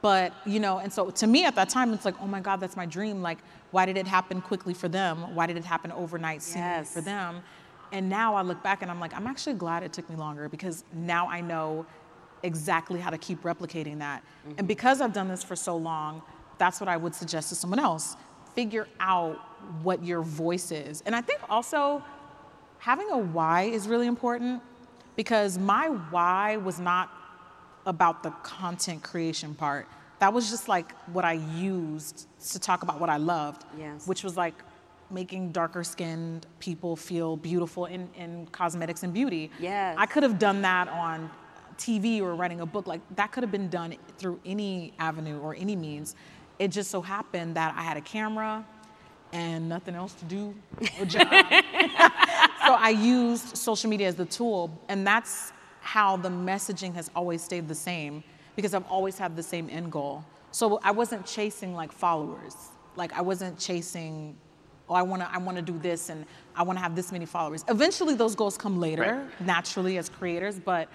But, 0.00 0.32
you 0.46 0.60
know, 0.60 0.78
and 0.78 0.92
so 0.92 1.10
to 1.10 1.26
me 1.26 1.44
at 1.44 1.56
that 1.56 1.68
time 1.68 1.92
it's 1.92 2.04
like, 2.04 2.14
"Oh 2.20 2.26
my 2.28 2.38
god, 2.40 2.60
that's 2.60 2.76
my 2.76 2.86
dream. 2.86 3.20
Like 3.20 3.38
why 3.72 3.84
did 3.84 3.96
it 3.96 4.06
happen 4.06 4.40
quickly 4.40 4.72
for 4.74 4.88
them? 4.88 5.34
Why 5.34 5.46
did 5.46 5.56
it 5.56 5.64
happen 5.64 5.90
overnight 5.92 6.42
Yes. 6.54 6.92
for 6.92 7.00
them?" 7.00 7.42
And 7.92 8.08
now 8.08 8.34
I 8.34 8.42
look 8.42 8.62
back 8.62 8.82
and 8.82 8.90
I'm 8.90 9.00
like, 9.00 9.14
I'm 9.14 9.26
actually 9.26 9.54
glad 9.54 9.82
it 9.82 9.92
took 9.92 10.08
me 10.10 10.16
longer 10.16 10.48
because 10.48 10.84
now 10.92 11.26
I 11.28 11.40
know 11.40 11.86
exactly 12.42 13.00
how 13.00 13.10
to 13.10 13.18
keep 13.18 13.42
replicating 13.42 13.98
that. 13.98 14.22
And 14.44 14.56
mm-hmm. 14.56 14.66
because 14.66 15.00
I've 15.00 15.12
done 15.12 15.28
this 15.28 15.42
for 15.42 15.56
so 15.56 15.76
long, 15.76 16.22
that's 16.58 16.80
what 16.80 16.88
I 16.88 16.96
would 16.96 17.14
suggest 17.14 17.48
to 17.48 17.54
someone 17.54 17.78
else. 17.78 18.16
Figure 18.54 18.88
out 19.00 19.38
what 19.82 20.04
your 20.04 20.22
voice 20.22 20.70
is. 20.70 21.02
And 21.06 21.14
I 21.14 21.20
think 21.20 21.40
also 21.48 22.02
having 22.78 23.10
a 23.10 23.18
why 23.18 23.62
is 23.62 23.88
really 23.88 24.06
important 24.06 24.62
because 25.16 25.58
my 25.58 25.88
why 26.10 26.56
was 26.56 26.78
not 26.78 27.10
about 27.86 28.22
the 28.22 28.30
content 28.42 29.02
creation 29.02 29.54
part. 29.54 29.86
That 30.20 30.32
was 30.32 30.50
just 30.50 30.68
like 30.68 30.92
what 31.08 31.24
I 31.24 31.34
used 31.34 32.26
to 32.50 32.58
talk 32.58 32.82
about 32.82 33.00
what 33.00 33.08
I 33.10 33.16
loved, 33.16 33.64
Yes. 33.78 34.06
which 34.06 34.22
was 34.24 34.36
like 34.36 34.54
making 35.10 35.52
darker 35.52 35.82
skinned 35.84 36.46
people 36.58 36.94
feel 36.96 37.36
beautiful 37.36 37.86
in, 37.86 38.08
in 38.16 38.46
cosmetics 38.52 39.02
and 39.04 39.14
beauty. 39.14 39.50
Yes. 39.58 39.96
I 39.98 40.06
could 40.06 40.22
have 40.22 40.38
done 40.38 40.62
that 40.62 40.88
on 40.88 41.30
TV 41.78 42.20
or 42.20 42.34
writing 42.34 42.60
a 42.60 42.66
book. 42.66 42.86
Like 42.86 43.00
that 43.16 43.32
could 43.32 43.42
have 43.42 43.52
been 43.52 43.68
done 43.70 43.94
through 44.18 44.38
any 44.44 44.92
avenue 44.98 45.38
or 45.40 45.54
any 45.54 45.76
means. 45.76 46.14
It 46.58 46.68
just 46.68 46.90
so 46.90 47.00
happened 47.00 47.54
that 47.56 47.74
I 47.76 47.82
had 47.82 47.96
a 47.96 48.00
camera 48.02 48.66
and 49.32 49.68
nothing 49.68 49.94
else 49.94 50.12
to 50.14 50.24
do, 50.24 50.54
a 51.00 51.06
job. 51.14 51.28
so 52.68 52.74
I 52.74 52.90
used 52.90 53.56
social 53.56 53.88
media 53.88 54.08
as 54.08 54.14
the 54.14 54.26
tool, 54.26 54.70
and 54.88 55.06
that's 55.06 55.52
how 55.80 56.18
the 56.18 56.28
messaging 56.28 56.94
has 56.94 57.10
always 57.16 57.42
stayed 57.42 57.66
the 57.66 57.74
same 57.74 58.22
because 58.56 58.74
I've 58.74 58.86
always 58.88 59.16
had 59.16 59.36
the 59.36 59.42
same 59.42 59.68
end 59.70 59.90
goal. 59.90 60.22
So 60.50 60.78
I 60.82 60.90
wasn't 60.90 61.24
chasing 61.24 61.74
like 61.74 61.92
followers. 61.92 62.54
Like 62.94 63.12
I 63.14 63.22
wasn't 63.22 63.58
chasing, 63.58 64.36
oh, 64.88 64.94
I 64.94 65.02
wanna, 65.02 65.30
I 65.32 65.38
wanna 65.38 65.62
do 65.62 65.78
this 65.78 66.10
and 66.10 66.26
I 66.54 66.62
wanna 66.62 66.80
have 66.80 66.94
this 66.94 67.10
many 67.10 67.24
followers. 67.24 67.64
Eventually, 67.68 68.14
those 68.14 68.34
goals 68.34 68.58
come 68.58 68.78
later, 68.78 69.02
Right. 69.02 69.40
naturally 69.46 69.96
as 69.96 70.10
creators, 70.10 70.58
but 70.58 70.88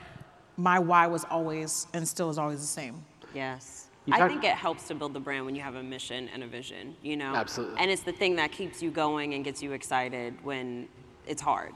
my 0.57 0.77
why 0.77 1.07
was 1.07 1.23
always 1.31 1.87
and 1.93 2.07
still 2.07 2.29
is 2.29 2.37
always 2.37 2.59
the 2.61 2.67
same. 2.67 3.03
Yes. 3.33 3.87
You 4.05 4.13
I 4.13 4.27
think 4.27 4.43
it 4.43 4.51
helps 4.53 4.87
to 4.89 4.95
build 4.95 5.13
the 5.13 5.19
brand 5.19 5.45
when 5.45 5.55
you 5.55 5.61
have 5.61 5.75
a 5.75 5.81
mission 5.81 6.29
and 6.33 6.43
a 6.43 6.47
vision, 6.47 6.95
you 7.01 7.15
know? 7.15 7.33
Absolutely. 7.33 7.79
And 7.79 7.89
it's 7.89 8.03
the 8.03 8.11
thing 8.11 8.35
that 8.35 8.51
keeps 8.51 8.83
you 8.83 8.91
going 8.91 9.33
and 9.33 9.45
gets 9.45 9.63
you 9.63 9.71
excited 9.71 10.35
when 10.43 10.89
it's 11.27 11.41
hard 11.41 11.73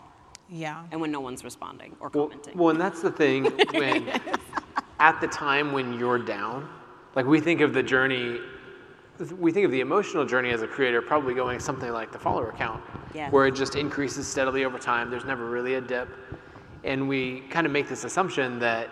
Yeah. 0.49 0.83
and 0.91 0.99
when 1.01 1.12
no 1.12 1.19
one's 1.19 1.43
responding 1.43 1.95
or 1.99 2.10
Well, 2.13 2.27
commenting. 2.27 2.57
well, 2.57 2.69
and 2.69 2.79
that's 2.79 3.01
the 3.01 3.12
thing 3.12 3.45
when 3.73 4.10
at 4.99 5.19
the 5.21 5.27
time 5.27 5.71
when 5.73 5.93
you're 5.99 6.19
down, 6.19 6.67
like 7.15 7.25
we 7.25 7.39
think 7.39 7.62
of 7.62 7.73
the 7.73 7.83
journey, 7.83 8.39
we 9.39 9.51
think 9.51 9.65
of 9.65 9.71
the 9.71 9.79
emotional 9.81 10.25
journey 10.25 10.51
as 10.51 10.62
a 10.62 10.67
creator 10.67 11.01
probably 11.01 11.33
going 11.33 11.60
something 11.60 11.91
like 11.91 12.12
the 12.12 12.19
follower 12.19 12.53
count, 12.57 12.81
Yes. 13.13 13.31
where 13.31 13.47
it 13.47 13.55
just 13.55 13.75
increases 13.75 14.27
steadily 14.27 14.63
over 14.65 14.77
time. 14.77 15.10
There's 15.10 15.25
never 15.25 15.49
really 15.49 15.75
a 15.75 15.81
dip, 15.81 16.10
and 16.83 17.07
we 17.07 17.41
kind 17.49 17.65
of 17.65 17.71
make 17.73 17.88
this 17.89 18.03
assumption 18.03 18.60
that 18.60 18.89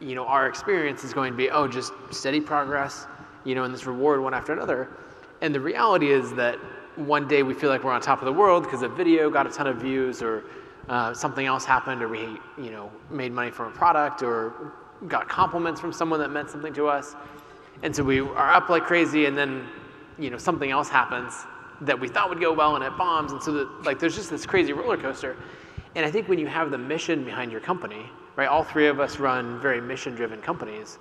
you 0.00 0.14
know 0.14 0.24
our 0.26 0.46
experience 0.48 1.02
is 1.04 1.12
going 1.12 1.32
to 1.32 1.36
be 1.36 1.50
oh 1.50 1.66
just 1.68 1.92
steady 2.10 2.40
progress, 2.40 3.06
you 3.44 3.54
know, 3.54 3.64
and 3.64 3.74
this 3.74 3.84
reward 3.86 4.20
one 4.22 4.32
after 4.34 4.52
another. 4.52 4.88
And 5.42 5.54
the 5.54 5.60
reality 5.60 6.10
is 6.10 6.32
that 6.34 6.58
one 6.98 7.28
day 7.28 7.42
we 7.42 7.54
feel 7.54 7.70
like 7.70 7.84
we're 7.84 7.92
on 7.92 8.00
top 8.00 8.20
of 8.20 8.26
the 8.26 8.32
world 8.32 8.64
because 8.64 8.82
a 8.82 8.88
video 8.88 9.30
got 9.30 9.46
a 9.46 9.50
ton 9.50 9.66
of 9.66 9.76
views 9.78 10.22
or 10.22 10.44
uh, 10.88 11.14
something 11.14 11.46
else 11.46 11.64
happened 11.64 12.02
or 12.02 12.08
we 12.08 12.20
you 12.58 12.70
know 12.70 12.90
made 13.10 13.32
money 13.32 13.50
from 13.50 13.68
a 13.68 13.76
product 13.76 14.22
or 14.22 14.72
got 15.08 15.28
compliments 15.28 15.80
from 15.80 15.92
someone 15.92 16.20
that 16.20 16.30
meant 16.30 16.50
something 16.50 16.74
to 16.74 16.88
us 16.88 17.14
And 17.82 17.94
so 17.94 18.02
we 18.02 18.20
are 18.20 18.52
up 18.52 18.68
like 18.68 18.84
crazy, 18.84 19.26
and 19.26 19.38
then 19.38 19.66
you 20.18 20.30
know 20.30 20.38
something 20.38 20.70
else 20.70 20.88
happens 20.88 21.34
that 21.82 21.98
we 21.98 22.08
thought 22.08 22.28
would 22.28 22.40
go 22.40 22.52
well, 22.52 22.74
and 22.76 22.84
it 22.84 22.96
bombs. 22.98 23.32
And 23.32 23.42
so 23.42 23.52
that, 23.52 23.84
like 23.84 24.00
there's 24.00 24.16
just 24.16 24.30
this 24.30 24.46
crazy 24.46 24.72
roller 24.72 24.96
coaster. 24.96 25.36
And 25.94 26.04
I 26.04 26.10
think 26.10 26.28
when 26.28 26.38
you 26.38 26.46
have 26.46 26.70
the 26.70 26.78
mission 26.78 27.24
behind 27.24 27.52
your 27.52 27.60
company, 27.60 28.10
right? 28.36 28.48
All 28.48 28.64
three 28.64 28.88
of 28.88 29.00
us 29.00 29.18
run 29.18 29.60
very 29.60 29.80
mission-driven 29.80 30.42
companies. 30.42 30.98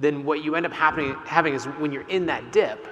Then 0.00 0.24
what 0.24 0.44
you 0.44 0.56
end 0.56 0.66
up 0.66 0.72
happening 0.72 1.16
having 1.26 1.54
is 1.54 1.64
when 1.66 1.92
you're 1.92 2.08
in 2.08 2.26
that 2.26 2.52
dip, 2.52 2.86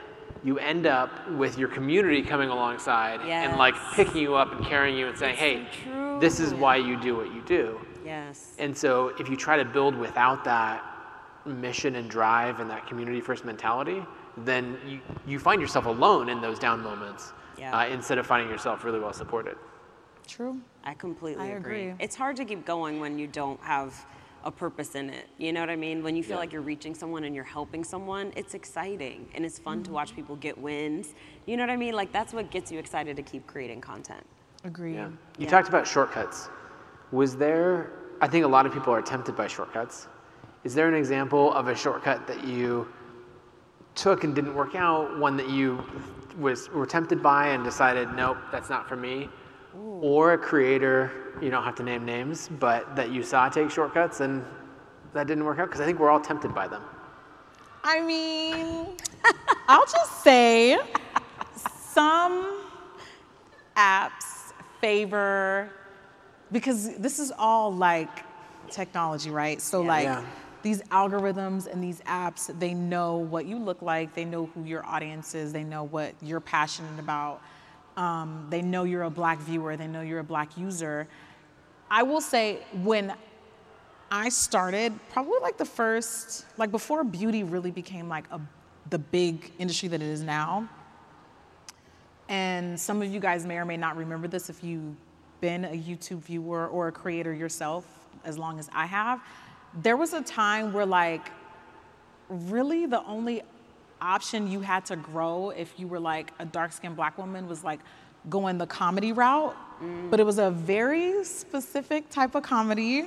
you 0.45 0.59
end 0.59 0.87
up 0.87 1.31
with 1.33 1.59
your 1.59 1.69
community 1.69 2.23
coming 2.23 2.49
alongside 2.49 3.21
and 3.23 3.57
like 3.57 3.75
picking 3.95 4.23
you 4.23 4.35
up 4.35 4.53
and 4.53 4.65
carrying 4.65 4.97
you 4.97 5.09
and 5.09 5.17
saying, 5.19 5.37
"Hey, 5.37 5.67
true. 5.85 6.19
this 6.21 6.41
is 6.41 6.55
why 6.55 6.77
you 6.77 6.97
do 7.01 7.17
what 7.17 7.33
you 7.35 7.43
do." 7.43 7.81
Yes. 8.05 8.55
And 8.59 8.77
so 8.77 9.09
if 9.19 9.29
you 9.29 9.37
try 9.37 9.57
to 9.57 9.65
build 9.65 9.95
without 9.97 10.45
that 10.45 10.83
mission 11.45 11.97
and 11.97 12.09
drive 12.11 12.61
and 12.61 12.71
that 12.71 12.87
community 12.87 13.21
first 13.21 13.45
mentality, 13.45 14.03
then 14.39 14.77
you, 14.87 15.01
you 15.27 15.39
find 15.39 15.61
yourself 15.61 15.87
alone 15.87 16.29
in 16.29 16.41
those 16.41 16.59
down 16.59 16.83
moments 16.83 17.33
Yeah. 17.59 17.77
uh, 17.77 17.87
instead 17.87 18.19
of 18.19 18.27
finding 18.27 18.49
yourself 18.51 18.85
really 18.85 19.01
well 19.01 19.13
supported. 19.13 19.57
True. 20.27 20.61
I 20.85 20.95
completely 20.95 21.45
I 21.45 21.49
agree. 21.57 21.89
agree. 21.89 22.05
It's 22.05 22.15
hard 22.17 22.37
to 22.37 22.45
keep 22.45 22.65
going 22.65 23.01
when 23.01 23.19
you 23.19 23.27
don't 23.27 23.61
have 23.63 24.07
a 24.49 24.51
purpose 24.51 24.95
in 24.95 25.11
it. 25.11 25.27
You 25.37 25.53
know 25.53 25.61
what 25.61 25.69
I 25.71 25.77
mean? 25.77 26.03
When 26.03 26.17
you 26.17 26.23
feel 26.25 26.33
Yeah. 26.37 26.41
like 26.41 26.53
you're 26.53 26.63
reaching 26.63 26.95
someone 26.95 27.25
and 27.25 27.35
you're 27.35 27.45
helping 27.45 27.85
someone, 27.85 28.33
it's 28.35 28.55
exciting 28.55 29.29
and 29.35 29.45
it's 29.45 29.59
fun 29.59 29.83
to 29.83 29.85
Mm-hmm. 29.85 29.93
watch 29.95 30.17
people 30.17 30.37
get 30.37 30.57
wins. 30.59 31.15
You 31.47 31.57
know 31.57 31.63
what 31.65 31.71
I 31.71 31.77
mean? 31.77 31.95
Like 31.95 32.11
that's 32.13 32.33
what 32.33 32.51
gets 32.51 32.73
you 32.73 32.79
excited 32.79 33.15
to 33.17 33.23
keep 33.23 33.47
creating 33.47 33.81
content. 33.83 34.25
Agreed. 34.65 34.95
Yeah. 34.95 35.09
You 35.09 35.15
Yeah. 35.45 35.51
talked 35.51 35.69
about 35.69 35.87
shortcuts. 35.87 36.49
Was 37.13 37.37
there, 37.37 37.91
I 38.23 38.27
think 38.27 38.45
a 38.45 38.49
lot 38.49 38.65
of 38.67 38.73
people 38.73 38.93
are 38.93 39.03
tempted 39.03 39.37
by 39.37 39.47
shortcuts. 39.47 40.09
Is 40.65 40.75
there 40.75 40.89
an 40.89 40.95
example 40.95 41.53
of 41.53 41.69
a 41.69 41.75
shortcut 41.75 42.27
that 42.27 42.43
you 42.45 42.89
took 43.95 44.25
and 44.25 44.35
didn't 44.35 44.55
work 44.55 44.75
out, 44.75 45.19
one 45.19 45.37
that 45.37 45.49
you 45.51 45.85
was 46.39 46.71
were 46.71 46.87
tempted 46.87 47.23
by 47.23 47.49
and 47.49 47.65
decided, 47.65 48.13
nope, 48.15 48.39
that's 48.51 48.71
not 48.71 48.89
for 48.89 48.97
me? 48.97 49.29
Or 49.75 50.33
a 50.33 50.39
creator, 50.39 51.11
you 51.43 51.51
don't 51.51 51.65
have 51.65 51.75
to 51.77 51.83
name 51.83 52.05
names, 52.05 52.49
but 52.59 52.95
that 52.97 53.11
you 53.11 53.23
saw 53.23 53.49
take 53.49 53.71
shortcuts 53.71 54.21
and 54.21 54.45
that 55.13 55.27
didn't 55.27 55.45
work 55.45 55.59
out? 55.59 55.67
Because 55.67 55.81
I 55.81 55.85
think 55.87 55.99
we're 55.99 56.11
all 56.11 56.21
tempted 56.21 56.55
by 56.55 56.69
them. 56.69 56.83
I 57.85 58.01
mean, 58.01 58.97
I'll 59.69 59.87
just 59.87 60.23
say 60.23 60.79
some 61.93 62.59
apps 63.77 64.53
favor 64.81 65.71
because 66.53 66.97
this 66.99 67.19
is 67.19 67.33
all 67.39 67.73
like 67.73 68.25
technology, 68.71 69.31
right? 69.31 69.61
So 69.61 69.83
like 69.83 70.05
Yeah. 70.05 70.25
these 70.63 70.83
algorithms 70.83 71.67
and 71.67 71.83
these 71.83 72.01
apps, 72.01 72.57
they 72.59 72.75
know 72.75 73.17
what 73.17 73.47
you 73.47 73.59
look 73.59 73.83
like, 73.83 74.15
they 74.15 74.25
know 74.25 74.47
who 74.55 74.65
your 74.65 74.85
audience 74.85 75.35
is, 75.35 75.53
they 75.53 75.65
know 75.65 75.85
what 75.85 76.15
you're 76.23 76.41
passionate 76.41 76.99
about. 76.99 77.41
Um, 77.99 78.47
they 78.49 78.63
know 78.63 78.85
you're 78.85 79.03
a 79.03 79.11
black 79.11 79.41
viewer, 79.41 79.77
they 79.77 79.89
know 79.89 80.03
you're 80.03 80.21
a 80.21 80.25
black 80.25 80.57
user. 80.57 81.09
I 81.91 82.05
will 82.05 82.21
say 82.21 82.61
when 82.73 83.13
I 84.09 84.29
started 84.29 84.99
probably 85.11 85.41
like 85.43 85.59
the 85.59 85.65
first, 85.65 86.47
like 86.57 86.71
before 86.71 87.03
beauty 87.03 87.43
really 87.43 87.73
became 87.73 88.09
like 88.09 88.25
a, 88.31 88.41
the 88.91 89.01
big 89.01 89.51
industry 89.59 89.89
that 89.89 90.01
it 90.01 90.07
is 90.07 90.23
now. 90.23 90.69
And 92.29 92.79
some 92.79 93.03
of 93.03 93.13
you 93.13 93.19
guys 93.19 93.45
may 93.45 93.57
or 93.57 93.65
may 93.65 93.77
not 93.77 93.97
remember 93.97 94.29
this 94.29 94.49
if 94.49 94.63
you've 94.63 94.95
been 95.41 95.65
a 95.65 95.77
YouTube 95.77 96.21
viewer 96.21 96.69
or 96.69 96.87
a 96.87 96.93
creator 96.93 97.35
yourself, 97.35 97.85
as 98.25 98.39
long 98.39 98.61
as 98.61 98.71
I 98.73 98.87
have. 98.87 99.21
There 99.83 99.97
was 99.97 100.13
a 100.13 100.23
time 100.23 100.73
where, 100.73 100.87
like, 100.87 101.31
really 102.29 102.87
the 102.87 103.03
only 103.05 103.43
option 104.01 104.51
you 104.51 104.61
had 104.61 104.85
to 104.87 104.97
grow 104.97 105.51
if 105.51 105.73
you 105.79 105.89
were 105.89 106.01
like 106.01 106.33
a 106.39 106.45
dark 106.45 106.73
skinned 106.73 106.97
black 106.97 107.19
woman 107.19 107.49
was 107.49 107.65
like 107.65 107.81
going 108.29 108.59
the 108.59 108.67
comedy 108.67 109.13
route. 109.13 109.57
Mm. 109.83 110.11
But 110.11 110.21
it 110.21 110.27
was 110.27 110.39
a 110.39 110.51
very 110.51 111.25
specific 111.25 112.11
type 112.11 112.35
of 112.35 112.43
comedy 112.43 113.05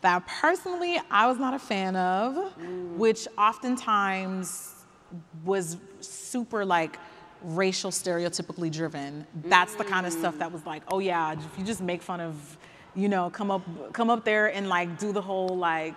that 0.00 0.26
personally 0.26 1.00
I 1.10 1.26
was 1.26 1.38
not 1.38 1.54
a 1.54 1.58
fan 1.58 1.96
of, 1.96 2.56
mm. 2.56 2.96
which 2.96 3.26
oftentimes 3.36 4.74
was 5.44 5.76
super 6.00 6.64
like 6.64 6.98
racial 7.42 7.90
stereotypically 7.90 8.70
driven. 8.70 9.26
That's 9.44 9.74
the 9.74 9.84
kind 9.84 10.06
of 10.06 10.12
stuff 10.12 10.36
mm. 10.36 10.38
that 10.38 10.52
was 10.52 10.64
like, 10.66 10.82
oh 10.88 10.98
yeah, 10.98 11.32
if 11.32 11.58
you 11.58 11.64
just 11.64 11.80
make 11.80 12.02
fun 12.02 12.20
of, 12.20 12.58
you 12.94 13.08
know, 13.08 13.30
come 13.30 13.50
up 13.50 13.92
come 13.92 14.10
up 14.10 14.24
there 14.24 14.52
and 14.52 14.68
like 14.68 14.98
do 14.98 15.12
the 15.12 15.22
whole 15.22 15.56
like 15.56 15.94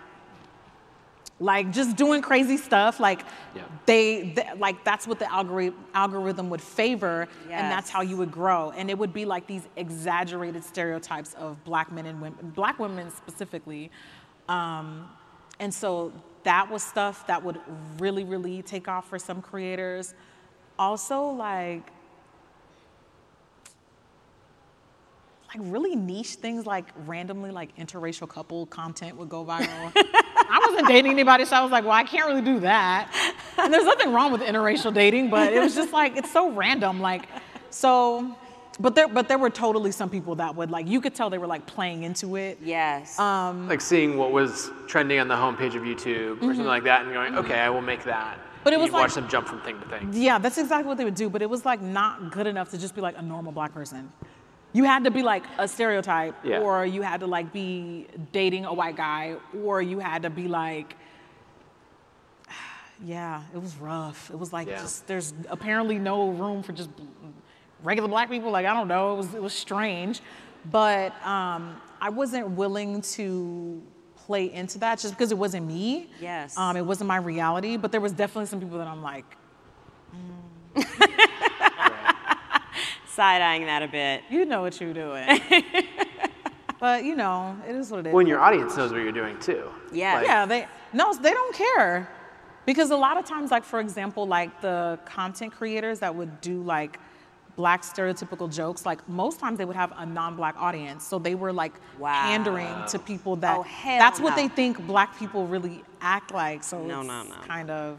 like 1.42 1.72
just 1.72 1.98
doing 1.98 2.22
crazy 2.22 2.56
stuff 2.56 3.00
like 3.00 3.24
Yeah. 3.56 3.64
they, 3.88 4.32
th- 4.36 4.58
like 4.60 4.84
that's 4.86 5.08
what 5.08 5.18
the 5.18 5.26
algori- 5.26 5.74
algorithm 5.96 6.50
would 6.52 6.62
favor 6.62 7.28
and 7.50 7.72
that's 7.72 7.90
how 7.90 8.02
you 8.02 8.16
would 8.18 8.32
grow 8.32 8.72
and 8.72 8.90
it 8.90 8.98
would 8.98 9.12
be 9.12 9.26
like 9.26 9.48
these 9.48 9.68
exaggerated 9.76 10.64
stereotypes 10.64 11.34
of 11.34 11.62
black 11.66 11.92
men 11.92 12.06
and 12.06 12.22
women 12.22 12.52
black 12.56 12.78
women 12.80 13.10
specifically 13.12 13.90
um, 14.50 15.10
and 15.60 15.74
so 15.74 16.14
that 16.44 16.70
was 16.70 16.84
stuff 16.84 17.26
that 17.28 17.44
would 17.44 17.60
really 17.98 18.24
really 18.24 18.62
take 18.62 18.88
off 18.88 19.10
for 19.10 19.18
some 19.18 19.42
creators 19.42 20.14
also 20.78 21.24
like 21.24 21.84
like 25.54 25.60
really 25.72 25.96
niche 25.96 26.36
things 26.36 26.66
like 26.66 26.86
randomly 27.06 27.52
like 27.52 27.76
interracial 27.78 28.28
couple 28.30 28.66
content 28.68 29.18
would 29.18 29.28
go 29.28 29.44
viral. 29.44 29.92
I 30.50 30.68
wasn't 30.70 30.88
dating 30.88 31.12
anybody, 31.12 31.46
so 31.46 31.56
I 31.56 31.62
was 31.62 31.72
like, 31.72 31.84
well, 31.84 31.94
I 31.94 32.04
can't 32.04 32.28
really 32.28 32.42
do 32.42 32.60
that. 32.62 33.12
And 33.58 33.74
there's 33.74 33.86
nothing 33.86 34.12
wrong 34.14 34.32
with 34.32 34.42
interracial 34.42 34.94
dating, 34.94 35.30
but 35.30 35.54
it 35.54 35.60
was 35.60 35.76
just 35.76 35.94
like 35.94 36.18
it's 36.18 36.32
so 36.32 36.52
random. 36.52 37.00
Like, 37.00 37.28
so, 37.70 38.36
but 38.80 38.96
there, 38.96 39.08
but 39.08 39.28
there 39.28 39.38
were 39.38 39.50
totally 39.50 39.92
some 39.92 40.10
people 40.10 40.36
that 40.36 40.56
would 40.56 40.72
like 40.72 40.88
you 40.88 41.02
could 41.02 41.14
tell 41.16 41.30
they 41.30 41.38
were 41.38 41.48
like 41.48 41.66
playing 41.66 42.04
into 42.04 42.36
it. 42.36 42.60
Yes. 42.64 43.20
Um, 43.20 43.68
Like 43.68 43.82
seeing 43.82 44.18
what 44.18 44.32
was 44.32 44.72
trending 44.88 45.20
on 45.20 45.28
the 45.28 45.36
homepage 45.36 45.76
of 45.76 45.84
YouTube 45.84 46.38
or 46.38 46.46
something 46.54 46.66
like 46.66 46.84
that 46.84 47.04
and 47.06 47.14
going, 47.14 47.36
okay, 47.38 47.60
I 47.60 47.70
will 47.70 47.82
make 47.82 48.04
that. 48.06 48.38
Mm-hmm. 48.38 48.48
But 48.64 48.74
it 48.74 48.76
And 48.76 48.82
was 48.84 48.90
you 48.90 48.94
watch 48.94 49.02
like- 49.10 49.16
them 49.16 49.28
jump 49.28 49.48
from 49.48 49.62
thing 49.62 49.80
to 49.80 49.88
thing. 49.88 50.10
Yeah, 50.14 50.38
that's 50.38 50.58
exactly 50.58 50.88
what 50.88 50.98
they 50.98 51.04
would 51.06 51.16
do, 51.16 51.30
but 51.30 51.42
it 51.42 51.50
was 51.50 51.66
like 51.66 51.82
not 51.82 52.32
good 52.32 52.48
enough 52.48 52.70
to 52.72 52.78
just 52.78 52.94
be 52.96 53.02
like 53.02 53.18
a 53.18 53.22
normal 53.22 53.52
black 53.52 53.74
person. 53.74 54.12
You 54.74 54.86
had 54.86 55.04
to 55.04 55.12
be 55.12 55.22
like 55.22 55.44
a 55.58 55.68
stereotype, 55.68 56.36
Yeah. 56.44 56.60
or 56.62 56.86
you 56.86 57.02
had 57.02 57.20
to 57.22 57.28
like 57.28 57.52
be 57.52 58.08
dating 58.32 58.66
a 58.66 58.74
white 58.74 58.96
guy, 58.96 59.36
or 59.64 59.82
you 59.82 60.00
had 60.00 60.22
to 60.24 60.30
be 60.30 60.48
like, 60.48 60.96
yeah, 63.04 63.44
it 63.54 63.62
was 63.62 63.76
rough. 63.78 64.30
It 64.30 64.38
was 64.40 64.54
like 64.54 64.68
Yeah. 64.68 64.78
just 64.80 65.08
there's 65.08 65.34
apparently 65.50 65.98
no 66.00 66.30
room 66.30 66.64
for 66.64 66.72
just 66.74 66.90
regular 67.84 68.08
black 68.10 68.30
people. 68.30 68.52
Like 68.52 68.66
I 68.66 68.74
don't 68.74 68.88
know, 68.88 69.14
it 69.14 69.18
was 69.18 69.34
it 69.36 69.42
was 69.42 69.54
strange, 69.54 70.22
but 70.72 71.12
um, 71.26 71.76
I 72.00 72.10
wasn't 72.10 72.52
willing 72.52 73.02
to 73.18 73.82
play 74.16 74.54
into 74.54 74.78
that 74.80 75.00
just 75.00 75.14
because 75.16 75.32
it 75.32 75.38
wasn't 75.38 75.66
me. 75.68 76.08
Yes. 76.22 76.58
um, 76.58 76.78
it 76.78 76.86
wasn't 76.86 77.08
my 77.10 77.18
reality. 77.18 77.76
But 77.76 77.92
there 77.92 78.00
was 78.02 78.14
definitely 78.14 78.46
some 78.46 78.60
people 78.62 78.78
that 78.78 78.88
I'm 78.88 79.02
like. 79.04 79.26
Side 83.12 83.42
eyeing 83.42 83.66
that 83.66 83.84
a 83.84 83.88
bit. 83.88 84.24
You 84.30 84.46
know 84.46 84.62
what 84.62 84.80
you're 84.80 84.94
doing. 84.94 85.28
but 86.80 87.04
you 87.04 87.16
know, 87.16 87.58
it 87.68 87.76
is 87.76 87.92
what 87.92 88.02
it 88.02 88.08
is. 88.08 88.14
When 88.14 88.26
your 88.28 88.40
audience 88.40 88.78
knows 88.78 88.92
what 88.92 89.02
you're 89.02 89.12
doing 89.12 89.38
too. 89.40 89.66
Yeah. 89.92 90.16
Like, 90.16 90.28
yeah, 90.28 90.46
they 90.46 90.68
no, 90.94 91.14
they 91.14 91.32
don't 91.32 91.54
care. 91.56 92.10
Because 92.66 92.92
a 92.92 92.96
lot 92.96 93.18
of 93.18 93.26
times, 93.26 93.52
like 93.52 93.64
for 93.66 93.80
example, 93.80 94.28
like 94.28 94.62
the 94.62 94.98
content 95.06 95.52
creators 95.52 96.00
that 96.00 96.16
would 96.16 96.40
do 96.42 96.62
like 96.62 97.00
black 97.58 97.82
stereotypical 97.84 98.50
jokes, 98.54 98.86
like 98.86 99.08
most 99.10 99.40
times 99.40 99.58
they 99.58 99.66
would 99.66 99.76
have 99.76 99.92
a 99.98 100.06
non-black 100.06 100.56
audience. 100.58 101.06
So 101.06 101.20
they 101.20 101.36
were 101.36 101.52
like 101.52 101.74
Wow. 102.00 102.22
pandering 102.22 102.74
to 102.88 102.98
people 103.00 103.36
that 103.38 103.58
Oh, 103.58 103.64
hell 103.64 104.00
that's 104.00 104.20
what 104.22 104.36
they 104.38 104.48
think 104.48 104.80
black 104.88 105.18
people 105.20 105.48
really 105.48 105.84
act 106.00 106.32
like. 106.34 106.64
So 106.64 106.82
No, 106.82 107.00
it's 107.00 107.08
no, 107.08 107.24
no. 107.24 107.36
kind 107.46 107.70
of 107.70 107.98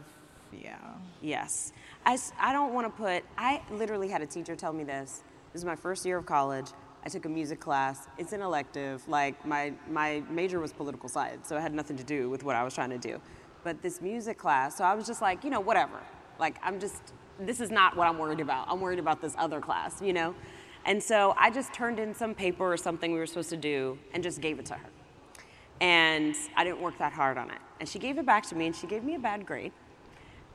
yeah. 0.51 0.77
Yes. 1.21 1.71
I, 2.05 2.17
I 2.39 2.51
don't 2.51 2.73
want 2.73 2.85
to 2.85 3.01
put, 3.01 3.23
I 3.37 3.61
literally 3.71 4.09
had 4.09 4.21
a 4.21 4.25
teacher 4.25 4.55
tell 4.55 4.73
me 4.73 4.83
this. 4.83 5.23
This 5.53 5.61
is 5.61 5.65
my 5.65 5.75
first 5.75 6.05
year 6.05 6.17
of 6.17 6.25
college. 6.25 6.67
I 7.05 7.09
took 7.09 7.25
a 7.25 7.29
music 7.29 7.59
class. 7.59 8.07
It's 8.17 8.33
an 8.33 8.41
elective. 8.41 9.07
Like, 9.07 9.45
my, 9.45 9.73
my 9.89 10.23
major 10.29 10.59
was 10.59 10.73
political 10.73 11.07
science, 11.07 11.47
so 11.47 11.57
it 11.57 11.61
had 11.61 11.73
nothing 11.73 11.97
to 11.97 12.03
do 12.03 12.29
with 12.29 12.43
what 12.43 12.55
I 12.55 12.63
was 12.63 12.73
trying 12.73 12.89
to 12.89 12.97
do. 12.97 13.21
But 13.63 13.81
this 13.81 14.01
music 14.01 14.37
class, 14.37 14.77
so 14.77 14.83
I 14.83 14.93
was 14.93 15.07
just 15.07 15.21
like, 15.21 15.43
you 15.43 15.49
know, 15.49 15.59
whatever. 15.59 15.99
Like, 16.39 16.57
I'm 16.63 16.79
just, 16.79 17.13
this 17.39 17.61
is 17.61 17.71
not 17.71 17.95
what 17.95 18.07
I'm 18.07 18.17
worried 18.17 18.41
about. 18.41 18.67
I'm 18.69 18.81
worried 18.81 18.99
about 18.99 19.21
this 19.21 19.35
other 19.37 19.61
class, 19.61 20.01
you 20.01 20.13
know? 20.13 20.35
And 20.85 21.01
so 21.01 21.33
I 21.37 21.49
just 21.49 21.73
turned 21.73 21.99
in 21.99 22.13
some 22.13 22.35
paper 22.35 22.71
or 22.71 22.75
something 22.75 23.13
we 23.13 23.19
were 23.19 23.25
supposed 23.25 23.49
to 23.51 23.57
do 23.57 23.97
and 24.13 24.21
just 24.21 24.41
gave 24.41 24.59
it 24.59 24.65
to 24.67 24.73
her. 24.73 24.89
And 25.79 26.35
I 26.55 26.63
didn't 26.63 26.81
work 26.81 26.97
that 26.97 27.13
hard 27.13 27.37
on 27.37 27.49
it. 27.49 27.59
And 27.79 27.87
she 27.87 27.99
gave 27.99 28.17
it 28.17 28.25
back 28.25 28.45
to 28.47 28.55
me, 28.55 28.65
and 28.65 28.75
she 28.75 28.87
gave 28.87 29.03
me 29.03 29.15
a 29.15 29.19
bad 29.19 29.45
grade. 29.45 29.71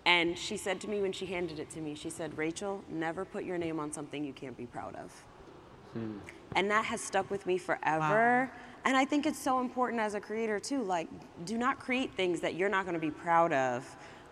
And 0.09 0.39
she 0.39 0.57
said 0.57 0.81
to 0.81 0.89
me 0.89 1.03
when 1.03 1.13
she 1.13 1.27
handed 1.27 1.59
it 1.59 1.69
to 1.73 1.81
me, 1.83 1.95
she 1.95 2.09
said, 2.09 2.39
Rachel, 2.39 2.83
never 2.89 3.27
put 3.27 3.45
your 3.45 3.59
name 3.59 3.79
on 3.79 3.93
something 3.93 4.25
you 4.25 4.33
can't 4.33 4.57
be 4.57 4.65
proud 4.65 4.97
of. 4.97 5.13
And 6.57 6.71
that 6.71 6.87
has 6.87 7.03
stuck 7.03 7.31
with 7.31 7.45
me 7.45 7.59
forever. 7.59 8.51
And 8.87 8.97
I 8.97 9.05
think 9.05 9.27
it's 9.27 9.39
so 9.39 9.61
important 9.61 10.01
as 10.01 10.15
a 10.15 10.21
creator 10.21 10.59
too. 10.59 10.83
Like, 10.83 11.09
do 11.45 11.59
not 11.59 11.79
create 11.79 12.15
things 12.15 12.41
that 12.41 12.55
you're 12.55 12.71
not 12.71 12.87
going 12.87 12.95
to 12.95 13.01
be 13.01 13.11
proud 13.11 13.53
of, 13.53 13.85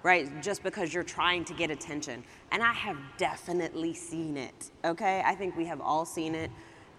right? 0.02 0.26
Just 0.42 0.62
because 0.62 0.94
you're 0.94 1.02
trying 1.02 1.44
to 1.44 1.52
get 1.52 1.70
attention. 1.70 2.24
And 2.52 2.62
I 2.62 2.72
have 2.72 2.96
definitely 3.18 3.92
seen 3.92 4.38
it, 4.38 4.70
okay? 4.82 5.22
I 5.26 5.34
think 5.34 5.58
we 5.58 5.66
have 5.66 5.82
all 5.82 6.06
seen 6.06 6.34
it. 6.34 6.50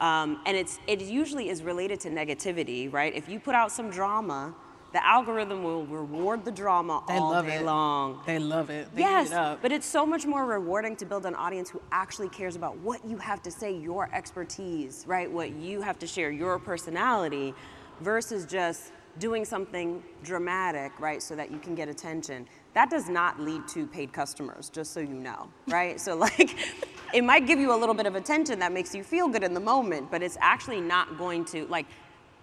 Um, 0.01 0.39
and 0.45 0.55
it's, 0.55 0.77
it 0.85 1.01
usually 1.01 1.49
is 1.49 1.63
related 1.63 1.99
to 2.01 2.11
negativity, 2.11 2.93
right? 2.93 3.15
If 3.15 3.27
you 3.27 3.39
put 3.39 3.55
out 3.55 3.71
some 3.71 3.89
drama, 3.89 4.53
the 4.97 5.05
algorithm 5.05 5.61
will 5.63 5.85
reward 5.85 6.43
the 6.43 6.49
drama 6.51 7.03
They 7.07 7.13
all 7.17 7.29
love 7.29 7.45
day 7.45 7.57
it. 7.57 7.65
long. 7.65 8.19
They 8.25 8.39
love 8.39 8.71
it. 8.71 8.87
They 8.95 9.01
Yes, 9.01 9.27
it 9.27 9.33
up. 9.33 9.61
but 9.61 9.71
it's 9.71 9.85
so 9.85 10.07
much 10.07 10.25
more 10.25 10.43
rewarding 10.43 10.95
to 10.95 11.05
build 11.05 11.27
an 11.27 11.35
audience 11.35 11.69
who 11.69 11.79
actually 11.91 12.29
cares 12.29 12.55
about 12.55 12.75
what 12.79 13.05
you 13.05 13.17
have 13.17 13.43
to 13.43 13.51
say, 13.51 13.71
your 13.77 14.09
expertise, 14.11 15.03
right? 15.05 15.29
What 15.31 15.51
you 15.51 15.81
have 15.83 15.99
to 15.99 16.07
share, 16.07 16.31
your 16.31 16.57
personality, 16.57 17.53
versus 18.01 18.47
just 18.47 18.91
doing 19.19 19.45
something 19.45 20.01
dramatic, 20.23 20.99
right, 20.99 21.21
so 21.21 21.35
that 21.35 21.51
you 21.51 21.59
can 21.59 21.75
get 21.75 21.89
attention. 21.89 22.47
That 22.73 22.89
does 22.89 23.07
not 23.07 23.39
lead 23.39 23.67
to 23.69 23.85
paid 23.85 24.11
customers, 24.13 24.69
just 24.69 24.93
so 24.93 24.99
you 24.99 25.13
know, 25.13 25.47
right? 25.67 26.01
so, 26.01 26.15
like, 26.15 26.55
it 27.13 27.23
might 27.23 27.45
give 27.45 27.59
you 27.59 27.71
a 27.71 27.77
little 27.77 27.95
bit 27.95 28.07
of 28.07 28.15
attention 28.15 28.57
that 28.59 28.71
makes 28.71 28.95
you 28.95 29.03
feel 29.03 29.27
good 29.27 29.43
in 29.43 29.53
the 29.53 29.59
moment, 29.59 30.09
but 30.09 30.23
it's 30.23 30.37
actually 30.41 30.81
not 30.81 31.19
going 31.19 31.45
to, 31.45 31.67
like, 31.67 31.85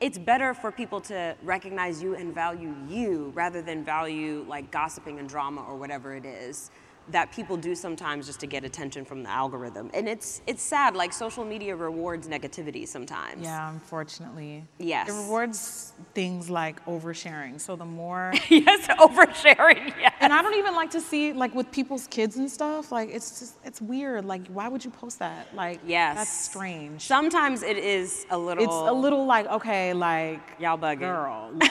it's 0.01 0.19
better 0.19 0.55
for 0.55 0.73
people 0.73 1.01
to 1.01 1.37
recognize 1.43 2.03
you 2.03 2.15
and 2.15 2.35
value 2.35 2.75
you 2.89 3.33
rather 3.35 3.63
than 3.63 3.85
value 3.85 4.45
like 4.49 4.71
gossiping 4.71 5.19
and 5.19 5.29
drama 5.29 5.63
or 5.63 5.77
whatever 5.77 6.15
it 6.15 6.25
is 6.25 6.71
that 7.11 7.31
people 7.33 7.57
do 7.59 7.75
sometimes 7.75 8.27
just 8.27 8.41
to 8.41 8.47
get 8.47 8.65
attention 8.65 9.05
from 9.05 9.23
the 9.23 9.29
algorithm. 9.29 9.91
And 9.93 10.09
it's 10.09 10.41
it's 10.47 10.63
sad 10.63 10.97
like 10.97 11.13
social 11.13 11.45
media 11.45 11.77
rewards 11.77 12.27
negativity 12.29 12.89
sometimes. 12.89 13.43
Yeah, 13.43 13.71
unfortunately. 13.71 14.65
Yes. 14.79 15.09
It 15.09 15.13
rewards 15.13 15.93
things 16.15 16.49
like 16.49 16.85
oversharing. 16.87 17.61
So 17.61 17.77
the 17.77 17.85
more 17.85 18.33
yes, 18.49 18.87
oversharing. 18.99 19.93
Yes. 20.01 20.15
and 20.21 20.33
I 20.33 20.41
don't 20.43 20.55
even 20.57 20.75
like 20.75 20.91
to 20.93 21.01
see 21.01 21.33
like 21.35 21.55
with 21.55 21.71
people's 21.71 22.07
kids 22.07 22.37
and 22.37 22.51
stuff. 22.51 22.91
Like 22.91 23.11
it's 23.13 23.39
just 23.39 23.57
it's 23.65 23.83
weird. 23.83 24.25
Like 24.25 24.47
why 24.49 24.69
would 24.69 24.85
you 24.85 24.91
post 24.91 25.19
that? 25.19 25.55
Like 25.55 25.81
Yes. 25.87 26.17
that's 26.17 26.31
strange. 26.51 27.03
Sometimes 27.03 27.63
it 27.63 27.77
is 27.77 28.25
a 28.31 28.39
little 28.39 28.65
It's 28.65 28.73
a 28.73 28.93
little 28.93 29.27
like 29.27 29.47
okay, 29.49 29.93
like 29.93 30.41
Y'all 30.59 30.79
bugging. 30.79 31.01
girl, 31.01 31.51
like, 31.55 31.71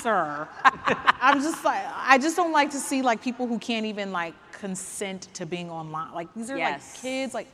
sir. 0.00 0.48
I'm 1.20 1.40
just 1.40 1.64
like 1.64 1.84
I 1.94 2.18
just 2.18 2.36
don't 2.36 2.52
like 2.52 2.70
to 2.70 2.78
see 2.78 3.02
like 3.02 3.22
people 3.22 3.46
who 3.46 3.58
can't 3.58 3.86
even 3.86 4.12
like 4.12 4.34
consent 4.52 5.28
to 5.34 5.46
being 5.46 5.70
online. 5.70 6.12
Like 6.14 6.28
these 6.34 6.50
are 6.50 6.56
Yes. 6.56 6.92
like 6.94 7.02
kids. 7.02 7.34
Like 7.34 7.48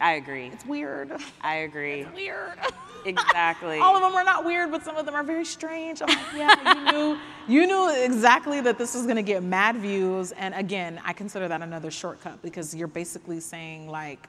I 0.00 0.12
agree. 0.14 0.46
it's 0.48 0.66
weird. 0.66 1.12
I 1.40 1.56
agree. 1.56 2.00
It's 2.02 2.14
weird. 2.14 2.58
Exactly. 3.06 3.78
All 3.78 3.94
of 3.96 4.02
them 4.02 4.14
are 4.14 4.24
not 4.24 4.44
weird, 4.44 4.70
but 4.70 4.82
some 4.84 4.96
of 4.96 5.04
them 5.06 5.14
are 5.14 5.22
very 5.22 5.44
strange. 5.44 6.00
I'm 6.02 6.08
like, 6.08 6.18
yeah, 6.34 6.74
you 6.74 6.92
knew, 6.92 7.18
you 7.46 7.66
knew 7.66 7.94
exactly 8.02 8.60
that 8.62 8.78
this 8.78 8.94
was 8.94 9.06
gonna 9.06 9.22
get 9.22 9.42
mad 9.42 9.76
views. 9.76 10.32
And 10.32 10.54
again, 10.54 11.00
I 11.04 11.12
consider 11.12 11.46
that 11.48 11.60
another 11.62 11.90
shortcut 11.90 12.40
because 12.42 12.74
you're 12.74 12.88
basically 12.88 13.40
saying 13.40 13.88
like, 13.88 14.26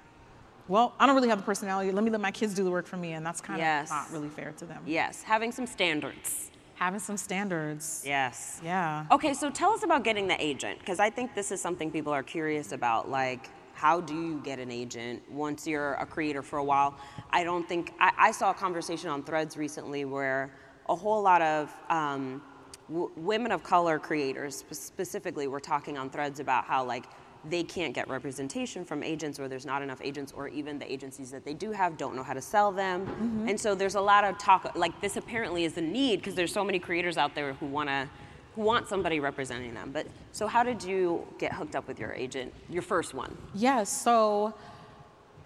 well, 0.67 0.93
I 0.99 1.06
don't 1.06 1.15
really 1.15 1.30
have 1.30 1.38
the 1.39 1.45
personality. 1.45 1.91
Let 1.91 2.04
me 2.04 2.10
let 2.12 2.21
my 2.21 2.32
kids 2.32 2.54
do 2.54 2.63
the 2.63 2.71
work 2.71 2.86
for 2.86 2.97
me, 2.97 3.13
and 3.13 3.25
that's 3.25 3.39
kind 3.39 3.60
Yes. 3.60 3.89
of 3.89 3.95
not 3.95 4.12
really 4.12 4.30
fair 4.30 4.51
to 4.58 4.65
them. 4.65 4.82
yes, 4.86 5.23
having 5.23 5.51
some 5.51 5.65
standards. 5.67 6.51
Having 6.75 6.99
some 6.99 7.17
standards. 7.17 8.03
Yes. 8.05 8.59
Yeah. 8.63 9.05
Okay, 9.09 9.33
so 9.33 9.49
tell 9.49 9.71
us 9.71 9.83
about 9.83 10.03
getting 10.03 10.27
the 10.27 10.41
agent, 10.43 10.79
because 10.79 10.99
I 10.99 11.09
think 11.09 11.33
this 11.33 11.51
is 11.51 11.61
something 11.61 11.89
people 11.89 12.11
are 12.13 12.23
curious 12.23 12.73
about. 12.73 13.09
Like, 13.09 13.49
how 13.73 14.01
do 14.01 14.13
you 14.13 14.41
get 14.43 14.59
an 14.59 14.71
agent 14.71 15.23
once 15.31 15.65
you're 15.65 15.93
a 15.93 16.05
creator 16.05 16.41
for 16.41 16.59
a 16.59 16.63
while? 16.63 16.95
I 17.31 17.43
don't 17.43 17.67
think, 17.67 17.93
I, 17.99 18.11
I 18.17 18.31
saw 18.31 18.51
a 18.51 18.53
conversation 18.53 19.09
on 19.09 19.23
threads 19.23 19.57
recently 19.57 20.05
where 20.05 20.51
a 20.89 20.95
whole 20.95 21.21
lot 21.21 21.41
of 21.41 21.73
um, 21.89 22.41
w- 22.89 23.11
women 23.15 23.51
of 23.51 23.63
color 23.63 23.97
creators 23.97 24.65
specifically 24.71 25.47
were 25.47 25.59
talking 25.61 25.97
on 25.97 26.09
threads 26.09 26.39
about 26.39 26.65
how, 26.65 26.83
like, 26.83 27.05
they 27.49 27.63
can't 27.63 27.93
get 27.93 28.08
representation 28.10 28.84
from 28.86 29.03
agents 29.03 29.39
or 29.39 29.47
there's 29.47 29.65
not 29.65 29.81
enough 29.81 29.99
agents 30.01 30.31
or 30.36 30.47
even 30.47 30.79
the 30.79 30.91
agencies 30.91 31.31
that 31.31 31.45
they 31.45 31.53
do 31.53 31.71
have 31.71 31.97
don't 31.97 32.15
know 32.15 32.23
how 32.23 32.34
to 32.34 32.41
sell 32.41 32.71
them 32.71 33.05
mm-hmm. 33.05 33.49
and 33.49 33.60
so 33.60 33.75
there's 33.75 33.95
a 33.95 34.01
lot 34.01 34.23
of 34.23 34.38
talk 34.38 34.71
like 34.75 34.99
this 35.01 35.17
apparently 35.17 35.63
is 35.63 35.77
a 35.77 35.81
need 35.81 36.17
because 36.17 36.36
there's 36.36 36.53
so 36.53 36.63
many 36.63 36.79
creators 36.79 37.17
out 37.17 37.36
there 37.36 37.53
who 37.53 37.65
want 37.65 37.89
to 37.89 38.08
who 38.55 38.62
want 38.62 38.88
somebody 38.88 39.19
representing 39.19 39.73
them 39.73 39.91
but 39.91 40.08
so 40.31 40.47
how 40.47 40.63
did 40.63 40.84
you 40.84 41.25
get 41.38 41.51
hooked 41.53 41.75
up 41.75 41.88
with 41.88 41.99
your 41.99 42.13
agent 42.13 42.53
your 42.69 42.81
first 42.81 43.13
one 43.13 43.36
Yes. 43.55 43.89
So 43.89 44.53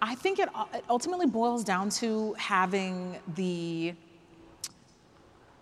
I 0.02 0.14
think 0.14 0.38
it, 0.38 0.48
it 0.74 0.84
ultimately 0.88 1.26
boils 1.26 1.64
down 1.64 1.90
to 1.90 2.34
having 2.34 3.16
the 3.34 3.94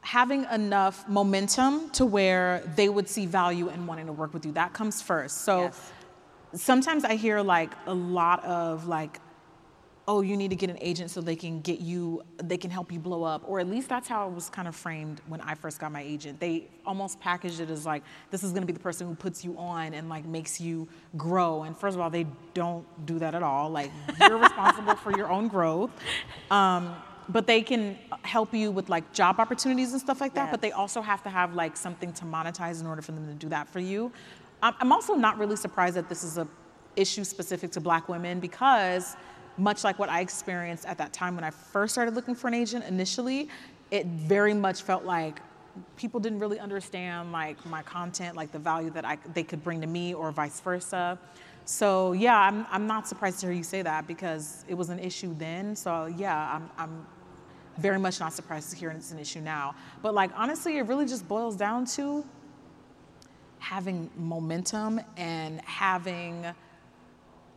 having 0.00 0.46
enough 0.52 1.06
momentum 1.08 1.90
to 1.90 2.06
where 2.06 2.62
they 2.76 2.88
would 2.88 3.08
see 3.08 3.26
value 3.26 3.68
in 3.68 3.86
wanting 3.86 4.06
to 4.06 4.12
work 4.12 4.32
with 4.32 4.46
you. 4.46 4.52
That 4.52 4.72
comes 4.72 5.02
first. 5.02 5.42
So 5.42 5.62
Yes. 5.62 5.92
Sometimes 6.54 7.04
I 7.04 7.16
hear 7.16 7.40
like 7.40 7.72
a 7.86 7.94
lot 7.94 8.44
of 8.44 8.86
like 8.86 9.20
oh, 10.08 10.22
you 10.22 10.38
need 10.38 10.48
to 10.48 10.56
get 10.56 10.70
an 10.70 10.78
agent 10.80 11.10
so 11.10 11.20
they 11.20 11.36
can 11.36 11.60
get 11.60 11.80
you, 11.80 12.22
they 12.42 12.56
can 12.56 12.70
help 12.70 12.90
you 12.90 12.98
blow 12.98 13.24
up. 13.24 13.42
Or 13.46 13.60
at 13.60 13.68
least 13.68 13.90
that's 13.90 14.08
how 14.08 14.26
it 14.26 14.34
was 14.34 14.48
kind 14.48 14.66
of 14.66 14.74
framed 14.74 15.20
when 15.26 15.42
I 15.42 15.54
first 15.54 15.78
got 15.78 15.92
my 15.92 16.00
agent. 16.00 16.40
They 16.40 16.66
almost 16.86 17.20
packaged 17.20 17.60
it 17.60 17.68
as 17.68 17.84
like, 17.84 18.02
this 18.30 18.42
is 18.42 18.52
gonna 18.52 18.64
be 18.64 18.72
the 18.72 18.80
person 18.80 19.06
who 19.06 19.14
puts 19.14 19.44
you 19.44 19.56
on 19.58 19.92
and 19.92 20.08
like 20.08 20.24
makes 20.24 20.62
you 20.62 20.88
grow. 21.18 21.64
And 21.64 21.76
first 21.76 21.94
of 21.94 22.00
all, 22.00 22.08
they 22.08 22.26
don't 22.54 22.86
do 23.04 23.18
that 23.18 23.34
at 23.34 23.42
all. 23.42 23.68
Like, 23.68 23.90
you're 24.18 24.38
responsible 24.38 24.96
for 24.96 25.14
your 25.14 25.30
own 25.30 25.46
growth. 25.46 25.90
Um, 26.50 26.96
but 27.28 27.46
they 27.46 27.60
can 27.60 27.98
help 28.22 28.54
you 28.54 28.70
with 28.70 28.88
like 28.88 29.12
job 29.12 29.38
opportunities 29.38 29.92
and 29.92 30.00
stuff 30.00 30.22
like 30.22 30.32
that. 30.32 30.50
But 30.50 30.62
they 30.62 30.72
also 30.72 31.02
have 31.02 31.22
to 31.24 31.28
have 31.28 31.54
like 31.54 31.76
something 31.76 32.14
to 32.14 32.24
monetize 32.24 32.80
in 32.80 32.86
order 32.86 33.02
for 33.02 33.12
them 33.12 33.26
to 33.26 33.34
do 33.34 33.50
that 33.50 33.68
for 33.68 33.80
you. 33.80 34.10
I'm 34.62 34.92
also 34.92 35.14
not 35.14 35.38
really 35.38 35.56
surprised 35.56 35.96
that 35.96 36.08
this 36.08 36.24
is 36.24 36.38
a 36.38 36.46
issue 36.96 37.24
specific 37.24 37.70
to 37.72 37.80
black 37.80 38.08
women 38.08 38.40
because 38.40 39.16
much 39.56 39.84
like 39.84 39.98
what 39.98 40.08
I 40.08 40.20
experienced 40.20 40.86
at 40.86 40.98
that 40.98 41.12
time 41.12 41.34
when 41.34 41.44
I 41.44 41.50
first 41.50 41.94
started 41.94 42.14
looking 42.14 42.34
for 42.34 42.48
an 42.48 42.54
agent 42.54 42.84
initially, 42.84 43.48
it 43.90 44.06
very 44.06 44.54
much 44.54 44.82
felt 44.82 45.04
like 45.04 45.40
people 45.96 46.18
didn't 46.18 46.40
really 46.40 46.58
understand 46.58 47.32
like 47.32 47.64
my 47.66 47.82
content, 47.82 48.36
like 48.36 48.52
the 48.52 48.58
value 48.58 48.90
that 48.90 49.04
I, 49.04 49.18
they 49.34 49.44
could 49.44 49.62
bring 49.62 49.80
to 49.80 49.86
me 49.86 50.14
or 50.14 50.32
vice 50.32 50.60
versa. 50.60 51.18
So 51.64 52.12
yeah, 52.12 52.38
I'm, 52.38 52.66
I'm 52.70 52.86
not 52.86 53.06
surprised 53.06 53.40
to 53.40 53.46
hear 53.46 53.54
you 53.54 53.62
say 53.62 53.82
that 53.82 54.06
because 54.06 54.64
it 54.68 54.74
was 54.74 54.88
an 54.88 54.98
issue 54.98 55.34
then. 55.38 55.76
So 55.76 56.06
yeah, 56.06 56.54
I'm, 56.54 56.70
I'm 56.78 57.06
very 57.78 57.98
much 57.98 58.20
not 58.20 58.32
surprised 58.32 58.70
to 58.70 58.76
hear 58.76 58.90
it's 58.90 59.12
an 59.12 59.18
issue 59.18 59.40
now. 59.40 59.74
But 60.02 60.14
like 60.14 60.30
honestly, 60.34 60.78
it 60.78 60.86
really 60.86 61.06
just 61.06 61.28
boils 61.28 61.56
down 61.56 61.84
to 61.96 62.24
having 63.58 64.10
momentum 64.16 65.00
and 65.16 65.60
having 65.62 66.46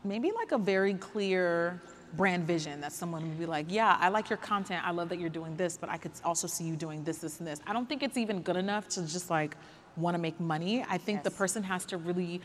maybe 0.04 0.32
like 0.32 0.52
a 0.52 0.58
very 0.58 0.94
clear 0.96 1.82
brand 2.14 2.46
vision 2.46 2.82
that 2.82 2.92
someone 2.92 3.28
would 3.28 3.40
be 3.40 3.46
like, 3.46 3.68
yeah, 3.70 3.98
I 4.00 4.10
like 4.10 4.30
your 4.30 4.38
content. 4.38 4.86
I 4.86 4.92
love 4.92 5.10
that 5.10 5.20
you're 5.20 5.30
doing 5.30 5.56
this, 5.56 5.78
but 5.78 5.90
I 5.90 5.98
could 5.98 6.12
also 6.24 6.48
see 6.48 6.64
you 6.66 6.76
doing 6.76 7.04
this, 7.04 7.20
this, 7.20 7.40
and 7.40 7.48
this. 7.48 7.60
I 7.66 7.74
don't 7.74 7.88
think 7.88 8.04
it's 8.04 8.18
even 8.18 8.42
good 8.42 8.58
enough 8.58 8.88
to 8.90 9.02
just 9.02 9.30
like 9.30 9.56
want 9.96 10.16
to 10.16 10.18
make 10.20 10.40
money. 10.40 10.84
I 10.90 10.98
think 10.98 11.24
the 11.24 11.32
person 11.32 11.64
has 11.64 11.86
to 11.86 11.98
really 11.98 12.42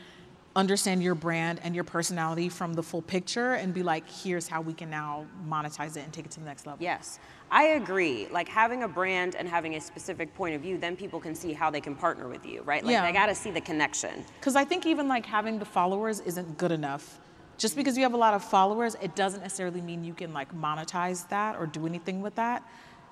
understand 0.57 1.03
your 1.03 1.14
brand 1.14 1.61
and 1.62 1.75
your 1.75 1.85
personality 1.85 2.49
from 2.49 2.73
the 2.75 2.83
full 2.83 3.03
picture 3.03 3.53
and 3.53 3.73
be 3.75 3.83
like, 3.83 4.09
here's 4.11 4.49
how 4.49 4.61
we 4.62 4.73
can 4.73 4.88
now 4.90 5.27
monetize 5.47 5.97
it 5.97 6.03
and 6.05 6.12
take 6.12 6.25
it 6.25 6.31
to 6.33 6.40
the 6.40 6.47
next 6.47 6.66
level. 6.66 6.83
yes 6.83 7.21
i 7.51 7.62
agree 7.81 8.27
like 8.33 8.49
having 8.49 8.83
a 8.83 8.88
brand 8.88 9.37
and 9.37 9.49
having 9.49 9.77
a 9.77 9.81
specific 9.81 10.35
point 10.35 10.53
of 10.57 10.61
view 10.61 10.77
then 10.79 10.97
people 10.97 11.21
can 11.21 11.35
see 11.35 11.53
how 11.53 11.71
they 11.71 11.81
can 11.81 11.95
partner 11.95 12.27
with 12.27 12.45
you 12.45 12.61
right 12.62 12.83
like 12.85 12.90
Yeah. 12.92 13.07
they 13.07 13.12
got 13.12 13.27
to 13.27 13.35
see 13.37 13.53
the 13.53 13.61
connection 13.61 14.25
Because 14.40 14.57
I 14.57 14.64
think 14.64 14.85
even 14.87 15.07
like 15.07 15.25
having 15.27 15.59
the 15.61 15.64
followers 15.64 16.19
isn't 16.21 16.59
good 16.59 16.73
enough. 16.73 17.21
Just 17.59 17.77
because 17.77 17.97
you 17.97 18.03
have 18.03 18.12
a 18.14 18.16
lot 18.19 18.35
of 18.35 18.42
followers, 18.45 18.97
it 19.01 19.14
doesn't 19.14 19.40
necessarily 19.42 19.81
mean 19.81 20.03
you 20.05 20.12
can 20.12 20.33
like 20.35 20.53
monetize 20.55 21.27
that 21.29 21.57
or 21.57 21.66
do 21.66 21.87
anything 21.87 22.21
with 22.21 22.35
that, 22.35 22.62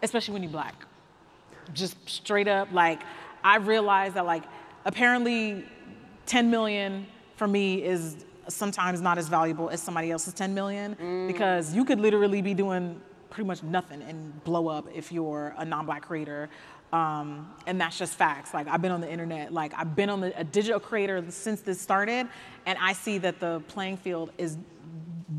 especially 0.02 0.32
when 0.34 0.42
you're 0.42 0.52
black. 0.52 0.74
Just 1.72 1.96
straight 2.08 2.48
up, 2.48 2.68
like 2.72 3.00
I 3.44 3.56
realized 3.56 4.14
that 4.16 4.26
like 4.26 4.42
apparently 4.84 5.64
10 6.26 6.50
million 6.50 7.06
for 7.36 7.48
me 7.48 7.82
is 7.82 8.24
sometimes 8.48 9.00
not 9.00 9.18
as 9.18 9.28
valuable 9.28 9.70
as 9.70 9.82
somebody 9.82 10.10
else's 10.10 10.34
10 10.34 10.54
million 10.54 11.26
because 11.26 11.74
you 11.74 11.84
could 11.84 11.98
literally 12.00 12.42
be 12.42 12.54
doing 12.54 13.00
pretty 13.30 13.46
much 13.46 13.62
nothing 13.62 14.02
and 14.02 14.44
blow 14.44 14.68
up 14.68 14.86
if 14.94 15.10
you're 15.10 15.54
a 15.58 15.64
non-black 15.64 16.02
creator. 16.02 16.48
Um, 16.92 17.52
and 17.66 17.80
that's 17.80 17.98
just 17.98 18.14
facts. 18.14 18.54
Like 18.54 18.68
I've 18.68 18.80
been 18.80 18.92
on 18.92 19.00
the 19.00 19.10
internet, 19.10 19.52
like 19.52 19.72
I've 19.76 19.96
been 19.96 20.08
on 20.08 20.20
the, 20.20 20.38
a 20.38 20.44
digital 20.44 20.78
creator 20.78 21.24
since 21.30 21.60
this 21.60 21.80
started, 21.80 22.28
and 22.66 22.78
I 22.80 22.92
see 22.92 23.18
that 23.18 23.40
the 23.40 23.60
playing 23.66 23.96
field 23.96 24.30
is 24.38 24.56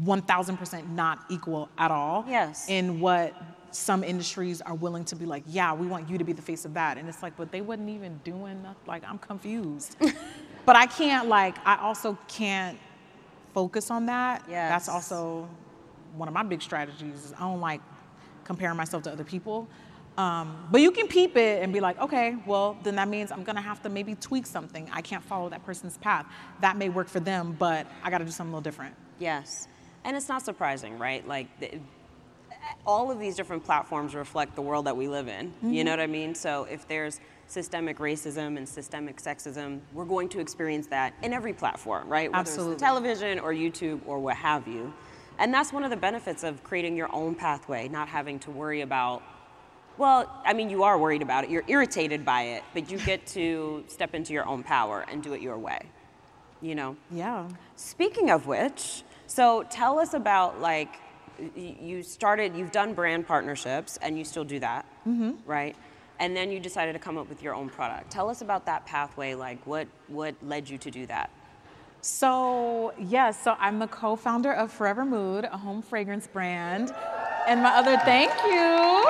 1,000% 0.03 0.89
not 0.89 1.19
equal 1.29 1.69
at 1.77 1.91
all. 1.91 2.25
Yes. 2.27 2.67
In 2.67 2.99
what 2.99 3.33
some 3.71 4.03
industries 4.03 4.61
are 4.61 4.75
willing 4.75 5.05
to 5.05 5.15
be 5.15 5.25
like, 5.25 5.43
yeah, 5.47 5.73
we 5.73 5.87
want 5.87 6.09
you 6.09 6.17
to 6.17 6.23
be 6.23 6.33
the 6.33 6.41
face 6.41 6.65
of 6.65 6.73
that, 6.73 6.97
and 6.97 7.07
it's 7.07 7.23
like, 7.23 7.37
but 7.37 7.51
they 7.51 7.61
wasn't 7.61 7.89
even 7.89 8.19
doing 8.23 8.61
nothing. 8.61 8.81
Like 8.85 9.03
I'm 9.07 9.17
confused. 9.17 9.95
but 10.65 10.75
I 10.75 10.85
can't 10.85 11.27
like, 11.27 11.55
I 11.65 11.77
also 11.77 12.17
can't 12.27 12.77
focus 13.53 13.91
on 13.91 14.05
that. 14.07 14.43
Yeah. 14.49 14.69
That's 14.69 14.89
also 14.89 15.47
one 16.15 16.27
of 16.27 16.33
my 16.33 16.43
big 16.43 16.61
strategies. 16.61 17.25
Is 17.25 17.33
I 17.33 17.39
don't 17.41 17.61
like 17.61 17.81
comparing 18.43 18.77
myself 18.77 19.03
to 19.03 19.11
other 19.11 19.23
people. 19.23 19.67
Um, 20.17 20.67
but 20.71 20.79
you 20.79 20.91
can 20.91 21.07
peep 21.07 21.35
it 21.35 21.61
and 21.61 21.73
be 21.73 21.81
like, 21.81 21.99
okay, 21.99 22.37
well, 22.45 22.77
then 22.83 22.95
that 22.95 23.09
means 23.09 23.31
I'm 23.31 23.43
gonna 23.43 23.61
have 23.61 23.81
to 23.83 23.89
maybe 23.89 24.15
tweak 24.15 24.45
something. 24.45 24.89
I 24.93 25.01
can't 25.01 25.23
follow 25.23 25.49
that 25.49 25.65
person's 25.65 25.97
path. 25.97 26.25
That 26.61 26.77
may 26.77 26.87
work 26.87 27.09
for 27.09 27.19
them, 27.19 27.55
but 27.59 27.85
I 28.01 28.09
gotta 28.09 28.23
do 28.23 28.31
something 28.31 28.53
a 28.53 28.55
little 28.55 28.63
different. 28.63 28.95
Yes. 29.19 29.67
And 30.05 30.15
it's 30.15 30.29
not 30.29 30.41
surprising, 30.43 30.97
right? 30.97 31.27
Like, 31.27 31.47
the, 31.59 31.79
all 32.85 33.11
of 33.11 33.19
these 33.19 33.35
different 33.35 33.63
platforms 33.63 34.15
reflect 34.15 34.55
the 34.55 34.61
world 34.61 34.85
that 34.85 34.95
we 34.95 35.07
live 35.07 35.27
in. 35.27 35.47
Mm-hmm. 35.47 35.73
You 35.73 35.83
know 35.83 35.91
what 35.91 35.99
I 35.99 36.07
mean? 36.07 36.35
So 36.35 36.65
if 36.65 36.87
there's 36.87 37.19
systemic 37.47 37.99
racism 37.99 38.57
and 38.57 38.67
systemic 38.67 39.17
sexism, 39.17 39.79
we're 39.93 40.05
going 40.05 40.29
to 40.29 40.39
experience 40.39 40.87
that 40.87 41.13
in 41.21 41.33
every 41.33 41.53
platform, 41.53 42.07
right? 42.07 42.31
Whether 42.31 42.39
Absolutely. 42.39 42.73
it's 42.73 42.81
television 42.81 43.39
or 43.39 43.53
YouTube 43.53 44.01
or 44.05 44.19
what 44.19 44.35
have 44.37 44.67
you. 44.67 44.93
And 45.37 45.53
that's 45.53 45.73
one 45.73 45.83
of 45.83 45.89
the 45.89 45.97
benefits 45.97 46.43
of 46.43 46.63
creating 46.63 46.95
your 46.95 47.13
own 47.13 47.35
pathway, 47.35 47.87
not 47.87 48.07
having 48.07 48.39
to 48.39 48.51
worry 48.51 48.81
about 48.81 49.21
well, 49.97 50.41
I 50.45 50.53
mean, 50.53 50.69
you 50.69 50.83
are 50.83 50.97
worried 50.97 51.21
about 51.21 51.45
it. 51.45 51.49
You're 51.49 51.63
irritated 51.67 52.25
by 52.25 52.41
it, 52.43 52.63
but 52.73 52.91
you 52.91 52.97
get 52.99 53.25
to 53.27 53.83
step 53.87 54.13
into 54.13 54.33
your 54.33 54.45
own 54.45 54.63
power 54.63 55.05
and 55.09 55.23
do 55.23 55.33
it 55.33 55.41
your 55.41 55.57
way. 55.57 55.79
You 56.61 56.75
know? 56.75 56.97
Yeah. 57.11 57.47
Speaking 57.75 58.29
of 58.29 58.47
which, 58.47 59.03
so 59.27 59.63
tell 59.69 59.99
us 59.99 60.13
about 60.13 60.59
like, 60.59 60.99
you 61.55 62.03
started, 62.03 62.55
you've 62.55 62.71
done 62.71 62.93
brand 62.93 63.27
partnerships 63.27 63.97
and 64.01 64.17
you 64.17 64.25
still 64.25 64.43
do 64.43 64.59
that, 64.59 64.85
mm-hmm. 65.07 65.31
right? 65.45 65.75
And 66.19 66.35
then 66.35 66.51
you 66.51 66.59
decided 66.59 66.93
to 66.93 66.99
come 66.99 67.17
up 67.17 67.27
with 67.27 67.43
your 67.43 67.53
own 67.53 67.69
product. 67.69 68.09
Tell 68.11 68.29
us 68.29 68.41
about 68.41 68.65
that 68.67 68.85
pathway. 68.85 69.35
Like, 69.35 69.65
what, 69.67 69.87
what 70.07 70.35
led 70.41 70.69
you 70.69 70.77
to 70.77 70.91
do 70.91 71.05
that? 71.07 71.29
So, 72.01 72.93
yes, 72.97 73.09
yeah, 73.09 73.31
so 73.31 73.55
I'm 73.59 73.79
the 73.79 73.87
co 73.87 74.15
founder 74.15 74.53
of 74.53 74.71
FORVR 74.77 75.07
Mood, 75.07 75.45
a 75.45 75.57
home 75.57 75.81
fragrance 75.81 76.27
brand. 76.27 76.93
And 77.47 77.61
my 77.61 77.75
other, 77.75 77.97
thank 77.97 78.31
you. 78.45 79.05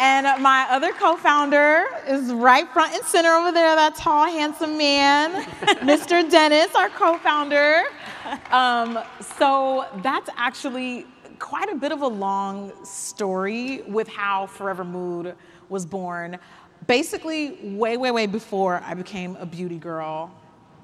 And 0.00 0.42
my 0.42 0.66
other 0.70 0.92
co-founder 0.92 1.86
is 2.06 2.32
right 2.32 2.68
front 2.68 2.94
and 2.94 3.04
center 3.04 3.30
over 3.30 3.50
there, 3.50 3.74
that 3.74 3.96
tall, 3.96 4.26
handsome 4.26 4.78
man, 4.78 5.44
Mr. 5.82 6.28
Dennis, 6.30 6.72
our 6.76 6.88
co-founder. 6.88 7.82
Um, 8.52 9.00
so 9.36 9.86
that's 10.02 10.30
actually 10.36 11.04
quite 11.38 11.70
a 11.70 11.74
bit 11.74 11.92
of 11.92 12.02
a 12.02 12.06
long 12.06 12.72
story 12.84 13.82
with 13.82 14.08
how 14.08 14.46
FORVR 14.46 14.86
Mood 14.86 15.34
was 15.68 15.86
born. 15.86 16.38
Basically, 16.86 17.74
way, 17.76 17.96
way, 17.96 18.10
way 18.10 18.26
before 18.26 18.82
I 18.84 18.94
became 18.94 19.36
a 19.36 19.46
beauty 19.46 19.78
girl 19.78 20.34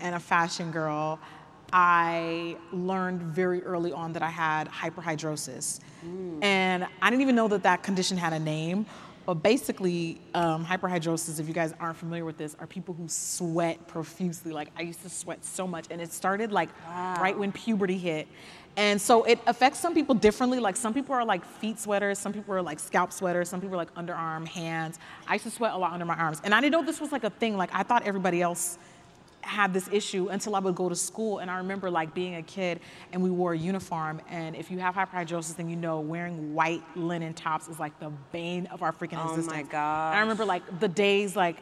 and 0.01 0.15
a 0.15 0.21
fashion 0.21 0.71
girl, 0.71 1.19
I 1.73 2.57
learned 2.73 3.23
very 3.23 3.63
early 3.63 3.93
on 3.93 4.13
that 4.13 4.23
I 4.23 4.29
had 4.29 4.69
hyperhidrosis. 4.69 5.81
Mm. 6.07 6.45
And 6.45 6.87
I 7.03 7.11
didn't 7.11 7.23
even 7.23 7.35
know 7.35 7.49
that 7.49 7.63
that 7.63 7.83
condition 7.83 8.17
had 8.17 8.33
a 8.33 8.39
name. 8.39 8.87
But 9.27 9.43
basically, 9.43 10.21
um, 10.35 10.67
hyperhidrosis, 10.67 11.41
if 11.41 11.49
you 11.49 11.55
guys 11.55 11.73
aren't 11.81 11.97
familiar 11.97 12.27
with 12.27 12.37
this, 12.37 12.55
are 12.61 12.67
people 12.67 12.95
who 12.95 13.09
sweat 13.09 13.87
profusely. 13.89 14.53
Like 14.53 14.69
I 14.77 14.83
used 14.83 15.03
to 15.03 15.09
sweat 15.09 15.45
so 15.45 15.67
much, 15.67 15.87
and 15.91 16.01
it 16.01 16.13
started 16.13 16.53
like 16.53 16.69
wow. 16.87 17.17
right 17.21 17.39
when 17.39 17.51
puberty 17.51 17.97
hit. 17.97 18.29
And 18.77 19.01
so 19.01 19.23
it 19.25 19.39
affects 19.47 19.79
some 19.79 19.95
people 19.95 20.15
differently. 20.15 20.59
Like 20.59 20.77
some 20.77 20.93
people 20.93 21.15
are 21.15 21.25
like 21.25 21.45
feet 21.45 21.79
sweaters, 21.79 22.19
some 22.19 22.33
people 22.33 22.55
are 22.55 22.63
like 22.63 22.81
scalp 22.81 23.13
sweaters, 23.13 23.49
some 23.49 23.61
people 23.61 23.75
are 23.75 23.79
like 23.79 23.95
underarm, 23.95 24.47
hands. 24.47 24.99
I 25.29 25.35
used 25.35 25.45
to 25.45 25.51
sweat 25.51 25.75
a 25.75 25.77
lot 25.77 25.93
under 25.93 26.05
my 26.05 26.17
arms. 26.17 26.41
And 26.45 26.55
I 26.55 26.61
didn't 26.61 26.73
know 26.73 26.85
this 26.85 27.01
was 27.01 27.13
like 27.13 27.25
a 27.25 27.31
thing. 27.31 27.57
Like 27.57 27.71
I 27.73 27.83
thought 27.83 28.05
everybody 28.05 28.43
else 28.43 28.79
had 29.43 29.75
this 29.75 29.89
issue 29.93 30.29
until 30.29 30.57
I 30.57 30.59
would 30.59 30.75
go 30.75 30.89
to 30.89 30.97
school. 30.97 31.39
And 31.39 31.51
I 31.51 31.59
remember 31.59 31.91
like 31.91 32.15
being 32.15 32.37
a 32.37 32.43
kid 32.43 32.81
and 33.13 33.23
we 33.23 33.31
wore 33.31 33.53
a 33.53 33.59
uniform. 33.59 34.21
And 34.29 34.57
if 34.57 34.71
you 34.71 34.79
have 34.79 34.95
hyperhidrosis, 34.95 35.57
then 35.57 35.69
you 35.69 35.77
know 35.77 36.01
wearing 36.01 36.55
white 36.55 36.83
linen 36.97 37.35
tops 37.35 37.69
is 37.69 37.79
like 37.79 37.99
the 38.01 38.11
bane 38.33 38.67
of 38.67 38.83
our 38.83 38.93
freaking 38.93 39.23
oh 39.23 39.29
existence. 39.29 39.53
Oh 39.53 39.63
my 39.63 39.63
God. 39.63 40.15
I 40.15 40.21
remember 40.21 40.45
like 40.45 40.81
the 40.81 40.89
days 40.89 41.37
like, 41.37 41.59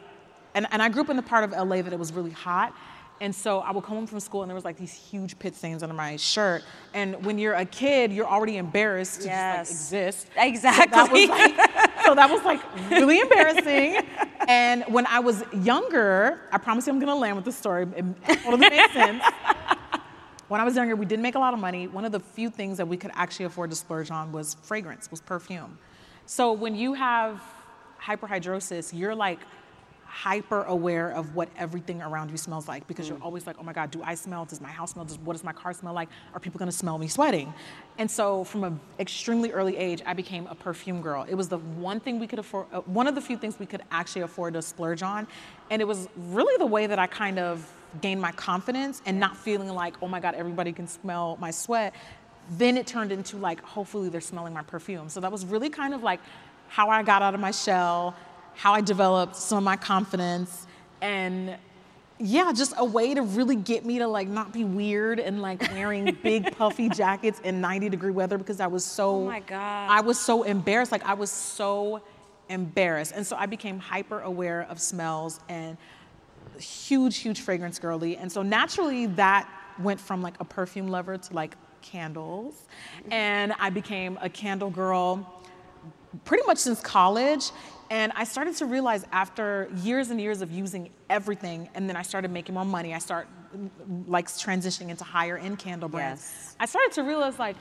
and, 0.55 0.67
and 0.71 0.81
I 0.81 0.89
grew 0.89 1.01
up 1.01 1.09
in 1.09 1.17
the 1.17 1.23
part 1.23 1.43
of 1.43 1.51
LA 1.51 1.81
that 1.81 1.93
it 1.93 1.99
was 1.99 2.13
really 2.13 2.31
hot. 2.31 2.75
And 3.21 3.33
so 3.33 3.59
I 3.59 3.71
would 3.71 3.83
come 3.83 3.95
home 3.95 4.07
from 4.07 4.19
school 4.19 4.41
and 4.41 4.49
there 4.49 4.55
was 4.55 4.65
like 4.65 4.77
these 4.77 4.93
huge 4.93 5.39
pit 5.39 5.55
stains 5.55 5.83
under 5.83 5.95
my 5.95 6.17
shirt. 6.17 6.63
And 6.93 7.23
when 7.25 7.37
you're 7.37 7.53
a 7.53 7.65
kid, 7.65 8.11
you're 8.11 8.27
already 8.27 8.57
embarrassed 8.57 9.21
to 9.21 9.27
yes. 9.27 9.69
just 9.69 10.27
like 10.35 10.49
exist. 10.49 10.73
Exactly. 10.75 11.27
So 11.27 11.35
that 11.35 11.49
was 11.49 11.55
like, 11.55 12.03
so 12.05 12.15
that 12.15 12.29
was 12.29 12.43
like 12.43 12.89
really 12.89 13.19
embarrassing. 13.19 14.05
And 14.47 14.83
when 14.87 15.05
I 15.05 15.19
was 15.19 15.43
younger, 15.53 16.41
I 16.51 16.57
promise 16.57 16.87
you 16.87 16.93
I'm 16.93 16.99
gonna 16.99 17.15
land 17.15 17.35
with 17.35 17.45
the 17.45 17.51
story. 17.51 17.87
It 17.95 18.05
totally 18.43 18.69
makes 18.69 18.93
sense. 18.93 19.23
When 20.49 20.61
I 20.61 20.65
was 20.65 20.75
younger, 20.75 20.95
we 20.95 21.07
didn't 21.07 21.23
make 21.23 21.33
a 21.33 21.39
lot 21.39 21.55
of 21.55 21.59
money. 21.59 21.87
One 21.87 22.05
of 22.05 22.11
the 22.11 22.19
few 22.19 22.49
things 22.49 22.77
that 22.77 22.87
we 22.87 22.95
could 22.95 23.09
actually 23.15 23.45
afford 23.45 23.71
to 23.71 23.75
splurge 23.75 24.11
on 24.11 24.31
was 24.31 24.55
fragrance, 24.61 25.09
was 25.09 25.19
perfume. 25.19 25.79
So 26.27 26.53
when 26.53 26.75
you 26.75 26.93
have 26.93 27.41
hyperhidrosis, 27.99 28.91
you're 28.93 29.15
like 29.15 29.39
hyper 30.13 30.61
aware 30.65 31.09
of 31.09 31.33
what 31.33 31.49
everything 31.57 31.99
around 31.99 32.29
you 32.29 32.37
smells 32.37 32.67
like 32.67 32.85
because 32.87 33.07
mm. 33.07 33.09
you're 33.09 33.23
always 33.23 33.47
like, 33.47 33.55
oh 33.59 33.63
my 33.63 33.73
God, 33.73 33.89
do 33.89 33.99
I 34.03 34.13
smell? 34.13 34.45
Does 34.45 34.61
my 34.61 34.69
house 34.69 34.91
smell? 34.91 35.05
Does, 35.05 35.17
what 35.17 35.33
does 35.33 35.43
my 35.43 35.53
car 35.53 35.73
smell 35.73 35.91
like? 35.91 36.07
Are 36.35 36.39
people 36.39 36.59
gonna 36.59 36.71
smell 36.71 36.99
me 36.99 37.07
sweating? 37.07 37.51
And 37.97 38.09
so 38.09 38.43
from 38.43 38.63
an 38.63 38.79
extremely 38.99 39.51
early 39.51 39.75
age, 39.75 40.03
I 40.05 40.13
became 40.13 40.45
a 40.45 40.53
perfume 40.53 41.01
girl. 41.01 41.25
It 41.27 41.33
was 41.33 41.49
the 41.49 41.57
one 41.57 41.99
thing 41.99 42.19
we 42.19 42.27
could 42.27 42.37
afford, 42.37 42.67
uh, 42.71 42.81
one 42.81 43.07
of 43.07 43.15
the 43.15 43.21
few 43.21 43.37
things 43.37 43.57
we 43.57 43.65
could 43.65 43.81
actually 43.89 44.21
afford 44.21 44.53
to 44.53 44.61
splurge 44.61 45.01
on. 45.01 45.25
And 45.71 45.81
it 45.81 45.85
was 45.85 46.07
really 46.15 46.55
the 46.59 46.67
way 46.67 46.85
that 46.85 46.99
I 46.99 47.07
kind 47.07 47.39
of 47.39 47.67
gained 47.99 48.21
my 48.21 48.33
confidence 48.33 49.01
and 49.07 49.19
not 49.19 49.35
feeling 49.35 49.69
like, 49.69 49.95
oh 50.03 50.07
my 50.07 50.19
God, 50.19 50.35
everybody 50.35 50.71
can 50.73 50.87
smell 50.87 51.39
my 51.41 51.49
sweat. 51.49 51.95
Then 52.51 52.77
it 52.77 52.85
turned 52.85 53.11
into 53.11 53.37
like, 53.37 53.63
hopefully 53.63 54.09
they're 54.09 54.21
smelling 54.21 54.53
my 54.53 54.61
perfume. 54.61 55.09
So 55.09 55.21
that 55.21 55.31
was 55.31 55.43
really 55.43 55.71
kind 55.71 55.95
of 55.95 56.03
like 56.03 56.19
how 56.67 56.91
I 56.91 57.01
got 57.01 57.23
out 57.23 57.33
of 57.33 57.39
my 57.39 57.51
shell 57.51 58.15
how 58.55 58.73
I 58.73 58.81
developed 58.81 59.35
some 59.35 59.57
of 59.57 59.63
my 59.63 59.77
confidence 59.77 60.67
and 61.01 61.57
yeah, 62.19 62.53
just 62.53 62.73
a 62.77 62.85
way 62.85 63.13
to 63.13 63.21
really 63.21 63.55
get 63.55 63.85
me 63.85 63.99
to 63.99 64.07
like 64.07 64.27
not 64.27 64.53
be 64.53 64.63
weird 64.63 65.19
and 65.19 65.41
like 65.41 65.61
wearing 65.73 66.17
big 66.23 66.55
puffy 66.55 66.87
jackets 66.87 67.39
in 67.41 67.59
90 67.59 67.89
degree 67.89 68.11
weather 68.11 68.37
because 68.37 68.59
I 68.59 68.67
was 68.67 68.85
so 68.85 69.15
Oh 69.15 69.25
my 69.25 69.39
god. 69.41 69.89
I 69.89 70.01
was 70.01 70.19
so 70.19 70.43
embarrassed. 70.43 70.91
Like 70.91 71.03
I 71.03 71.15
was 71.15 71.31
so 71.31 72.01
embarrassed. 72.49 73.13
And 73.15 73.25
so 73.25 73.35
I 73.35 73.45
became 73.45 73.79
hyper 73.79 74.21
aware 74.21 74.61
of 74.69 74.79
smells 74.79 75.39
and 75.49 75.77
huge 76.57 77.17
huge 77.17 77.41
fragrance 77.41 77.79
girly. 77.79 78.15
And 78.15 78.31
so 78.31 78.41
naturally 78.41 79.07
that 79.07 79.49
went 79.79 79.99
from 79.99 80.21
like 80.21 80.39
a 80.39 80.45
perfume 80.45 80.87
lover 80.87 81.17
to 81.17 81.33
like 81.33 81.55
candles. 81.81 82.53
Mm-hmm. 82.99 83.13
And 83.13 83.53
I 83.59 83.69
became 83.69 84.17
a 84.21 84.29
candle 84.29 84.69
girl 84.69 85.41
pretty 86.25 86.45
much 86.45 86.59
since 86.59 86.79
college. 86.79 87.51
And 87.89 88.11
I 88.15 88.23
started 88.23 88.55
to 88.57 88.65
realize 88.65 89.05
after 89.11 89.69
years 89.83 90.09
and 90.09 90.19
years 90.19 90.41
of 90.41 90.51
using 90.51 90.89
everything, 91.09 91.69
and 91.75 91.87
then 91.87 91.95
I 91.95 92.01
started 92.01 92.31
making 92.31 92.55
more 92.55 92.65
money, 92.65 92.93
I 92.93 92.99
start 92.99 93.27
like 94.07 94.27
transitioning 94.27 94.89
into 94.89 95.03
higher 95.03 95.37
end 95.37 95.59
candle 95.59 95.89
brands. 95.89 96.21
Yes. 96.21 96.55
I 96.59 96.65
started 96.65 96.91
to 96.93 97.03
realize 97.03 97.37
like 97.37 97.55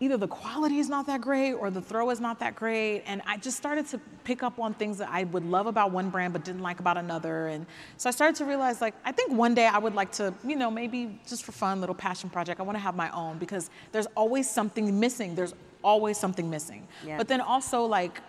either 0.00 0.16
the 0.16 0.28
quality 0.28 0.78
is 0.78 0.88
not 0.88 1.06
that 1.06 1.20
great 1.20 1.52
or 1.52 1.70
the 1.70 1.80
throw 1.80 2.08
is 2.08 2.20
not 2.20 2.38
that 2.38 2.56
great. 2.56 3.02
And 3.06 3.20
I 3.26 3.36
just 3.36 3.58
started 3.58 3.86
to 3.88 4.00
pick 4.24 4.42
up 4.42 4.58
on 4.58 4.72
things 4.72 4.96
that 4.98 5.10
I 5.10 5.24
would 5.24 5.44
love 5.44 5.66
about 5.66 5.92
one 5.92 6.08
brand 6.08 6.32
but 6.32 6.42
didn't 6.42 6.62
like 6.62 6.80
about 6.80 6.96
another. 6.96 7.48
And 7.48 7.66
so 7.98 8.08
I 8.08 8.12
started 8.12 8.36
to 8.36 8.46
realize 8.46 8.80
like, 8.80 8.94
I 9.04 9.12
think 9.12 9.32
one 9.32 9.54
day 9.54 9.66
I 9.66 9.76
would 9.76 9.94
like 9.94 10.10
to, 10.12 10.32
you 10.42 10.56
know, 10.56 10.70
maybe 10.70 11.20
just 11.28 11.44
for 11.44 11.52
fun, 11.52 11.80
little 11.80 11.94
passion 11.94 12.30
project, 12.30 12.60
I 12.60 12.62
want 12.62 12.76
to 12.76 12.82
have 12.82 12.96
my 12.96 13.10
own 13.10 13.36
because 13.36 13.68
there's 13.92 14.06
always 14.16 14.50
something 14.50 14.98
missing. 14.98 15.34
There's 15.34 15.54
always 15.84 16.16
something 16.16 16.48
missing. 16.48 16.88
Yeah. 17.06 17.18
But 17.18 17.28
then 17.28 17.42
also 17.42 17.84
like 17.84 18.22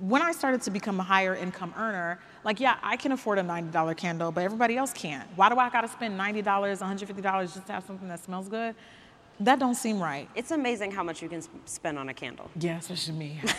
when 0.00 0.22
I 0.22 0.32
started 0.32 0.62
to 0.62 0.70
become 0.70 0.98
a 0.98 1.02
higher 1.02 1.34
income 1.34 1.74
earner, 1.76 2.18
like, 2.44 2.58
yeah, 2.58 2.76
I 2.82 2.96
can 2.96 3.12
afford 3.12 3.38
a 3.38 3.42
$90 3.42 3.96
candle, 3.96 4.32
but 4.32 4.44
everybody 4.44 4.76
else 4.76 4.92
can't. 4.92 5.28
Why 5.36 5.48
do 5.48 5.56
I 5.56 5.68
gotta 5.68 5.88
spend 5.88 6.18
$90, 6.18 6.42
$150 6.42 7.54
just 7.54 7.66
to 7.66 7.72
have 7.72 7.84
something 7.84 8.08
that 8.08 8.20
smells 8.20 8.48
good? 8.48 8.74
That 9.40 9.58
don't 9.58 9.74
seem 9.74 10.00
right. 10.00 10.28
It's 10.34 10.50
amazing 10.50 10.92
how 10.92 11.02
much 11.02 11.22
you 11.22 11.28
can 11.28 11.42
spend 11.66 11.98
on 11.98 12.08
a 12.08 12.14
candle. 12.14 12.50
Yeah, 12.58 12.78
especially 12.78 13.14
me. 13.14 13.40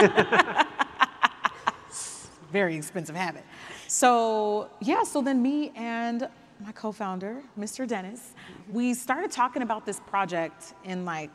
Very 2.52 2.76
expensive 2.76 3.16
habit. 3.16 3.44
So, 3.88 4.70
yeah, 4.80 5.02
so 5.02 5.22
then 5.22 5.42
me 5.42 5.72
and 5.74 6.28
my 6.64 6.72
co-founder, 6.72 7.42
Mr. 7.58 7.86
Dennis, 7.86 8.20
mm-hmm. 8.20 8.72
we 8.72 8.94
started 8.94 9.30
talking 9.30 9.62
about 9.62 9.84
this 9.84 10.00
project 10.00 10.74
in 10.84 11.04
like 11.04 11.30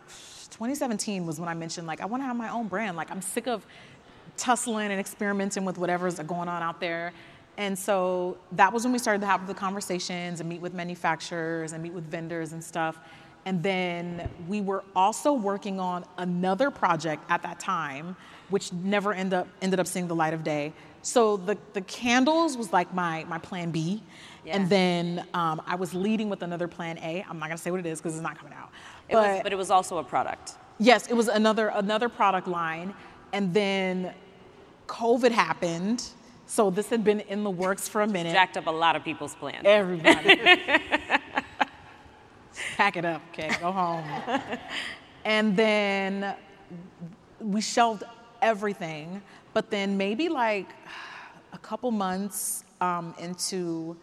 2017 0.51 1.25
was 1.25 1.39
when 1.39 1.49
I 1.49 1.53
mentioned 1.53 1.87
like 1.87 2.01
I 2.01 2.05
want 2.05 2.23
to 2.23 2.27
have 2.27 2.35
my 2.35 2.49
own 2.49 2.67
brand. 2.67 2.97
Like 2.97 3.11
I'm 3.11 3.21
sick 3.21 3.47
of 3.47 3.65
tussling 4.41 4.91
and 4.91 4.99
experimenting 4.99 5.63
with 5.63 5.77
whatever's 5.77 6.15
going 6.19 6.49
on 6.49 6.63
out 6.63 6.79
there. 6.79 7.13
And 7.57 7.77
so 7.77 8.37
that 8.53 8.73
was 8.73 8.83
when 8.83 8.91
we 8.91 8.97
started 8.97 9.21
to 9.21 9.27
have 9.27 9.45
the 9.45 9.53
conversations 9.53 10.39
and 10.39 10.49
meet 10.49 10.61
with 10.61 10.73
manufacturers 10.73 11.73
and 11.73 11.83
meet 11.83 11.93
with 11.93 12.09
vendors 12.09 12.53
and 12.53 12.63
stuff. 12.63 12.97
And 13.45 13.61
then 13.61 14.29
we 14.47 14.61
were 14.61 14.83
also 14.95 15.33
working 15.33 15.79
on 15.79 16.05
another 16.17 16.71
project 16.71 17.23
at 17.29 17.43
that 17.43 17.59
time, 17.59 18.15
which 18.49 18.73
never 18.73 19.13
ended 19.13 19.33
up, 19.33 19.47
ended 19.61 19.79
up 19.79 19.87
seeing 19.87 20.07
the 20.07 20.15
light 20.15 20.33
of 20.33 20.43
day. 20.43 20.73
So 21.03 21.37
the, 21.37 21.57
the 21.73 21.81
candles 21.81 22.57
was 22.57 22.73
like 22.73 22.93
my, 22.93 23.25
my 23.25 23.37
plan 23.37 23.71
B. 23.71 24.01
Yeah. 24.43 24.55
And 24.55 24.69
then 24.69 25.27
um, 25.33 25.61
I 25.67 25.75
was 25.75 25.93
leading 25.93 26.29
with 26.29 26.41
another 26.41 26.67
plan 26.67 26.97
A. 26.99 27.23
I'm 27.29 27.37
not 27.37 27.47
gonna 27.47 27.57
say 27.57 27.69
what 27.69 27.79
it 27.79 27.85
is 27.85 27.99
because 27.99 28.15
it's 28.15 28.23
not 28.23 28.37
coming 28.37 28.53
out. 28.53 28.69
It 29.07 29.13
but, 29.13 29.33
was, 29.33 29.39
but 29.43 29.53
it 29.53 29.57
was 29.57 29.69
also 29.69 29.97
a 29.99 30.03
product. 30.03 30.53
Yes, 30.79 31.07
it 31.07 31.13
was 31.13 31.27
another 31.27 31.67
another 31.69 32.09
product 32.09 32.47
line. 32.47 32.93
And 33.33 33.53
then 33.53 34.13
COVID 34.91 35.31
happened. 35.31 36.03
So 36.45 36.69
this 36.69 36.89
had 36.89 37.03
been 37.03 37.21
in 37.21 37.43
the 37.45 37.49
works 37.49 37.87
for 37.87 38.01
a 38.01 38.07
minute. 38.07 38.33
Jacked 38.33 38.57
up 38.57 38.67
a 38.67 38.71
lot 38.71 38.97
of 38.97 39.05
people's 39.05 39.33
plans. 39.35 39.61
Everybody. 39.63 40.35
Pack 42.75 42.97
it 42.97 43.05
up, 43.05 43.21
okay? 43.31 43.55
Go 43.61 43.71
home. 43.71 44.03
and 45.23 45.55
then 45.55 46.35
we 47.39 47.61
shelved 47.61 48.03
everything. 48.41 49.21
But 49.53 49.71
then 49.71 49.95
maybe 49.97 50.27
like 50.27 50.67
a 51.53 51.57
couple 51.57 51.89
months 51.91 52.65
um, 52.81 53.15
into 53.17 53.95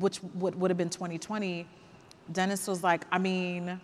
which 0.00 0.20
would, 0.34 0.54
would 0.56 0.70
have 0.70 0.78
been 0.78 0.90
2020, 0.90 1.66
Dennis 2.32 2.66
was 2.66 2.82
like, 2.82 3.04
I 3.12 3.18
mean, 3.18 3.80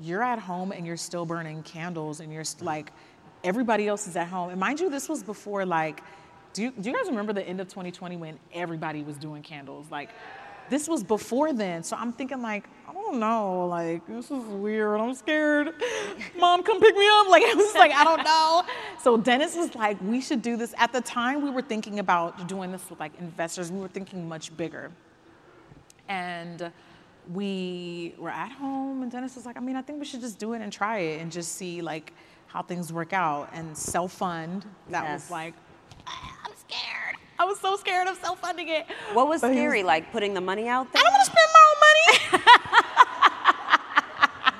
you're 0.00 0.22
at 0.22 0.38
home 0.38 0.72
and 0.72 0.86
you're 0.86 0.96
still 0.96 1.26
burning 1.26 1.62
candles 1.62 2.20
and 2.20 2.32
you're 2.32 2.44
like, 2.60 2.92
everybody 3.44 3.86
else 3.86 4.08
is 4.08 4.16
at 4.16 4.28
home. 4.28 4.50
And 4.50 4.58
mind 4.58 4.80
you, 4.80 4.90
this 4.90 5.08
was 5.08 5.22
before 5.22 5.64
like, 5.64 6.02
do 6.52 6.62
you, 6.62 6.72
do 6.72 6.90
you 6.90 6.96
guys 6.96 7.08
remember 7.08 7.32
the 7.32 7.46
end 7.46 7.60
of 7.60 7.68
2020 7.68 8.16
when 8.16 8.38
everybody 8.52 9.02
was 9.02 9.16
doing 9.16 9.42
candles? 9.42 9.86
Like, 9.90 10.10
this 10.70 10.88
was 10.88 11.04
before 11.04 11.52
then. 11.52 11.82
So 11.82 11.96
I'm 11.96 12.12
thinking 12.12 12.40
like, 12.40 12.64
I 12.88 12.92
don't 12.92 13.18
know, 13.18 13.66
like 13.66 14.06
this 14.06 14.30
is 14.30 14.44
weird. 14.44 15.00
I'm 15.00 15.14
scared. 15.14 15.74
Mom, 16.38 16.62
come 16.62 16.80
pick 16.80 16.96
me 16.96 17.06
up. 17.06 17.28
Like 17.28 17.42
I 17.46 17.54
was 17.54 17.74
like, 17.74 17.92
I 17.92 18.04
don't 18.04 18.24
know. 18.24 18.64
So 19.02 19.16
Dennis 19.16 19.56
was 19.56 19.74
like, 19.74 20.00
we 20.00 20.20
should 20.20 20.42
do 20.42 20.56
this. 20.56 20.74
At 20.78 20.92
the 20.92 21.00
time, 21.00 21.42
we 21.42 21.50
were 21.50 21.62
thinking 21.62 21.98
about 21.98 22.48
doing 22.48 22.72
this 22.72 22.88
with 22.88 23.00
like 23.00 23.12
investors. 23.18 23.70
We 23.70 23.80
were 23.80 23.88
thinking 23.88 24.28
much 24.28 24.56
bigger. 24.56 24.90
And 26.08 26.72
we 27.32 28.14
were 28.18 28.30
at 28.30 28.52
home, 28.52 29.02
and 29.02 29.10
Dennis 29.10 29.34
was 29.36 29.46
like, 29.46 29.56
I 29.56 29.60
mean, 29.60 29.76
I 29.76 29.82
think 29.82 29.98
we 29.98 30.04
should 30.04 30.20
just 30.20 30.38
do 30.38 30.52
it 30.52 30.60
and 30.60 30.70
try 30.70 30.98
it 30.98 31.22
and 31.22 31.32
just 31.32 31.54
see 31.54 31.80
like 31.80 32.12
how 32.54 32.62
things 32.62 32.90
work 32.92 33.12
out 33.12 33.50
and 33.52 33.76
self 33.76 34.12
fund. 34.12 34.64
That 34.88 35.02
Yes. 35.02 35.22
was 35.24 35.30
like, 35.32 35.54
"Ah, 36.06 36.36
I'm 36.46 36.52
scared. 36.56 37.16
I 37.38 37.44
was 37.44 37.58
so 37.58 37.74
scared 37.76 38.06
of 38.06 38.16
self 38.18 38.38
funding 38.40 38.68
it. 38.68 38.86
What 39.12 39.26
was 39.28 39.40
But 39.42 39.50
he 39.52 39.56
was- 39.56 39.62
scary? 39.64 39.82
Like 39.82 40.12
putting 40.12 40.32
the 40.34 40.40
money 40.40 40.68
out 40.68 40.90
there? 40.92 41.00
I 41.00 41.02
don't 41.04 41.12
want 41.12 41.24
to 41.26 41.30
spend 41.32 41.48
my 41.52 41.60
own 41.68 41.78
money. 41.88 42.04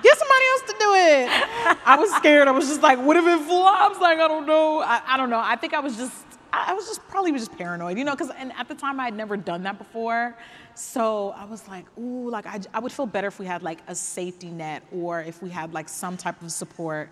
Get 0.02 0.18
somebody 0.18 0.44
else 0.52 0.62
to 0.62 0.74
do 0.78 0.94
it. 0.94 1.28
I 1.86 1.96
was 1.98 2.12
scared. 2.16 2.48
I 2.48 2.50
was 2.50 2.66
just 2.68 2.82
like, 2.82 2.98
what 2.98 3.16
if 3.16 3.24
it 3.26 3.40
flops? 3.46 3.98
Like, 4.00 4.18
I 4.18 4.28
don't 4.28 4.46
know. 4.46 4.80
I, 4.82 5.00
I 5.06 5.16
don't 5.16 5.30
know. 5.30 5.40
I 5.42 5.56
think 5.56 5.72
I 5.72 5.80
was 5.80 5.96
just, 5.96 6.12
I 6.52 6.70
I 6.70 6.74
was 6.74 6.86
just 6.86 7.06
probably 7.08 7.32
just 7.32 7.56
paranoid, 7.56 7.96
you 7.96 8.04
know, 8.04 8.12
because 8.12 8.30
and 8.36 8.52
at 8.58 8.68
the 8.68 8.74
time 8.74 9.00
I 9.00 9.04
had 9.04 9.14
never 9.14 9.36
done 9.36 9.62
that 9.62 9.78
before. 9.78 10.36
So 10.74 11.30
I 11.38 11.44
was 11.44 11.66
like, 11.68 11.86
ooh, 11.96 12.28
like 12.28 12.44
I, 12.46 12.60
I 12.74 12.80
would 12.80 12.92
feel 12.92 13.06
better 13.06 13.28
if 13.28 13.38
we 13.38 13.46
had 13.46 13.62
like 13.62 13.78
a 13.86 13.94
safety 13.94 14.50
net 14.50 14.82
or 14.92 15.20
if 15.22 15.40
we 15.42 15.48
had 15.48 15.72
like 15.72 15.88
some 15.88 16.16
type 16.16 16.42
of 16.42 16.50
support. 16.52 17.08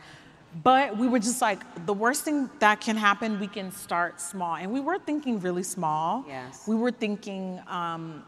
But 0.55 0.99
we 0.99 1.09
were 1.09 1.19
just 1.19 1.41
like, 1.41 1.87
the 1.87 1.95
worst 1.95 2.25
thing 2.25 2.51
that 2.59 2.81
can 2.81 2.97
happen, 2.97 3.41
we 3.41 3.47
can 3.47 3.73
start 3.73 4.21
small. 4.21 4.57
And 4.57 4.71
we 4.71 4.81
were 4.81 4.99
thinking 4.99 5.41
really 5.41 5.63
small. 5.63 6.25
Yes. 6.29 6.65
We 6.67 6.77
were 6.77 6.91
thinking, 6.91 7.61
um, 7.69 8.23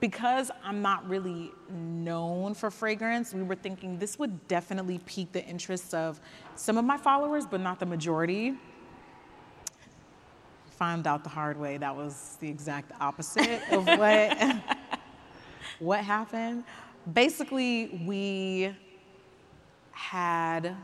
because 0.00 0.50
I'm 0.64 0.82
not 0.82 1.08
really 1.08 1.52
known 1.70 2.54
for 2.54 2.72
fragrance, 2.72 3.32
we 3.32 3.44
were 3.44 3.54
thinking 3.54 3.98
this 3.98 4.18
would 4.18 4.48
definitely 4.48 4.98
pique 5.06 5.30
the 5.30 5.44
interest 5.44 5.94
of 5.94 6.20
some 6.56 6.76
of 6.76 6.84
my 6.84 6.96
followers, 6.96 7.46
but 7.46 7.60
not 7.60 7.78
the 7.78 7.86
majority. 7.86 8.54
Found 10.78 11.06
out 11.06 11.22
the 11.22 11.30
hard 11.30 11.56
way 11.56 11.76
that 11.76 11.94
was 11.94 12.36
the 12.40 12.48
exact 12.48 12.90
opposite 13.00 13.62
of 13.70 13.86
what 13.86 14.56
what 15.78 16.00
happened. 16.00 16.64
Basically, 17.12 18.00
we 18.04 18.74
had 19.92 20.76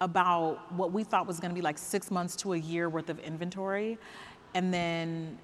about 0.00 0.72
what 0.72 0.92
we 0.92 1.04
thought 1.04 1.26
was 1.26 1.40
going 1.40 1.50
to 1.50 1.54
be 1.54 1.62
like 1.62 1.78
six 1.78 2.10
months 2.10 2.36
to 2.36 2.52
a 2.52 2.56
year 2.56 2.88
worth 2.88 3.08
of 3.08 3.18
inventory. 3.20 3.98
And 4.54 4.72
then 4.72 5.38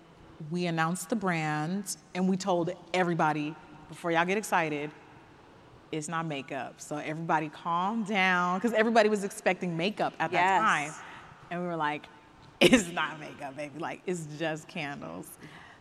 we 0.50 0.66
announced 0.66 1.08
the 1.08 1.16
brand 1.16 1.96
and 2.14 2.28
we 2.28 2.36
told 2.36 2.70
everybody 2.92 3.54
before 3.88 4.12
y'all 4.12 4.24
get 4.24 4.38
excited, 4.38 4.90
it's 5.92 6.08
not 6.08 6.24
makeup. 6.24 6.80
So 6.80 6.96
everybody 6.96 7.48
calm 7.48 8.04
down 8.04 8.58
because 8.58 8.72
everybody 8.72 9.08
was 9.08 9.24
expecting 9.24 9.76
makeup 9.76 10.14
at 10.20 10.30
that 10.32 10.60
time. 10.60 10.92
And 11.50 11.60
we 11.60 11.66
were 11.66 11.76
like, 11.76 12.06
it's 12.60 12.88
not 12.92 13.18
makeup, 13.18 13.56
baby. 13.56 13.78
Like, 13.78 14.02
it's 14.06 14.26
just 14.38 14.68
candles. 14.68 15.26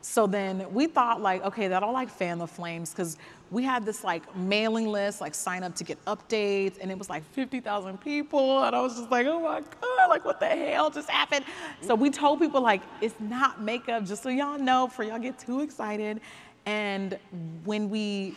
So 0.02 0.28
then 0.28 0.74
we 0.74 0.88
thought 0.88 1.22
like, 1.22 1.44
okay, 1.44 1.68
that'll 1.68 1.92
like 1.92 2.10
fan 2.10 2.38
the 2.38 2.48
flames 2.48 2.92
because 2.92 3.18
we 3.52 3.64
had 3.64 3.86
this 3.86 4.04
like 4.04 4.36
mailing 4.36 4.88
list, 4.88 5.20
like 5.20 5.36
sign 5.36 5.64
up 5.64 5.76
to 5.76 5.84
get 5.84 6.04
updates, 6.06 6.78
and 6.80 6.90
it 6.90 6.98
was 6.98 7.10
like 7.10 7.24
50,000 7.34 8.00
people. 8.00 8.64
And 8.64 8.76
I 8.76 8.82
was 8.82 8.96
just 8.96 9.12
like, 9.12 9.28
oh 9.28 9.42
my 9.42 9.60
God, 9.60 10.08
like 10.10 10.24
what 10.24 10.40
the 10.40 10.48
hell 10.48 10.90
just 10.90 11.10
happened? 11.10 11.44
So 11.82 11.96
we 11.96 12.10
told 12.10 12.40
people 12.40 12.62
like, 12.62 12.82
it's 13.02 13.20
not 13.20 13.62
makeup, 13.62 14.06
just 14.06 14.24
so 14.24 14.30
y'all 14.30 14.58
know, 14.58 14.88
for 14.88 15.04
y'all 15.04 15.20
get 15.20 15.38
too 15.38 15.62
excited. 15.62 16.22
And 16.66 17.18
when 17.66 17.90
we 17.90 18.36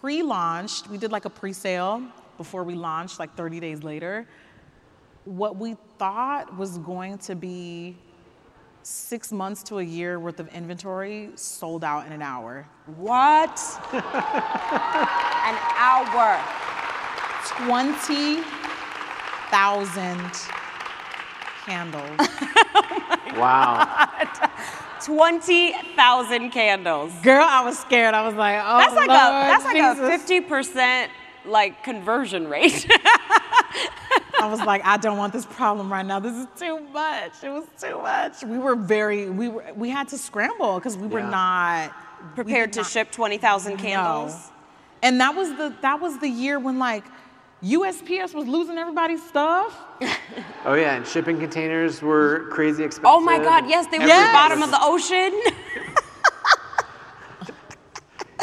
pre-launched, 0.00 0.88
we 0.88 0.98
did 0.98 1.12
like 1.12 1.24
a 1.24 1.30
pre-sale 1.30 2.02
before 2.36 2.64
we 2.64 2.74
launched, 2.74 3.18
like 3.18 3.34
30 3.36 3.60
days 3.60 3.82
later. 3.82 4.26
What 5.24 5.56
we 5.56 5.76
thought 5.98 6.56
was 6.56 6.78
going 6.78 7.18
to 7.18 7.34
be 7.34 7.96
six 8.86 9.32
months 9.32 9.64
to 9.64 9.80
a 9.80 9.82
year 9.82 10.20
worth 10.20 10.38
of 10.38 10.46
inventory 10.54 11.30
sold 11.34 11.82
out 11.82 12.06
in 12.06 12.12
an 12.12 12.22
hour. 12.22 12.68
What? 12.96 13.60
An 13.92 14.02
hour. 15.76 16.40
20,000 17.66 20.30
candles. 21.64 22.28
Wow. 23.36 24.08
20,000 25.04 26.50
candles. 26.50 27.12
Girl, 27.22 27.44
I 27.46 27.62
was 27.62 27.78
scared. 27.78 28.14
I 28.14 28.26
was 28.26 28.34
like, 28.34 28.58
oh, 28.64 28.78
That's 28.78 28.94
like 28.94 29.08
Lord 29.08 29.20
a 29.20 29.22
that's 29.44 29.64
like 29.64 29.76
a 29.76 30.40
50% 30.42 31.08
like 31.44 31.84
conversion 31.84 32.48
rate. 32.48 32.90
I 34.38 34.46
was 34.50 34.60
like, 34.60 34.84
I 34.84 34.96
don't 34.96 35.16
want 35.18 35.32
this 35.32 35.46
problem 35.46 35.90
right 35.92 36.04
now. 36.04 36.20
This 36.20 36.34
is 36.34 36.46
too 36.58 36.80
much. 36.92 37.32
It 37.42 37.50
was 37.50 37.64
too 37.80 37.98
much. 38.02 38.42
We 38.44 38.58
were 38.58 38.76
very, 38.76 39.30
we 39.30 39.48
were, 39.48 39.64
we 39.74 39.88
had 39.90 40.08
to 40.08 40.18
scramble 40.18 40.76
because 40.76 40.96
we 40.96 41.06
were 41.06 41.20
Yeah. 41.20 41.30
not 41.30 41.92
Prepared 42.34 42.70
did 42.70 42.74
to 42.74 42.80
not- 42.80 42.90
ship 42.90 43.10
20,000 43.12 43.72
No. 43.74 43.78
candles. 43.82 44.50
And 45.02 45.20
that 45.20 45.34
was 45.34 45.50
the 45.56 45.74
that 45.82 46.00
was 46.00 46.18
the 46.18 46.28
year 46.28 46.58
when 46.58 46.78
like 46.78 47.04
USPS 47.62 48.34
was 48.34 48.46
losing 48.46 48.76
everybody's 48.78 49.22
stuff. 49.22 49.78
Oh 50.64 50.74
yeah, 50.74 50.96
and 50.96 51.06
shipping 51.06 51.38
containers 51.38 52.02
were 52.02 52.46
crazy 52.50 52.82
expensive. 52.84 53.10
Oh 53.14 53.20
my 53.20 53.38
God, 53.38 53.68
yes, 53.68 53.86
they 53.90 53.98
were 53.98 54.04
at 54.04 54.08
Yes. 54.08 54.28
the 54.28 54.32
bottom 54.32 54.62
of 54.62 54.70
the 54.70 54.78
ocean. 54.80 55.32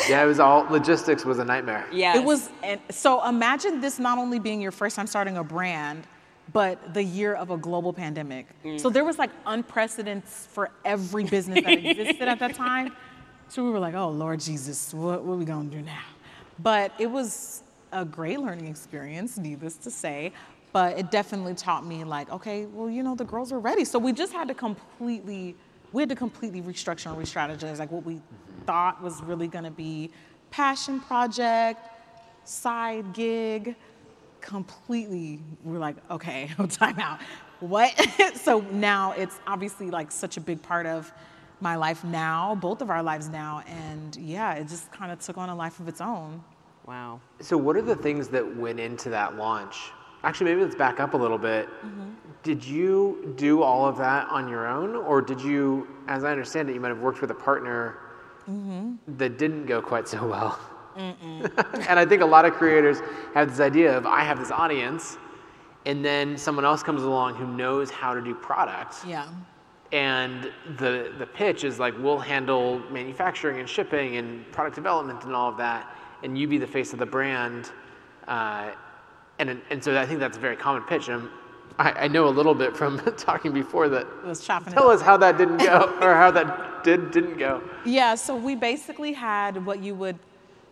Yeah, 0.10 0.24
it 0.24 0.28
was 0.28 0.40
all 0.40 0.66
logistics 0.70 1.26
was 1.26 1.40
a 1.40 1.46
nightmare. 1.46 1.88
Yeah. 1.92 2.18
It 2.18 2.24
was 2.24 2.50
and 2.64 2.80
so 2.90 3.26
imagine 3.28 3.82
this 3.82 4.00
not 4.00 4.18
only 4.18 4.40
being 4.40 4.62
your 4.62 4.72
first 4.72 4.96
time 4.96 5.08
starting 5.08 5.38
a 5.38 5.44
brand, 5.44 6.08
but 6.52 6.94
the 6.94 7.04
year 7.04 7.34
of 7.36 7.52
a 7.52 7.58
global 7.58 7.94
pandemic. 7.94 8.48
Mm. 8.64 8.80
So 8.80 8.90
there 8.90 9.06
was 9.06 9.18
like 9.18 9.32
unprecedented 9.46 10.28
for 10.28 10.72
every 10.84 11.24
business 11.24 11.64
that 11.64 11.86
existed 11.86 12.28
at 12.28 12.40
that 12.40 12.56
time. 12.68 12.94
So 13.48 13.64
we 13.64 13.72
were 13.72 13.80
like, 13.80 13.96
oh 13.96 14.10
Lord 14.10 14.40
Jesus, 14.40 14.94
what, 14.94 15.24
what 15.24 15.34
are 15.34 15.38
we 15.38 15.46
gonna 15.46 15.70
do 15.70 15.82
now? 15.82 16.04
But 16.60 16.92
it 17.00 17.08
was 17.08 17.64
a 17.92 18.04
great 18.04 18.40
learning 18.40 18.68
experience, 18.68 19.38
needless 19.38 19.78
to 19.78 19.92
say. 19.92 20.34
But 20.74 20.98
it 20.98 21.12
definitely 21.12 21.54
taught 21.54 21.86
me 21.86 22.04
like, 22.04 22.32
okay, 22.32 22.66
well, 22.66 22.90
you 22.90 23.04
know, 23.04 23.14
the 23.14 23.24
girls 23.24 23.52
are 23.52 23.60
ready. 23.60 23.86
So 23.86 24.00
we 24.00 24.12
just 24.12 24.34
had 24.34 24.48
to 24.48 24.56
completely, 24.56 25.56
we 25.94 26.02
had 26.02 26.10
to 26.10 26.16
completely 26.16 26.62
restructure 26.62 27.06
and 27.06 27.18
re-strategize 27.18 27.80
like 27.80 27.92
what 27.92 28.06
we 28.06 28.22
thought 28.66 29.02
was 29.02 29.22
really 29.24 29.48
gonna 29.48 29.72
be 29.72 30.10
passion 30.52 31.00
project, 31.00 31.90
side 32.44 33.14
gig, 33.14 33.76
completely 34.42 35.40
we're 35.64 35.80
like 35.80 35.96
okay 36.12 36.50
time 36.70 37.00
out 37.00 37.22
what 37.62 37.92
so 38.36 38.60
now 38.72 39.14
it's 39.14 39.40
obviously 39.48 39.90
like 39.90 40.12
such 40.12 40.36
a 40.36 40.42
big 40.42 40.62
part 40.62 40.86
of 40.86 41.14
my 41.62 41.78
life 41.78 42.04
now 42.04 42.54
both 42.56 42.82
of 42.82 42.90
our 42.90 43.02
lives 43.02 43.30
now 43.30 43.64
and 43.68 44.18
yeah 44.18 44.54
it 44.56 44.68
just 44.68 44.92
kind 44.92 45.14
of 45.14 45.20
took 45.20 45.38
on 45.38 45.48
a 45.48 45.56
life 45.56 45.80
of 45.80 45.88
its 45.88 46.02
own 46.02 46.44
wow. 46.86 47.20
So 47.40 47.58
what 47.58 47.76
are 47.76 47.82
the 47.82 47.96
things 47.96 48.28
that 48.30 48.58
went 48.58 48.80
into 48.80 49.10
that 49.10 49.36
launch? 49.36 49.92
Actually, 50.24 50.52
maybe 50.52 50.64
let's 50.64 50.76
back 50.76 51.00
up 51.00 51.14
a 51.14 51.18
little 51.18 51.38
bit. 51.38 51.68
Mm-hmm. 51.68 52.23
Did 52.44 52.64
you 52.64 53.34
do 53.38 53.64
all 53.64 53.86
of 53.86 53.98
that 53.98 54.28
on 54.30 54.48
your 54.50 54.68
own, 54.68 54.96
or 54.96 55.22
did 55.22 55.42
you, 55.42 55.88
as 56.08 56.24
I 56.24 56.32
understand 56.32 56.70
it, 56.70 56.74
you 56.74 56.80
might 56.82 56.90
have 56.90 57.00
worked 57.00 57.22
with 57.22 57.32
a 57.32 57.36
partner 57.36 57.98
that 59.08 59.38
didn't 59.38 59.66
go 59.66 59.82
quite 59.82 60.08
so 60.08 60.28
well? 60.28 60.60
and 60.96 62.00
I 62.00 62.06
think 62.06 62.22
a 62.22 62.26
lot 62.26 62.46
of 62.46 62.54
creators 62.54 63.00
have 63.34 63.50
this 63.50 63.60
idea 63.60 63.98
of 63.98 64.06
I 64.06 64.22
have 64.22 64.38
this 64.38 64.52
audience, 64.52 65.18
and 65.86 66.04
then 66.06 66.38
someone 66.38 66.66
else 66.66 66.84
comes 66.84 67.02
along 67.02 67.36
who 67.36 67.48
knows 67.48 67.90
how 67.90 68.14
to 68.14 68.22
do 68.22 68.36
product. 68.36 68.98
yeah 69.08 69.28
and 69.94 70.52
the 70.78 71.14
the 71.20 71.26
pitch 71.26 71.64
is 71.64 71.80
like 71.80 71.94
we'll 72.00 72.20
handle 72.20 72.80
manufacturing 72.92 73.60
and 73.60 73.70
shipping 73.70 74.18
and 74.18 74.52
product 74.52 74.76
development 74.76 75.24
and 75.24 75.36
all 75.36 75.50
of 75.50 75.58
that, 75.58 75.96
and 76.24 76.38
you 76.38 76.48
be 76.48 76.58
the 76.58 76.68
face 76.68 76.94
of 76.94 77.00
the 77.00 77.06
brand, 77.06 77.72
uh, 78.28 78.72
and 79.40 79.62
and 79.70 79.84
so 79.84 79.98
I 79.98 80.06
think 80.06 80.20
that's 80.20 80.38
a 80.38 80.42
very 80.42 80.56
common 80.56 80.82
pitch. 80.84 81.08
And 81.10 81.22
I'm 81.22 81.32
I, 81.80 81.92
I 81.92 82.08
know 82.08 82.28
a 82.28 82.30
little 82.30 82.54
bit 82.54 82.76
from 82.76 83.00
talking 83.18 83.52
before 83.52 83.90
that. 83.90 84.02
It 84.02 84.26
was 84.26 84.46
chopping 84.46 84.74
Tell 84.74 84.90
us 84.90 85.02
how 85.02 85.18
that 85.18 85.38
didn't 85.38 85.58
go, 85.58 85.98
or 86.02 86.14
how 86.14 86.32
that 86.32 86.84
did 86.84 87.12
didn't 87.12 87.38
go. 87.38 87.62
Yeah, 87.86 88.16
so 88.16 88.36
we 88.36 88.56
basically 88.56 89.14
had 89.14 89.66
what 89.66 89.82
you 89.84 89.96
would, 89.96 90.18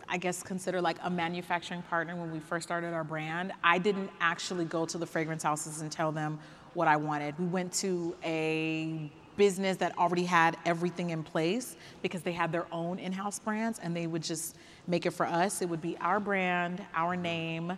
I 0.08 0.18
guess, 0.18 0.42
consider 0.42 0.80
like 0.80 0.98
a 1.02 1.10
manufacturing 1.10 1.82
partner 1.82 2.16
when 2.16 2.30
we 2.30 2.38
first 2.38 2.68
started 2.68 2.92
our 2.92 3.04
brand. 3.04 3.52
I 3.64 3.78
didn't 3.78 4.10
actually 4.20 4.64
go 4.64 4.86
to 4.86 4.98
the 4.98 5.06
fragrance 5.06 5.42
houses 5.42 5.80
and 5.80 5.90
tell 5.90 6.12
them 6.12 6.38
what 6.74 6.88
I 6.88 6.96
wanted. 6.96 7.38
We 7.38 7.46
went 7.46 7.72
to 7.74 8.14
a 8.24 9.10
business 9.36 9.78
that 9.78 9.96
already 9.96 10.24
had 10.24 10.56
everything 10.64 11.10
in 11.10 11.22
place 11.22 11.76
because 12.02 12.22
they 12.22 12.32
had 12.32 12.52
their 12.52 12.66
own 12.70 12.98
in 12.98 13.12
house 13.12 13.38
brands 13.38 13.78
and 13.78 13.96
they 13.96 14.06
would 14.06 14.22
just 14.22 14.56
make 14.86 15.06
it 15.06 15.10
for 15.10 15.26
us. 15.26 15.62
It 15.62 15.68
would 15.68 15.80
be 15.80 15.96
our 15.98 16.20
brand, 16.20 16.82
our 16.94 17.16
name. 17.16 17.76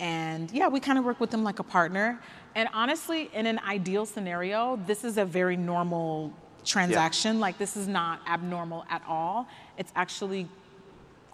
And 0.00 0.50
yeah, 0.50 0.68
we 0.68 0.80
kind 0.80 0.98
of 0.98 1.04
work 1.04 1.20
with 1.20 1.30
them 1.30 1.44
like 1.44 1.58
a 1.58 1.62
partner. 1.62 2.20
And 2.54 2.68
honestly, 2.72 3.30
in 3.32 3.46
an 3.46 3.58
ideal 3.60 4.06
scenario, 4.06 4.78
this 4.86 5.04
is 5.04 5.18
a 5.18 5.24
very 5.24 5.56
normal 5.56 6.32
transaction. 6.64 7.40
Like 7.40 7.58
this 7.58 7.76
is 7.76 7.88
not 7.88 8.20
abnormal 8.28 8.84
at 8.90 9.02
all. 9.06 9.46
It's 9.76 9.92
actually 9.94 10.48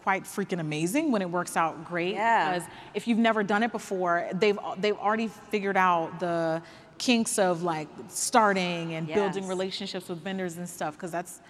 quite 0.03 0.25
freaking 0.25 0.61
amazing 0.61 1.13
when 1.13 1.23
it 1.23 1.31
works 1.31 1.57
out 1.57 1.85
great. 1.85 2.15
Yeah. 2.15 2.53
Because 2.53 2.69
if 2.95 3.07
you've 3.07 3.19
never 3.19 3.43
done 3.43 3.63
it 3.63 3.73
before, 3.73 4.29
they've 4.35 4.59
they've 4.79 4.97
already 4.97 5.29
figured 5.29 5.77
out 5.77 6.21
the 6.21 6.63
kinks 6.99 7.39
of 7.39 7.63
like 7.63 7.89
starting 8.09 8.95
and 8.95 9.07
building 9.07 9.47
relationships 9.47 10.09
with 10.09 10.23
vendors 10.23 10.57
and 10.57 10.69
stuff. 10.69 10.95
Because 10.95 11.11
that's 11.11 11.41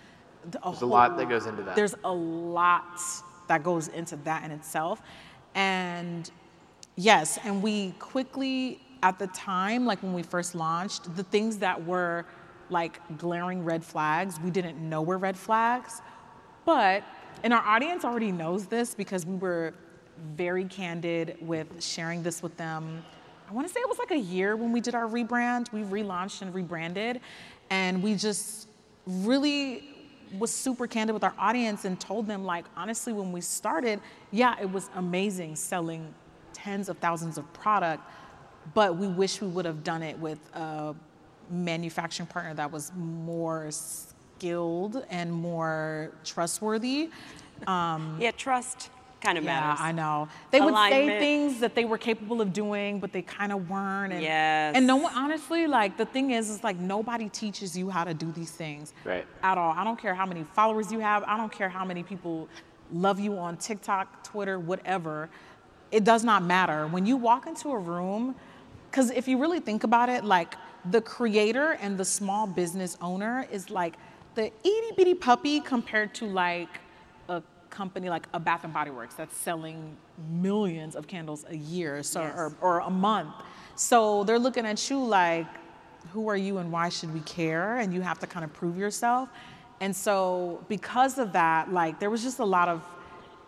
a, 0.53 0.71
There's 0.71 0.83
a 0.83 0.87
lot 0.87 1.17
that 1.17 1.29
goes 1.29 1.47
into 1.47 1.63
that. 1.63 1.77
There's 1.77 1.95
a 2.05 2.13
lot 2.13 3.01
that 3.49 3.63
goes 3.63 3.89
into 3.89 4.17
that 4.17 4.45
in 4.45 4.51
itself, 4.53 5.03
and 5.55 6.31
yes, 7.01 7.39
and 7.45 7.63
we 7.63 7.93
quickly 7.99 8.81
at 9.03 9.19
the 9.19 9.27
time, 9.29 9.87
like 9.87 10.03
when 10.03 10.13
we 10.13 10.23
first 10.23 10.55
launched, 10.55 11.15
the 11.17 11.25
things 11.25 11.57
that 11.59 11.87
were 11.87 12.27
like 12.69 13.01
glaring 13.19 13.65
red 13.65 13.83
flags, 13.83 14.39
we 14.41 14.51
didn't 14.51 14.77
know 14.79 15.03
were 15.03 15.19
red 15.19 15.37
flags, 15.37 16.03
but 16.65 17.03
and 17.43 17.53
our 17.53 17.63
audience 17.63 18.05
already 18.05 18.31
knows 18.31 18.67
this 18.67 18.95
because 18.95 19.25
we 19.25 19.37
were 19.37 19.73
very 20.37 20.65
candid 20.65 21.39
with 21.41 21.83
sharing 21.83 22.23
this 22.23 22.43
with 22.43 22.57
them. 22.59 23.03
I 23.49 23.53
want 23.53 23.67
to 23.67 23.73
say 23.73 23.81
it 23.81 23.89
was 23.89 23.99
like 23.99 24.11
a 24.11 24.19
year 24.19 24.55
when 24.55 24.71
we 24.71 24.81
did 24.81 24.95
our 24.95 25.07
rebrand. 25.07 25.73
We 25.73 25.81
relaunched 25.81 26.43
and 26.43 26.55
rebranded, 26.55 27.21
and 27.71 28.03
we 28.03 28.15
just 28.15 28.69
really 29.07 29.85
was 30.39 30.53
super 30.53 30.87
candid 30.87 31.15
with 31.15 31.25
our 31.25 31.35
audience 31.39 31.85
and 31.85 31.99
told 31.99 32.27
them 32.27 32.45
like 32.45 32.65
honestly 32.77 33.13
when 33.13 33.33
we 33.33 33.41
started, 33.41 34.01
yeah, 34.31 34.55
it 34.61 34.71
was 34.71 34.91
amazing 34.95 35.57
selling 35.57 36.15
tens 36.63 36.89
of 36.89 36.99
thousands 36.99 37.39
of 37.39 37.51
product, 37.53 38.03
but 38.75 38.97
we 38.97 39.07
wish 39.07 39.41
we 39.41 39.49
would 39.49 39.65
have 39.65 39.83
done 39.83 40.03
it 40.03 40.19
with 40.19 40.39
a 40.55 40.95
manufacturing 41.51 42.27
partner 42.27 42.55
that 42.55 42.71
was 42.71 42.93
more 42.97 43.69
skilled 43.71 45.05
and 45.11 45.33
more 45.33 46.13
trustworthy. 46.25 47.11
Um, 47.67 48.17
yeah, 48.21 48.31
trust 48.31 48.91
kind 49.21 49.37
of 49.37 49.45
Yeah, 49.45 49.61
matters. 49.61 49.81
I 49.83 49.93
know. 49.93 50.29
They 50.51 50.61
would 50.63 50.75
say 50.75 51.19
things 51.19 51.61
that 51.61 51.75
they 51.75 51.85
were 51.85 51.99
capable 51.99 52.41
of 52.41 52.55
doing, 52.55 53.01
but 53.01 53.13
they 53.13 53.21
kind 53.21 53.53
of 53.53 53.69
weren't. 53.69 54.15
And, 54.15 54.23
Yes. 54.23 54.75
And 54.77 54.87
no 54.87 54.97
one, 54.97 55.13
honestly, 55.15 55.67
like 55.67 55.99
the 55.99 56.07
thing 56.07 56.31
is, 56.31 56.49
is 56.49 56.65
like 56.65 56.79
nobody 56.79 57.29
teaches 57.29 57.77
you 57.77 57.91
how 57.91 58.05
to 58.05 58.15
do 58.15 58.33
these 58.33 58.51
things 58.51 58.95
Right. 59.05 59.27
at 59.43 59.59
all. 59.59 59.73
I 59.77 59.85
don't 59.85 59.99
care 60.01 60.15
how 60.15 60.25
many 60.25 60.45
followers 60.55 60.91
you 60.91 61.01
have. 61.01 61.23
I 61.25 61.37
don't 61.37 61.53
care 61.53 61.69
how 61.69 61.85
many 61.85 62.03
people 62.03 62.49
love 62.93 63.21
you 63.21 63.37
on 63.37 63.57
TikTok, 63.59 64.25
Twitter, 64.25 64.59
whatever. 64.59 65.29
It 65.91 66.05
does 66.05 66.25
not 66.25 66.43
matter. 66.43 66.87
When 66.87 67.07
you 67.07 67.17
walk 67.17 67.47
into 67.47 67.71
a 67.73 67.79
room, 67.79 68.35
because 68.91 69.11
if 69.11 69.27
you 69.29 69.39
really 69.39 69.61
think 69.61 69.85
about 69.85 70.09
it, 70.09 70.25
like 70.25 70.55
the 70.91 71.01
creator 71.01 71.73
and 71.81 71.99
the 71.99 72.05
small 72.05 72.47
business 72.47 72.97
owner 73.01 73.47
is 73.51 73.71
like 73.71 73.95
the 74.35 74.47
itty 74.47 74.93
bitty 74.97 75.15
puppy 75.15 75.61
compared 75.61 76.15
to 76.15 76.27
like 76.27 76.69
a 77.29 77.43
company 77.71 78.09
like 78.09 78.27
a 78.33 78.41
Bath 78.41 78.65
and 78.65 78.73
Body 78.73 78.91
Works 78.91 79.15
that's 79.15 79.37
selling 79.37 79.97
millions 80.31 80.95
of 80.97 81.07
candles 81.07 81.45
a 81.49 81.57
year 81.57 82.03
so, 82.03 82.23
Yes. 82.23 82.35
or, 82.37 82.55
or 82.61 82.79
a 82.81 82.91
month. 82.91 83.35
So 83.77 84.25
they're 84.25 84.39
looking 84.39 84.67
at 84.67 84.91
you 84.91 85.03
like, 85.03 85.47
who 86.13 86.29
are 86.29 86.37
you 86.37 86.59
and 86.59 86.73
why 86.73 86.89
should 86.89 87.13
we 87.13 87.21
care? 87.21 87.79
And 87.79 87.93
you 87.93 88.01
have 88.01 88.19
to 88.21 88.27
kind 88.27 88.45
of 88.45 88.53
prove 88.53 88.77
yourself. 88.79 89.29
And 89.81 89.95
so 89.95 90.65
because 90.69 91.19
of 91.19 91.33
that, 91.33 91.73
like 91.73 91.99
there 92.01 92.11
was 92.11 92.23
just 92.23 92.39
a 92.39 92.45
lot 92.45 92.69
of 92.69 92.83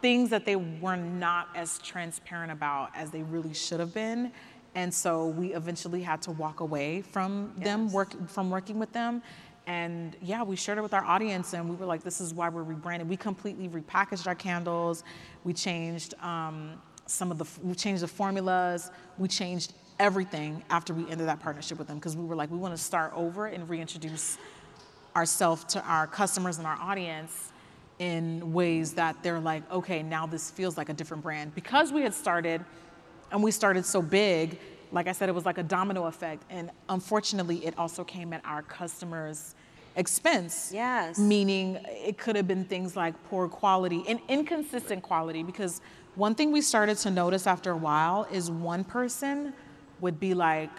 things 0.03 0.28
that 0.30 0.44
they 0.44 0.57
were 0.57 0.96
not 0.96 1.48
as 1.55 1.78
transparent 1.78 2.53
about 2.53 2.90
as 2.94 3.11
they 3.11 3.22
really 3.22 3.55
should 3.55 3.80
have 3.80 3.94
been. 3.94 4.32
And 4.74 4.92
so 4.92 5.28
we 5.28 5.55
eventually 5.55 6.03
had 6.03 6.20
to 6.22 6.32
walk 6.32 6.61
away 6.61 7.03
from 7.03 7.53
them, 7.57 7.90
work 7.92 8.28
from 8.28 8.50
working 8.50 8.78
with 8.78 8.92
them. 8.92 9.22
And 9.66 10.16
yeah, 10.20 10.42
we 10.42 10.57
shared 10.57 10.78
it 10.78 10.82
with 10.82 10.92
our 10.92 11.05
audience, 11.05 11.55
and 11.55 11.68
we 11.70 11.76
were 11.76 11.86
like, 11.86 12.03
"This 12.03 12.20
is 12.20 12.34
why 12.34 12.48
we're 12.48 12.64
rebranded. 12.64 13.09
We 13.09 13.16
completely 13.16 13.68
repackaged 13.68 14.26
our 14.26 14.34
candles. 14.34 15.05
We 15.44 15.53
changed 15.53 16.14
um, 16.20 16.82
some 17.07 17.30
of 17.30 17.38
the, 17.38 17.46
we 17.62 17.74
changed 17.76 18.03
the 18.03 18.09
formulas. 18.09 18.90
We 19.18 19.28
changed 19.28 19.74
everything 20.00 20.64
after 20.70 20.92
we 20.92 21.09
ended 21.09 21.28
that 21.28 21.38
partnership 21.38 21.78
with 21.78 21.86
them 21.86 21.98
because 21.98 22.16
we 22.16 22.24
were 22.24 22.34
like, 22.34 22.50
we 22.50 22.59
want 22.59 22.74
to 22.76 22.82
start 22.82 23.12
over 23.14 23.46
and 23.46 23.68
reintroduce 23.68 24.36
ourselves 25.14 25.62
to 25.64 25.82
our 25.84 26.09
customers 26.09 26.59
and 26.59 26.66
our 26.66 26.78
audience 26.80 27.51
in 28.03 28.53
ways 28.53 28.94
that 28.94 29.22
they're 29.22 29.38
like, 29.38 29.62
okay, 29.70 30.03
now 30.03 30.26
this 30.26 30.50
feels 30.50 30.76
like 30.76 30.88
a 30.88 30.92
different 30.92 31.22
brand. 31.22 31.55
Because 31.55 31.92
we 31.92 32.03
had 32.03 32.12
started 32.12 32.64
and 33.30 33.40
we 33.44 33.53
started 33.53 33.86
so 33.86 34.03
big, 34.03 34.59
like 34.90 35.07
I 35.07 35.12
said, 35.12 35.28
it 35.28 35.34
was 35.36 35.46
like 35.46 35.59
a 35.59 35.62
domino 35.62 36.07
effect. 36.07 36.42
And 36.50 36.72
unfortunately, 36.88 37.64
it 37.64 37.78
also 37.78 38.03
came 38.03 38.32
at 38.32 38.44
our 38.44 38.62
customers' 38.62 39.55
expense. 39.94 40.72
Yes. 40.74 41.16
Meaning 41.16 41.78
it 41.86 42.18
could 42.18 42.34
have 42.34 42.48
been 42.48 42.64
things 42.64 42.96
like 42.96 43.14
poor 43.30 43.46
quality 43.46 44.03
and 44.09 44.18
inconsistent 44.28 45.05
quality. 45.05 45.44
Because 45.44 45.80
one 46.16 46.34
thing 46.34 46.50
we 46.50 46.61
started 46.61 46.98
to 46.98 47.11
notice 47.11 47.46
after 47.46 47.70
a 47.70 47.76
while 47.76 48.26
is 48.32 48.50
one 48.50 48.82
person 48.82 49.55
would 50.00 50.18
be 50.18 50.34
like, 50.34 50.72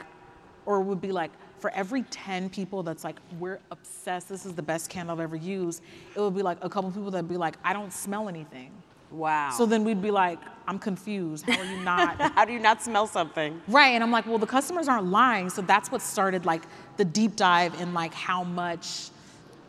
or 0.65 0.81
would 0.81 0.99
be 0.99 1.13
like, 1.13 1.31
for 1.63 1.69
every 1.69 2.03
10 2.11 2.49
people 2.49 2.83
that's 2.83 3.05
like, 3.05 3.15
we're 3.39 3.57
obsessed, 3.71 4.27
this 4.27 4.45
is 4.45 4.51
the 4.51 4.61
best 4.61 4.89
candle 4.89 5.15
I've 5.15 5.21
ever 5.21 5.37
used, 5.37 5.81
it 6.13 6.19
would 6.19 6.35
be 6.35 6.41
like 6.41 6.57
a 6.61 6.67
couple 6.67 6.91
people 6.91 7.09
that'd 7.09 7.29
be 7.29 7.37
like, 7.37 7.55
I 7.63 7.71
don't 7.71 7.93
smell 7.93 8.27
anything. 8.27 8.69
Wow. 9.11 9.49
So 9.57 9.65
then 9.65 9.85
we'd 9.85 10.01
be 10.01 10.11
like, 10.11 10.39
I'm 10.67 10.77
confused. 10.77 11.45
How 11.47 11.61
are 11.61 11.63
you 11.63 11.81
not? 11.81 12.19
how 12.35 12.43
do 12.43 12.51
you 12.51 12.59
not 12.59 12.83
smell 12.83 13.07
something? 13.07 13.61
right. 13.69 13.91
And 13.91 14.03
I'm 14.03 14.11
like, 14.11 14.25
well, 14.25 14.37
the 14.37 14.45
customers 14.45 14.89
aren't 14.89 15.05
lying. 15.05 15.49
So 15.49 15.61
that's 15.61 15.89
what 15.89 16.01
started 16.01 16.45
like 16.45 16.63
the 16.97 17.05
deep 17.05 17.37
dive 17.37 17.79
in 17.79 17.93
like 17.93 18.13
how 18.13 18.43
much 18.43 19.07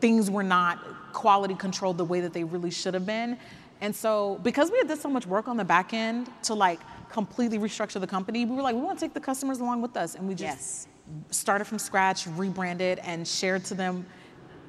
things 0.00 0.32
were 0.32 0.42
not 0.42 0.80
quality 1.12 1.54
controlled 1.54 1.96
the 1.96 2.04
way 2.04 2.20
that 2.22 2.32
they 2.32 2.42
really 2.42 2.72
should 2.72 2.94
have 2.94 3.06
been. 3.06 3.38
And 3.80 3.94
so 3.94 4.40
because 4.42 4.72
we 4.72 4.78
had 4.78 4.88
did 4.88 4.98
so 4.98 5.08
much 5.08 5.28
work 5.28 5.46
on 5.46 5.56
the 5.56 5.64
back 5.64 5.94
end 5.94 6.28
to 6.42 6.54
like 6.54 6.80
completely 7.08 7.60
restructure 7.60 8.00
the 8.00 8.08
company, 8.08 8.44
we 8.46 8.56
were 8.56 8.62
like, 8.62 8.74
we 8.74 8.82
want 8.82 8.98
to 8.98 9.04
take 9.04 9.14
the 9.14 9.20
customers 9.20 9.60
along 9.60 9.80
with 9.80 9.96
us. 9.96 10.16
And 10.16 10.26
we 10.26 10.34
just 10.34 10.42
Yes. 10.42 10.88
Started 11.30 11.66
from 11.66 11.78
scratch, 11.78 12.26
rebranded, 12.26 12.98
and 13.00 13.26
shared 13.26 13.64
to 13.66 13.74
them 13.74 14.06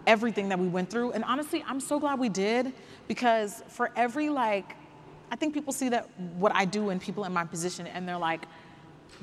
everything 0.07 0.49
that 0.49 0.59
we 0.59 0.67
went 0.67 0.89
through. 0.89 1.11
And 1.13 1.23
honestly, 1.23 1.63
I'm 1.67 1.79
so 1.79 1.99
glad 1.99 2.19
we 2.19 2.29
did 2.29 2.73
because 3.07 3.63
for 3.69 3.91
every 3.95 4.29
like, 4.29 4.75
I 5.31 5.35
think 5.35 5.53
people 5.53 5.73
see 5.73 5.89
that 5.89 6.07
what 6.37 6.53
I 6.53 6.65
do 6.65 6.89
and 6.89 7.01
people 7.01 7.23
in 7.25 7.33
my 7.33 7.45
position, 7.45 7.87
and 7.87 8.07
they're 8.07 8.17
like, 8.17 8.45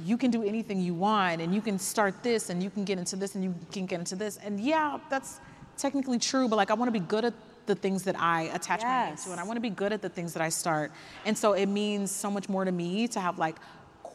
you 0.04 0.16
can 0.16 0.30
do 0.30 0.42
anything 0.42 0.80
you 0.80 0.94
want, 0.94 1.40
and 1.40 1.54
you 1.54 1.60
can 1.60 1.78
start 1.78 2.22
this, 2.22 2.50
and 2.50 2.62
you 2.62 2.70
can 2.70 2.84
get 2.84 2.98
into 2.98 3.14
this, 3.14 3.34
and 3.34 3.44
you 3.44 3.54
can 3.70 3.86
get 3.86 4.00
into 4.00 4.16
this. 4.16 4.38
And 4.42 4.58
yeah, 4.58 4.98
that's 5.10 5.40
technically 5.76 6.18
true, 6.18 6.48
but 6.48 6.56
like, 6.56 6.70
I 6.70 6.74
want 6.74 6.88
to 6.88 6.98
be 6.98 7.04
good 7.06 7.24
at 7.24 7.34
the 7.66 7.74
things 7.74 8.02
that 8.04 8.18
I 8.18 8.42
attach 8.54 8.82
my 8.82 9.06
name 9.06 9.16
to, 9.16 9.30
and 9.30 9.40
I 9.40 9.44
want 9.44 9.56
to 9.56 9.60
be 9.60 9.70
good 9.70 9.92
at 9.92 10.02
the 10.02 10.08
things 10.08 10.32
that 10.32 10.42
I 10.42 10.48
start. 10.48 10.90
And 11.24 11.36
so 11.36 11.52
it 11.52 11.66
means 11.66 12.10
so 12.10 12.30
much 12.30 12.48
more 12.48 12.64
to 12.64 12.72
me 12.72 13.06
to 13.08 13.20
have 13.20 13.38
like 13.38 13.56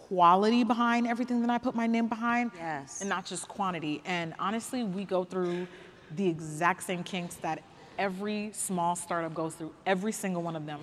quality 0.08 0.64
behind 0.64 1.08
everything 1.08 1.42
that 1.42 1.50
I 1.50 1.58
put 1.58 1.76
my 1.76 1.88
name 1.88 2.08
behind 2.08 2.52
Yes. 2.58 3.02
and 3.02 3.10
not 3.10 3.26
just 3.26 3.48
quantity. 3.48 4.02
And 4.06 4.34
honestly, 4.40 4.84
we 4.84 5.04
go 5.06 5.24
through 5.24 5.68
the 6.16 6.28
exact 6.28 6.84
same 6.84 7.04
kinks 7.04 7.36
that 7.36 7.62
every 7.98 8.52
small 8.54 8.96
startup 8.96 9.34
goes 9.34 9.56
through, 9.56 9.74
every 9.86 10.12
single 10.12 10.42
one 10.42 10.56
of 10.56 10.66
them. 10.66 10.80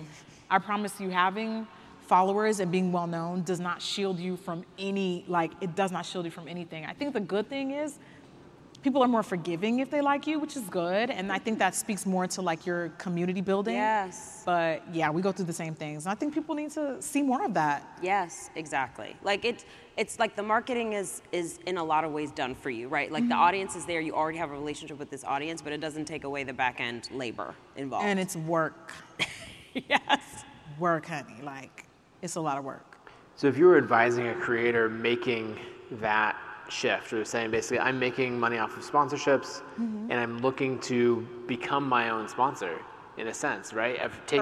I 0.49 0.59
promise 0.59 0.99
you, 0.99 1.09
having 1.09 1.65
followers 2.01 2.59
and 2.59 2.71
being 2.71 2.91
well 2.91 3.07
known 3.07 3.41
does 3.43 3.59
not 3.59 3.81
shield 3.81 4.19
you 4.19 4.37
from 4.37 4.63
any, 4.77 5.25
like, 5.27 5.51
it 5.61 5.75
does 5.75 5.91
not 5.91 6.05
shield 6.05 6.25
you 6.25 6.31
from 6.31 6.47
anything. 6.47 6.85
I 6.85 6.93
think 6.93 7.13
the 7.13 7.19
good 7.19 7.49
thing 7.49 7.71
is 7.71 7.97
people 8.85 9.01
are 9.03 9.07
more 9.07 9.23
forgiving 9.23 9.79
if 9.79 9.89
they 9.89 9.99
like 9.99 10.27
you, 10.27 10.39
which 10.39 10.55
is 10.55 10.61
good. 10.69 11.09
And 11.09 11.31
I 11.31 11.39
think 11.39 11.57
that 11.57 11.73
speaks 11.73 12.05
more 12.05 12.27
to 12.27 12.41
like 12.43 12.67
your 12.67 12.89
community 12.99 13.41
building. 13.41 13.73
Yes. 13.73 14.43
But 14.45 14.83
yeah, 14.93 15.09
we 15.09 15.23
go 15.23 15.31
through 15.31 15.45
the 15.45 15.53
same 15.53 15.73
things. 15.73 16.05
And 16.05 16.11
I 16.11 16.15
think 16.15 16.35
people 16.35 16.53
need 16.53 16.69
to 16.73 17.01
see 17.01 17.23
more 17.23 17.43
of 17.43 17.55
that. 17.55 17.81
Yes, 18.03 18.51
exactly. 18.55 19.15
Like 19.23 19.43
it, 19.43 19.65
it's 19.97 20.19
like 20.19 20.35
the 20.35 20.43
marketing 20.43 20.93
is 20.93 21.23
is 21.31 21.57
in 21.65 21.77
a 21.77 21.83
lot 21.83 22.03
of 22.03 22.11
ways 22.11 22.29
done 22.31 22.53
for 22.53 22.69
you, 22.69 22.87
right? 22.87 23.11
Like 23.11 23.23
Mm-hmm. 23.23 23.29
the 23.29 23.35
audience 23.47 23.75
is 23.75 23.85
there. 23.87 24.01
You 24.01 24.13
already 24.13 24.37
have 24.37 24.51
a 24.51 24.53
relationship 24.53 24.99
with 24.99 25.09
this 25.09 25.23
audience, 25.23 25.63
but 25.63 25.73
it 25.73 25.81
doesn't 25.81 26.05
take 26.05 26.23
away 26.23 26.43
the 26.43 26.53
back 26.53 26.79
end 26.79 27.09
labor 27.11 27.55
involved. 27.75 28.05
And 28.05 28.19
it's 28.19 28.35
work. 28.35 28.93
yes. 29.73 30.21
Work, 30.77 31.07
honey. 31.07 31.41
Like, 31.41 31.87
it's 32.21 32.35
a 32.35 32.41
lot 32.41 32.59
of 32.59 32.63
work. 32.65 32.85
So 33.35 33.47
if 33.47 33.57
you 33.57 33.65
were 33.65 33.77
advising 33.79 34.27
a 34.27 34.35
creator 34.35 34.89
making 34.89 35.57
that 36.05 36.35
shift 36.69 37.13
or 37.13 37.23
saying 37.25 37.51
basically 37.51 37.79
I'm 37.79 37.99
making 37.99 38.39
money 38.39 38.57
off 38.57 38.75
of 38.77 38.83
sponsorships 38.83 39.61
Mm-hmm. 39.79 40.11
and 40.11 40.19
I'm 40.19 40.37
looking 40.39 40.79
to 40.81 41.27
become 41.47 41.87
my 41.87 42.09
own 42.09 42.27
sponsor 42.27 42.79
in 43.17 43.27
a 43.27 43.33
sense, 43.33 43.73
right? 43.73 43.97
Take, 44.27 44.41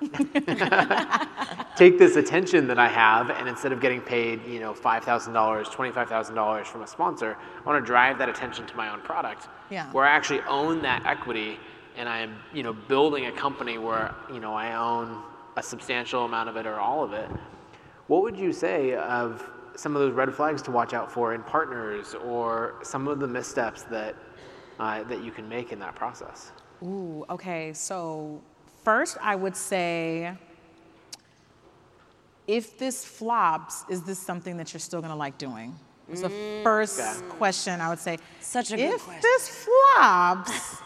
take 1.76 1.98
this 1.98 2.16
attention 2.16 2.66
that 2.68 2.78
I 2.78 2.88
have 2.88 3.30
and 3.30 3.48
instead 3.48 3.72
of 3.72 3.80
getting 3.80 4.00
paid, 4.00 4.44
you 4.46 4.60
know, 4.60 4.72
$5,000, 4.74 5.32
$25,000 5.66 6.66
from 6.66 6.82
a 6.82 6.86
sponsor, 6.86 7.36
I 7.58 7.62
want 7.68 7.82
to 7.82 7.86
drive 7.86 8.18
that 8.18 8.28
attention 8.28 8.66
to 8.66 8.76
my 8.76 8.90
own 8.92 9.00
product 9.00 9.48
Yeah. 9.70 9.90
where 9.92 10.04
I 10.04 10.10
actually 10.10 10.40
own 10.48 10.82
that 10.82 11.04
equity 11.06 11.58
and 11.96 12.08
I'm, 12.08 12.36
you 12.52 12.62
know, 12.62 12.72
building 12.72 13.26
a 13.26 13.32
company 13.32 13.78
where, 13.78 14.14
you 14.32 14.40
know, 14.40 14.52
I 14.54 14.74
own 14.76 15.22
a 15.56 15.62
substantial 15.62 16.24
amount 16.24 16.48
of 16.50 16.56
it 16.56 16.66
or 16.66 16.78
all 16.78 17.02
of 17.02 17.12
it. 17.12 17.28
What 18.06 18.22
would 18.22 18.36
you 18.36 18.52
say 18.52 18.94
of 18.94 19.48
some 19.76 19.94
of 19.94 20.00
those 20.02 20.12
red 20.14 20.32
flags 20.34 20.62
to 20.62 20.70
watch 20.70 20.92
out 20.94 21.10
for 21.12 21.34
in 21.34 21.42
partners 21.42 22.14
or 22.24 22.74
some 22.82 23.08
of 23.08 23.18
the 23.20 23.26
missteps 23.28 23.82
that 23.84 24.14
uh, 24.78 25.02
that 25.04 25.22
you 25.24 25.30
can 25.30 25.48
make 25.48 25.72
in 25.72 25.78
that 25.78 25.94
process? 25.94 26.52
Ooh, 26.82 27.24
okay. 27.30 27.72
So 27.72 28.42
first, 28.84 29.16
I 29.22 29.34
would 29.34 29.56
say, 29.56 30.32
if 32.46 32.78
this 32.78 33.04
flops, 33.04 33.84
is 33.88 34.02
this 34.02 34.18
something 34.18 34.56
that 34.58 34.72
you're 34.72 34.80
still 34.80 35.00
gonna 35.00 35.16
like 35.16 35.38
doing? 35.38 35.74
Was 36.08 36.20
the 36.22 36.30
first 36.62 37.00
Okay. 37.00 37.36
question 37.36 37.80
I 37.80 37.88
would 37.88 37.98
say. 37.98 38.18
Such 38.40 38.70
a 38.72 38.76
good 38.76 39.00
question. 39.00 39.14
if 39.16 39.22
this 39.22 39.48
flops, 39.94 40.76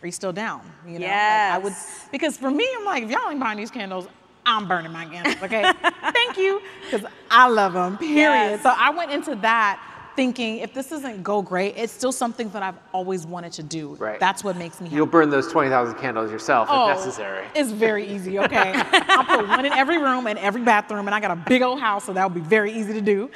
are 0.00 0.06
you 0.06 0.12
still 0.12 0.32
down? 0.32 0.62
You 0.86 0.98
know, 0.98 1.06
Like, 1.06 1.16
I 1.16 1.58
would 1.58 1.74
because 2.10 2.36
for 2.38 2.50
me, 2.50 2.66
I'm 2.78 2.84
like, 2.86 3.02
if 3.04 3.10
y'all 3.10 3.30
ain't 3.30 3.40
buying 3.40 3.58
these 3.58 3.70
candles, 3.70 4.08
I'm 4.46 4.68
burning 4.68 4.92
my 4.92 5.06
candles. 5.06 5.36
Okay, 5.42 5.62
thank 6.12 6.36
you, 6.36 6.60
because 6.84 7.06
I 7.30 7.48
love 7.48 7.72
them. 7.72 7.98
Period. 7.98 8.16
Yes. 8.16 8.62
So 8.62 8.72
I 8.76 8.90
went 8.90 9.10
into 9.10 9.34
that 9.36 9.80
thinking, 10.16 10.58
if 10.58 10.72
this 10.72 10.88
doesn't 10.88 11.22
go 11.22 11.42
great, 11.42 11.76
it's 11.76 11.92
still 11.92 12.12
something 12.12 12.48
that 12.50 12.62
I've 12.62 12.78
always 12.92 13.26
wanted 13.26 13.52
to 13.54 13.62
do. 13.62 13.94
Right. 13.96 14.20
That's 14.20 14.44
what 14.44 14.56
makes 14.56 14.80
me 14.80 14.86
happy. 14.86 14.96
You'll 14.96 15.06
burn 15.06 15.30
those 15.30 15.50
20,000 15.50 15.96
candles 15.96 16.30
yourself 16.30 16.68
Oh, 16.70 16.90
if 16.90 16.98
necessary. 16.98 17.46
It's 17.54 17.70
very 17.70 18.06
easy, 18.06 18.38
okay? 18.44 18.72
I'll 18.74 19.24
put 19.24 19.48
one 19.48 19.64
in 19.64 19.72
every 19.72 19.98
room 19.98 20.26
and 20.26 20.38
every 20.38 20.62
bathroom, 20.62 21.06
and 21.06 21.14
I 21.14 21.20
got 21.20 21.32
a 21.32 21.36
big 21.36 21.62
old 21.62 21.80
house, 21.80 22.04
so 22.04 22.12
that 22.12 22.24
would 22.24 22.40
be 22.40 22.48
very 22.48 22.72
easy 22.72 22.92
to 22.92 23.00
do. 23.00 23.30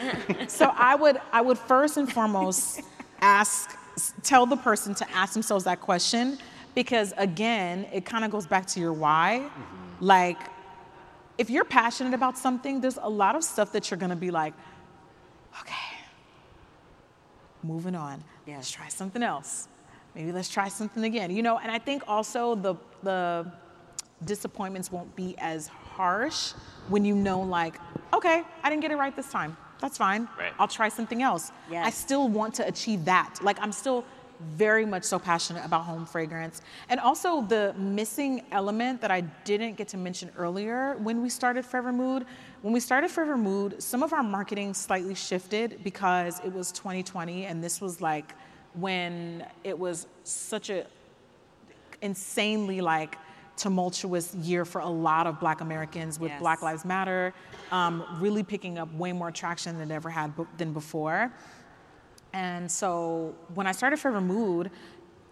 So 0.46 0.72
I 0.76 0.94
would, 0.94 1.20
I 1.32 1.40
would 1.40 1.58
first 1.58 1.96
and 1.96 2.10
foremost 2.10 2.82
ask, 3.20 3.76
tell 4.22 4.46
the 4.46 4.56
person 4.56 4.94
to 4.94 5.10
ask 5.10 5.32
themselves 5.32 5.64
that 5.64 5.80
question, 5.80 6.38
because 6.74 7.12
again, 7.16 7.86
it 7.92 8.04
kind 8.04 8.24
of 8.24 8.30
goes 8.30 8.46
back 8.46 8.66
to 8.66 8.80
your 8.80 8.92
why. 8.92 9.40
Mm-hmm. 9.42 10.04
Like, 10.04 10.38
if 11.38 11.48
you're 11.48 11.64
passionate 11.64 12.14
about 12.14 12.36
something, 12.36 12.80
there's 12.80 12.98
a 13.00 13.08
lot 13.08 13.36
of 13.36 13.44
stuff 13.44 13.72
that 13.72 13.90
you're 13.90 13.98
gonna 13.98 14.16
be 14.16 14.30
like, 14.30 14.54
okay, 15.60 15.96
moving 17.62 17.94
on. 17.94 18.22
Yeah. 18.46 18.56
Let's 18.56 18.70
try 18.70 18.88
something 18.88 19.22
else. 19.22 19.68
Maybe 20.14 20.32
let's 20.32 20.48
try 20.48 20.68
something 20.68 21.04
again. 21.04 21.30
You 21.30 21.42
know, 21.42 21.58
and 21.58 21.70
I 21.70 21.78
think 21.78 22.02
also 22.08 22.54
the 22.54 22.74
the 23.02 23.50
disappointments 24.24 24.90
won't 24.90 25.14
be 25.14 25.36
as 25.38 25.68
harsh 25.68 26.52
when 26.88 27.04
you 27.04 27.14
know 27.14 27.40
like, 27.40 27.76
okay, 28.12 28.42
I 28.64 28.70
didn't 28.70 28.82
get 28.82 28.90
it 28.90 28.96
right 28.96 29.14
this 29.14 29.30
time. 29.30 29.56
That's 29.80 29.96
fine. 29.96 30.28
Right. 30.36 30.52
I'll 30.58 30.66
try 30.66 30.88
something 30.88 31.22
else. 31.22 31.52
I 31.70 31.90
still 31.90 32.28
want 32.28 32.54
to 32.54 32.66
achieve 32.66 33.04
that. 33.04 33.38
Like 33.42 33.58
I'm 33.60 33.70
still 33.70 34.04
very 34.40 34.86
much 34.86 35.04
so 35.04 35.18
passionate 35.18 35.64
about 35.64 35.82
home 35.84 36.06
fragrance. 36.06 36.62
And 36.88 37.00
also 37.00 37.42
the 37.42 37.74
missing 37.76 38.42
element 38.52 39.00
that 39.00 39.10
I 39.10 39.22
didn't 39.44 39.76
get 39.76 39.88
to 39.88 39.96
mention 39.96 40.30
earlier 40.36 40.96
when 40.98 41.22
we 41.22 41.28
started 41.28 41.64
FORVR 41.64 41.94
Mood. 41.94 42.24
When 42.62 42.72
we 42.72 42.80
started 42.80 43.10
FORVR 43.10 43.38
Mood, 43.38 43.82
some 43.82 44.02
of 44.02 44.12
our 44.12 44.22
marketing 44.22 44.74
slightly 44.74 45.14
shifted 45.14 45.80
because 45.82 46.40
it 46.44 46.52
was 46.52 46.70
2020 46.72 47.46
and 47.46 47.62
this 47.62 47.80
was 47.80 48.00
like 48.00 48.34
when 48.74 49.44
it 49.64 49.76
was 49.78 50.06
such 50.24 50.70
a 50.70 50.86
insanely 52.02 52.80
like 52.80 53.16
tumultuous 53.56 54.34
year 54.36 54.64
for 54.64 54.80
a 54.80 54.88
lot 54.88 55.26
of 55.26 55.40
black 55.40 55.60
Americans 55.60 56.20
with 56.20 56.30
Yes. 56.30 56.40
Black 56.40 56.62
Lives 56.62 56.84
Matter, 56.84 57.34
um, 57.72 58.04
really 58.20 58.44
picking 58.44 58.78
up 58.78 58.92
way 58.94 59.12
more 59.12 59.32
traction 59.32 59.76
than 59.78 59.90
it 59.90 59.94
ever 59.94 60.08
had 60.10 60.36
b- 60.36 60.44
than 60.58 60.72
before. 60.72 61.32
And 62.32 62.70
so 62.70 63.34
when 63.54 63.66
I 63.66 63.72
started 63.72 63.98
FORVR 63.98 64.22
Mood, 64.24 64.70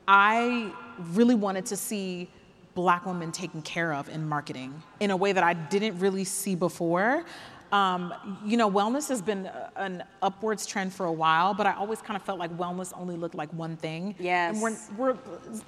I 0.09 0.73
really 1.13 1.35
wanted 1.35 1.67
to 1.67 1.77
see 1.77 2.29
black 2.75 3.07
women 3.07 3.33
taken 3.33 3.63
care 3.63 3.93
of 3.95 4.09
in 4.09 4.29
marketing 4.29 4.83
in 5.01 5.11
a 5.11 5.17
way 5.17 5.33
that 5.33 5.43
I 5.43 5.55
didn't 5.55 5.99
really 5.99 6.25
see 6.25 6.55
before. 6.55 7.25
Um, 7.73 8.15
you 8.45 8.57
know, 8.57 8.71
wellness 8.71 9.09
has 9.09 9.21
been 9.21 9.51
an 9.75 10.05
upwards 10.23 10.67
trend 10.67 10.93
for 10.93 11.07
a 11.07 11.13
while, 11.13 11.53
but 11.53 11.67
I 11.67 11.73
always 11.75 12.01
kind 12.01 12.17
of 12.17 12.23
felt 12.23 12.39
like 12.39 12.57
wellness 12.57 12.93
only 12.97 13.17
looked 13.17 13.35
like 13.35 13.53
one 13.53 13.77
thing. 13.77 14.15
And 14.21 14.63
we're, 14.63 14.71
Yes. 14.71 14.91
we're 14.97 15.11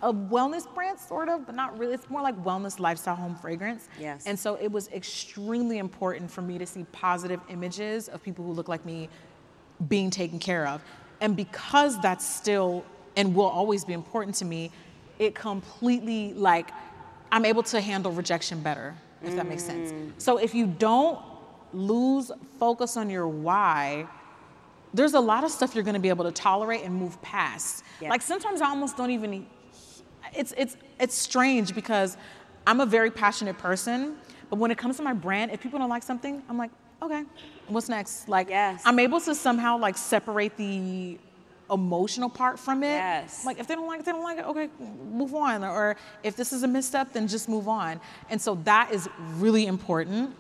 a 0.03 0.13
wellness 0.13 0.73
brand, 0.73 1.01
sort 1.01 1.29
of, 1.29 1.45
but 1.47 1.57
not 1.57 1.77
really. 1.77 1.95
It's 1.95 2.09
more 2.09 2.23
like 2.23 2.37
wellness 2.45 2.79
lifestyle 2.79 3.17
home 3.17 3.35
fragrance. 3.35 3.89
Yes. 3.99 4.27
And 4.27 4.39
so 4.39 4.55
it 4.61 4.71
was 4.71 4.89
extremely 4.89 5.79
important 5.79 6.31
for 6.31 6.41
me 6.43 6.57
to 6.59 6.67
see 6.67 6.85
positive 6.93 7.41
images 7.49 8.09
of 8.09 8.23
people 8.23 8.45
who 8.45 8.53
look 8.53 8.69
like 8.69 8.85
me 8.87 9.09
being 9.89 10.11
taken 10.11 10.39
care 10.39 10.69
of. 10.69 10.81
And 11.21 11.37
because 11.37 12.01
that's 12.01 12.27
still 12.27 12.85
and 13.17 13.35
will 13.35 13.47
always 13.47 13.85
be 13.85 13.93
important 13.93 14.37
to 14.37 14.45
me, 14.45 14.71
it 15.19 15.35
completely 15.35 16.33
like 16.35 16.71
I'm 17.33 17.45
able 17.45 17.63
to 17.65 17.81
handle 17.81 18.13
rejection 18.13 18.61
better, 18.63 18.95
if 19.23 19.35
that 19.35 19.47
makes 19.49 19.65
sense. 19.65 19.91
Mm. 19.91 20.13
So 20.19 20.39
if 20.39 20.55
you 20.55 20.67
don't 20.67 21.19
lose 21.73 22.31
focus 22.59 22.97
on 22.97 23.11
your 23.11 23.29
why, 23.29 24.07
there's 24.95 25.15
a 25.15 25.21
lot 25.21 25.45
of 25.45 25.51
stuff 25.51 25.75
you're 25.75 25.85
gonna 25.85 25.99
be 25.99 26.09
able 26.09 26.25
to 26.25 26.33
tolerate 26.33 26.83
and 26.83 26.95
move 26.95 27.21
past. 27.21 27.85
Yeah. 28.01 28.11
Like 28.11 28.23
sometimes 28.23 28.61
I 28.63 28.69
almost 28.69 28.97
don't 28.97 29.11
even 29.11 29.47
it's 30.35 30.55
it's 30.57 30.77
it's 31.01 31.15
strange 31.15 31.75
because 31.75 32.17
I'm 32.67 32.81
a 32.81 32.87
very 32.87 33.11
passionate 33.11 33.59
person, 33.59 34.17
but 34.51 34.59
when 34.59 34.71
it 34.71 34.79
comes 34.79 34.97
to 34.99 35.03
my 35.03 35.13
brand, 35.13 35.51
if 35.51 35.61
people 35.61 35.79
don't 35.79 35.89
like 35.89 36.03
something, 36.03 36.43
I'm 36.49 36.59
like, 36.59 36.71
okay, 37.03 37.25
what's 37.69 37.89
next? 37.89 38.29
Like 38.29 38.49
Yes. 38.49 38.83
I'm 38.85 38.99
able 38.99 39.21
to 39.21 39.35
somehow 39.35 39.79
like 39.79 39.97
separate 39.97 40.57
the 40.57 41.19
emotional 41.71 42.31
part 42.31 42.59
from 42.59 42.83
it. 42.83 42.97
Yes. 42.97 43.45
Like 43.45 43.59
if 43.59 43.67
they 43.67 43.75
don't 43.75 43.87
like 43.87 44.01
it, 44.01 44.07
they 44.07 44.13
don't 44.13 44.23
like 44.23 44.39
it, 44.39 44.47
okay, 44.47 44.69
move 45.11 45.35
on. 45.35 45.65
Or 45.65 45.97
if 46.23 46.37
this 46.37 46.53
is 46.53 46.63
a 46.63 46.69
misstep, 46.69 47.13
then 47.13 47.29
just 47.29 47.49
move 47.49 47.69
on. 47.69 48.01
And 48.31 48.41
so 48.41 48.55
that 48.65 48.91
is 48.93 49.09
really 49.37 49.67
important. 49.67 50.35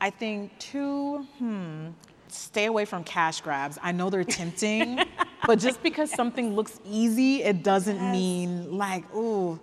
I 0.00 0.10
think 0.10 0.58
too, 0.58 1.18
hmm, 1.38 1.88
stay 2.28 2.64
away 2.64 2.84
from 2.84 3.04
cash 3.04 3.40
grabs. 3.40 3.78
I 3.82 3.92
know 3.92 4.10
they're 4.10 4.24
tempting, 4.24 4.98
but 5.46 5.60
just 5.60 5.82
because 5.82 6.10
something 6.10 6.54
looks 6.54 6.80
easy, 6.84 7.42
it 7.42 7.62
doesn't 7.62 8.10
mean 8.10 8.76
like, 8.76 9.04
ooh, 9.14 9.60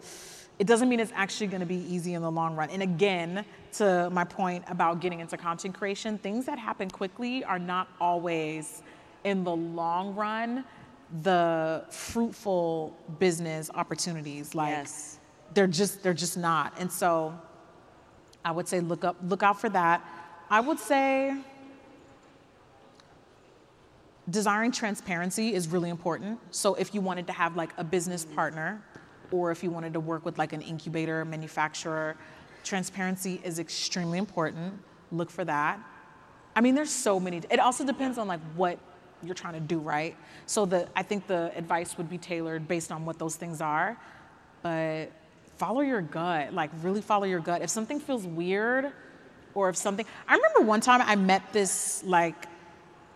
it 0.59 0.67
doesn't 0.67 0.89
mean 0.89 0.99
it's 0.99 1.13
actually 1.15 1.47
gonna 1.47 1.65
be 1.65 1.83
easy 1.93 2.13
in 2.13 2.21
the 2.21 2.29
long 2.29 2.55
run. 2.55 2.69
And 2.69 2.83
again, 2.83 3.45
to 3.73 4.09
my 4.11 4.25
point 4.25 4.65
about 4.67 4.99
getting 4.99 5.21
into 5.21 5.37
content 5.37 5.73
creation, 5.73 6.17
things 6.17 6.45
that 6.45 6.59
happen 6.59 6.89
quickly 6.89 7.43
are 7.45 7.59
not 7.59 7.87
always 7.99 8.83
in 9.23 9.43
the 9.43 9.55
long 9.55 10.15
run 10.15 10.65
the 11.23 11.85
fruitful 11.89 12.95
business 13.17 13.71
opportunities. 13.73 14.53
Like 14.53 14.69
Yes. 14.71 15.17
they're 15.53 15.65
just 15.65 16.03
they're 16.03 16.13
just 16.13 16.37
not. 16.37 16.73
And 16.77 16.91
so 16.91 17.33
I 18.45 18.51
would 18.51 18.67
say 18.67 18.79
look 18.79 19.03
up 19.03 19.15
look 19.23 19.41
out 19.43 19.59
for 19.59 19.69
that. 19.69 20.05
I 20.51 20.59
would 20.59 20.79
say 20.79 21.35
desiring 24.29 24.71
transparency 24.71 25.53
is 25.53 25.67
really 25.67 25.89
important. 25.89 26.39
So 26.51 26.75
if 26.75 26.93
you 26.93 27.01
wanted 27.01 27.25
to 27.27 27.33
have 27.33 27.55
like 27.55 27.71
a 27.77 27.83
business 27.83 28.25
partner 28.25 28.83
or 29.31 29.51
if 29.51 29.63
you 29.63 29.69
wanted 29.69 29.93
to 29.93 29.99
work 29.99 30.25
with 30.25 30.37
like 30.37 30.53
an 30.53 30.61
incubator 30.61 31.23
manufacturer, 31.25 32.15
transparency 32.63 33.41
is 33.43 33.59
extremely 33.59 34.17
important. 34.17 34.73
Look 35.11 35.29
for 35.29 35.45
that. 35.45 35.79
I 36.55 36.61
mean, 36.61 36.75
there's 36.75 36.89
so 36.89 37.19
many. 37.19 37.41
It 37.49 37.59
also 37.59 37.85
depends 37.85 38.17
on 38.17 38.27
like 38.27 38.41
what 38.55 38.79
you're 39.23 39.35
trying 39.35 39.53
to 39.53 39.59
do, 39.59 39.79
right? 39.79 40.15
So 40.45 40.65
the 40.65 40.87
I 40.95 41.03
think 41.03 41.27
the 41.27 41.51
advice 41.55 41.97
would 41.97 42.09
be 42.09 42.17
tailored 42.17 42.67
based 42.67 42.91
on 42.91 43.05
what 43.05 43.19
those 43.19 43.35
things 43.35 43.61
are. 43.61 43.97
But 44.61 45.11
follow 45.57 45.81
your 45.81 46.01
gut. 46.01 46.53
Like 46.53 46.71
really 46.81 47.01
follow 47.01 47.25
your 47.25 47.39
gut. 47.39 47.61
If 47.61 47.69
something 47.69 47.99
feels 47.99 48.25
weird, 48.25 48.91
or 49.53 49.69
if 49.69 49.75
something, 49.75 50.05
I 50.27 50.35
remember 50.35 50.61
one 50.61 50.81
time 50.81 51.01
I 51.01 51.15
met 51.15 51.53
this 51.53 52.03
like 52.03 52.45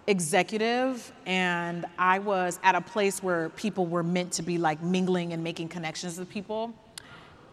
executive 0.08 1.14
and 1.26 1.86
I 1.98 2.20
was 2.20 2.60
at 2.64 2.76
a 2.76 2.82
place 2.82 3.24
where 3.24 3.50
people 3.50 3.86
were 3.86 4.04
meant 4.04 4.34
to 4.34 4.42
be 4.42 4.58
like 4.58 4.82
mingling 4.84 5.34
and 5.34 5.44
making 5.44 5.70
connections 5.70 6.18
with 6.18 6.30
people. 6.30 6.74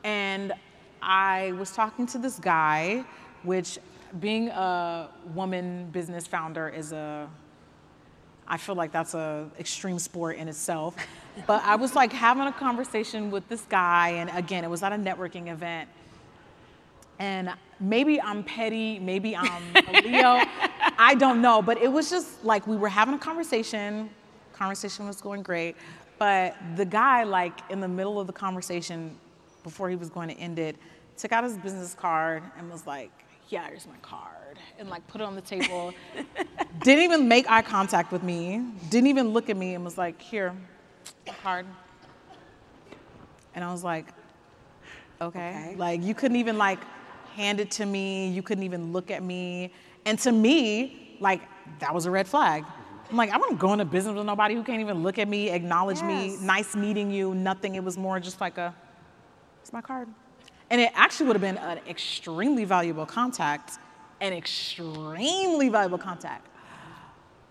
And 0.03 0.53
I 1.03 1.53
was 1.53 1.73
talking 1.73 2.07
to 2.09 2.19
this 2.19 2.39
guy, 2.39 3.05
which 3.43 3.79
being 4.19 4.49
a 4.49 5.09
woman 5.35 5.89
business 5.93 6.27
founder 6.27 6.69
is 6.69 6.93
a 6.93 7.29
I 8.51 8.57
feel 8.57 8.75
like 8.75 8.91
that's 8.91 9.15
a 9.15 9.49
extreme 9.61 10.01
sport 10.01 10.37
in 10.37 10.49
itself. 10.49 10.97
But 11.47 11.63
I 11.65 11.77
was 11.77 11.95
like 11.95 12.13
having 12.13 12.49
a 12.49 12.53
conversation 12.53 13.31
with 13.31 13.49
this 13.49 13.63
guy, 13.63 14.09
and 14.11 14.29
again, 14.35 14.65
it 14.65 14.69
was 14.69 14.83
at 14.83 14.93
a 14.93 14.97
networking 14.97 15.47
event. 15.47 15.89
And 17.21 17.51
maybe 17.79 18.21
I'm 18.21 18.43
petty, 18.43 18.99
maybe 18.99 19.37
I'm 19.37 19.63
a 19.77 20.01
Leo. 20.03 20.43
I 21.03 21.15
don't 21.15 21.41
know, 21.41 21.63
but 21.63 21.79
it 21.79 21.91
was 21.91 22.11
just 22.11 22.45
like 22.45 22.67
we 22.67 22.77
were 22.77 22.91
having 22.91 23.15
a 23.15 23.19
conversation. 23.19 24.11
Conversation 24.53 25.07
was 25.07 25.19
going 25.23 25.43
great, 25.43 25.75
but 26.19 26.55
the 26.77 26.85
guy, 26.85 27.23
like 27.23 27.59
in 27.71 27.81
the 27.81 27.89
middle 27.89 28.21
of 28.21 28.27
the 28.27 28.35
conversation, 28.35 29.17
before 29.63 29.89
he 29.89 29.97
was 29.97 30.11
going 30.11 30.29
to 30.29 30.35
end 30.35 30.59
it, 30.59 30.77
took 31.17 31.33
out 31.33 31.43
his 31.43 31.57
business 31.57 31.95
card 31.95 32.43
and 32.59 32.71
was 32.71 32.87
like, 32.87 33.11
"Yeah, 33.49 33.67
here's 33.67 33.87
my 33.87 33.97
card," 34.03 34.59
and 34.79 34.91
like 34.91 35.07
put 35.07 35.23
it 35.23 35.25
on 35.25 35.35
the 35.35 35.41
table. 35.41 35.95
didn't 36.83 37.03
even 37.03 37.27
make 37.27 37.51
eye 37.51 37.63
contact 37.63 38.13
with 38.13 38.23
me. 38.23 38.63
Didn't 38.91 39.07
even 39.07 39.31
look 39.31 39.49
at 39.49 39.57
me 39.57 39.75
and 39.77 39.83
was 39.83 39.97
like, 39.97 40.21
"Here, 40.21 40.55
my 41.27 41.33
card." 41.43 41.65
And 43.55 43.65
I 43.65 43.73
was 43.73 43.83
like, 43.83 44.05
okay. 45.23 45.49
Okay. 45.49 45.75
Like 45.77 46.03
you 46.03 46.15
couldn't 46.15 46.37
even 46.37 46.59
like 46.59 46.81
hand 47.35 47.59
it 47.59 47.71
to 47.73 47.87
me. 47.87 48.29
You 48.29 48.43
couldn't 48.43 48.65
even 48.65 48.93
look 48.93 49.11
at 49.11 49.23
me. 49.23 49.73
And 50.05 50.19
to 50.21 50.33
me, 50.33 51.17
like 51.21 51.43
that 51.81 51.95
was 51.95 52.07
a 52.07 52.11
red 52.11 52.27
flag. 52.27 52.65
I'm 53.11 53.17
like, 53.17 53.31
I 53.31 53.39
wouldn't 53.39 53.59
go 53.59 53.73
into 53.73 53.85
business 53.85 54.15
with 54.15 54.25
nobody 54.25 54.55
who 54.55 54.63
can't 54.63 54.81
even 54.81 55.03
look 55.03 55.19
at 55.19 55.27
me, 55.27 55.51
acknowledge 55.51 56.01
me, 56.01 56.37
nice 56.41 56.77
meeting 56.77 57.11
you, 57.11 57.35
nothing. 57.35 57.75
It 57.75 57.83
was 57.83 57.99
more 57.99 58.21
just 58.21 58.41
like 58.41 58.57
a, 58.57 58.73
it's 59.61 59.73
my 59.73 59.81
card. 59.81 60.09
And 60.71 60.81
it 60.81 60.93
actually 60.95 61.27
would 61.27 61.35
have 61.35 61.43
been 61.43 61.59
an 61.59 61.81
extremely 61.89 62.65
valuable 62.65 63.05
contact, 63.07 63.79
an 64.21 64.33
extremely 64.33 65.69
valuable 65.69 65.99
contact. 65.99 66.47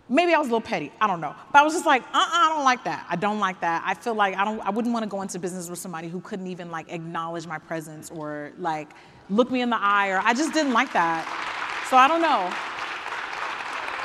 Maybe 0.08 0.34
I 0.34 0.39
was 0.39 0.47
a 0.47 0.52
little 0.52 0.62
petty. 0.62 0.93
I 1.02 1.08
don't 1.08 1.20
know. 1.20 1.36
But 1.52 1.60
I 1.60 1.64
was 1.64 1.74
just 1.74 1.86
like, 1.86 2.04
uh-uh, 2.04 2.10
I 2.16 2.54
don't 2.56 2.64
like 2.64 2.86
that. 2.86 3.06
I 3.10 3.18
don't 3.18 3.39
like 3.39 3.60
that. 3.60 3.84
I 3.86 3.93
feel 3.93 4.16
like 4.16 4.36
I 4.38 4.45
don't 4.45 4.60
I 4.62 4.70
wouldn't 4.72 4.93
want 4.93 5.04
to 5.04 5.10
go 5.10 5.22
into 5.22 5.38
business 5.38 5.70
with 5.70 5.78
somebody 5.78 6.08
who 6.08 6.22
couldn't 6.22 6.47
even 6.47 6.72
like 6.72 6.91
acknowledge 6.91 7.45
my 7.45 7.60
presence 7.60 8.10
or 8.10 8.54
like 8.58 8.89
look 9.30 9.52
me 9.52 9.62
in 9.62 9.70
the 9.70 9.78
eye 9.80 10.10
or 10.10 10.20
I 10.24 10.34
just 10.34 10.54
didn't 10.54 10.74
like 10.74 10.93
that. 10.93 11.59
So 11.90 11.98
I 11.98 12.08
don't 12.08 12.22
know. 12.22 12.52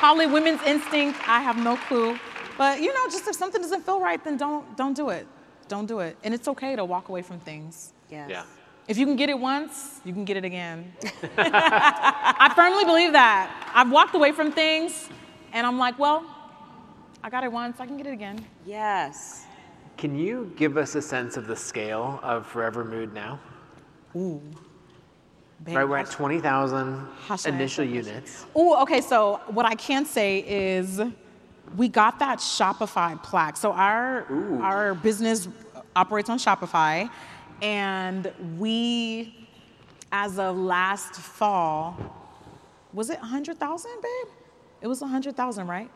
Call 0.01 0.21
it 0.21 0.31
women's 0.31 0.63
instinct. 0.63 1.21
I 1.29 1.41
have 1.41 1.59
no 1.59 1.77
clue. 1.77 2.19
But 2.57 2.81
you 2.81 2.93
know, 2.95 3.05
just 3.11 3.27
if 3.29 3.37
something 3.37 3.61
doesn't 3.61 3.85
feel 3.85 4.01
right, 4.01 4.23
then 4.25 4.37
don't 4.37 4.77
don't 4.77 4.95
do 4.95 5.11
it. 5.11 5.27
Don't 5.69 5.87
do 5.87 6.01
it. 6.01 6.17
And 6.25 6.33
it's 6.33 6.49
okay 6.49 6.77
to 6.77 6.85
walk 6.85 7.09
away 7.09 7.23
from 7.23 7.39
things. 7.41 7.93
Yes. 8.11 8.31
Yeah. 8.31 8.45
If 8.87 8.99
you 8.99 9.07
can 9.07 9.17
get 9.17 9.31
it 9.31 9.39
once, 9.39 10.01
you 10.05 10.13
can 10.13 10.25
get 10.25 10.37
it 10.37 10.45
again. 10.45 10.93
I 11.39 12.53
firmly 12.55 12.85
believe 12.85 13.13
that. 13.13 13.71
I've 13.75 13.91
walked 13.91 14.15
away 14.15 14.33
from 14.33 14.53
things 14.53 15.09
and 15.53 15.67
I'm 15.67 15.79
like, 15.79 15.99
well, 15.99 16.25
I 17.23 17.31
got 17.31 17.45
it 17.45 17.53
once, 17.53 17.81
I 17.81 17.87
can 17.87 17.97
get 17.97 18.07
it 18.07 18.13
again. 18.13 18.45
Yes. 18.67 19.47
Can 19.97 20.19
you 20.19 20.53
give 20.57 20.77
us 20.77 20.97
a 20.97 21.03
sense 21.03 21.39
of 21.39 21.47
the 21.47 21.57
scale 21.57 22.21
of 22.23 22.47
FORVR 22.53 22.87
Mood 22.87 23.15
now? 23.15 23.41
Babe, 24.13 24.43
Right, 25.67 25.89
we're 25.89 25.97
at 25.97 26.11
20,000 26.11 27.09
How 27.27 27.37
should 27.37 27.53
I 27.53 27.57
initial 27.57 27.85
units. 27.85 28.45
Oh, 28.55 28.83
okay. 28.83 29.01
So 29.01 29.41
what 29.49 29.65
I 29.65 29.75
can 29.75 30.05
say 30.05 30.41
is, 30.41 31.01
we 31.77 31.89
got 31.89 32.19
that 32.19 32.39
Shopify 32.39 33.21
plaque. 33.23 33.57
So 33.57 33.73
our 33.73 34.27
our 34.63 34.95
business 34.95 35.49
operates 35.97 36.29
on 36.29 36.39
Shopify, 36.39 37.09
and 37.63 38.31
we, 38.59 39.49
as 40.13 40.39
of 40.39 40.57
last 40.57 41.15
fall, 41.15 41.97
was 42.93 43.11
it 43.11 43.19
hundred 43.19 43.59
thousand, 43.59 43.93
babe? 44.03 44.33
It 44.83 44.87
was 44.87 45.01
hundred 45.01 45.37
thousand, 45.37 45.67
right? 45.67 45.91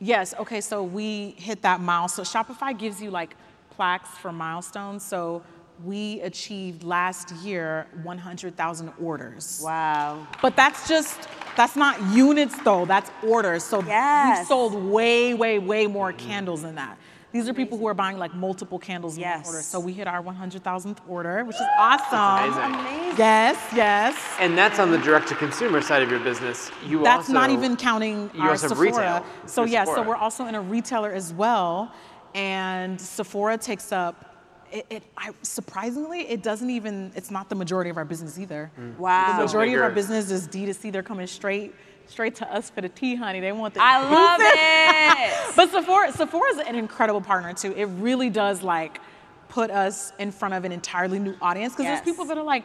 Yes. 0.00 0.34
Okay. 0.38 0.60
So 0.60 0.82
we 0.82 1.30
hit 1.36 1.62
that 1.62 1.80
milestone. 1.80 2.24
Shopify 2.24 2.76
gives 2.76 3.02
you 3.02 3.10
like 3.10 3.36
plaques 3.70 4.08
for 4.08 4.32
milestones. 4.32 5.04
So 5.04 5.42
we 5.82 6.20
achieved 6.20 6.84
last 6.84 7.32
year 7.36 7.86
100,000 8.02 8.92
orders. 9.00 9.60
Wow. 9.64 10.26
But 10.40 10.56
that's 10.56 10.88
just 10.88 11.28
that's 11.56 11.76
not 11.76 12.00
units 12.14 12.56
though. 12.62 12.84
That's 12.84 13.10
orders. 13.22 13.64
So 13.64 13.80
we've 13.80 14.46
sold 14.46 14.74
way, 14.74 15.34
way, 15.34 15.58
way 15.58 15.86
more 15.86 16.12
mm-hmm. 16.12 16.28
candles 16.28 16.62
than 16.62 16.76
that. 16.76 16.98
These 17.32 17.48
are 17.48 17.52
people 17.52 17.76
who 17.76 17.88
are 17.88 17.94
buying 17.94 18.16
like 18.16 18.32
multiple 18.32 18.78
candles 18.78 19.16
in 19.16 19.22
one 19.24 19.30
Yes. 19.30 19.46
order. 19.48 19.60
So 19.60 19.80
we 19.80 19.92
hit 19.92 20.06
our 20.06 20.22
100,000th 20.22 20.98
order, 21.08 21.44
which 21.44 21.56
is 21.56 21.66
awesome. 21.76 22.48
amazing. 22.48 22.80
Amazing. 22.80 23.18
Yes, 23.18 23.58
yes. 23.74 24.34
And 24.38 24.56
that's 24.56 24.78
on 24.78 24.92
the 24.92 24.98
direct 24.98 25.26
to 25.30 25.34
consumer 25.34 25.82
side 25.82 26.00
of 26.00 26.10
your 26.12 26.20
business. 26.20 26.70
You 26.86 27.02
That's 27.02 27.28
also, 27.28 27.32
not 27.32 27.50
even 27.50 27.76
counting 27.76 28.30
you 28.34 28.40
our 28.40 28.50
also 28.50 28.68
Sephora. 28.68 28.86
retail 28.86 29.26
So 29.46 29.62
with 29.62 29.72
yeah, 29.72 29.84
so 29.84 30.02
we're 30.02 30.14
also 30.14 30.46
in 30.46 30.54
a 30.54 30.60
retailer 30.60 31.10
as 31.12 31.34
well, 31.34 31.92
and 32.36 33.00
Sephora 33.00 33.58
takes 33.58 33.90
up. 33.90 34.33
It, 34.74 34.86
it 34.90 35.02
I, 35.16 35.30
surprisingly, 35.42 36.22
it 36.28 36.42
doesn't 36.42 36.68
even. 36.68 37.12
It's 37.14 37.30
not 37.30 37.48
the 37.48 37.54
majority 37.54 37.90
of 37.90 37.96
our 37.96 38.04
business 38.04 38.38
either. 38.38 38.70
Mm. 38.78 38.98
Wow. 38.98 39.36
The 39.38 39.44
majority 39.44 39.72
of 39.74 39.82
our 39.82 39.90
business 39.90 40.30
is 40.32 40.48
D2C. 40.48 40.90
They're 40.92 41.02
coming 41.04 41.28
straight, 41.28 41.72
straight 42.08 42.34
to 42.36 42.52
us 42.52 42.70
for 42.70 42.80
the 42.80 42.88
tea, 42.88 43.14
honey. 43.14 43.38
They 43.38 43.52
want 43.52 43.74
the. 43.74 43.80
I 43.82 44.02
love 44.10 44.40
it. 44.42 45.54
But 45.56 45.70
Sephora, 45.70 46.10
Sephora 46.10 46.50
is 46.50 46.58
an 46.66 46.74
incredible 46.74 47.20
partner 47.20 47.54
too. 47.54 47.72
It 47.76 47.84
really 47.84 48.28
does 48.28 48.62
like 48.64 49.00
put 49.48 49.70
us 49.70 50.12
in 50.18 50.32
front 50.32 50.54
of 50.54 50.64
an 50.64 50.72
entirely 50.72 51.20
new 51.20 51.36
audience 51.40 51.74
because 51.74 51.84
Yes. 51.84 52.00
there's 52.00 52.12
people 52.12 52.24
that 52.24 52.36
are 52.36 52.42
like, 52.42 52.64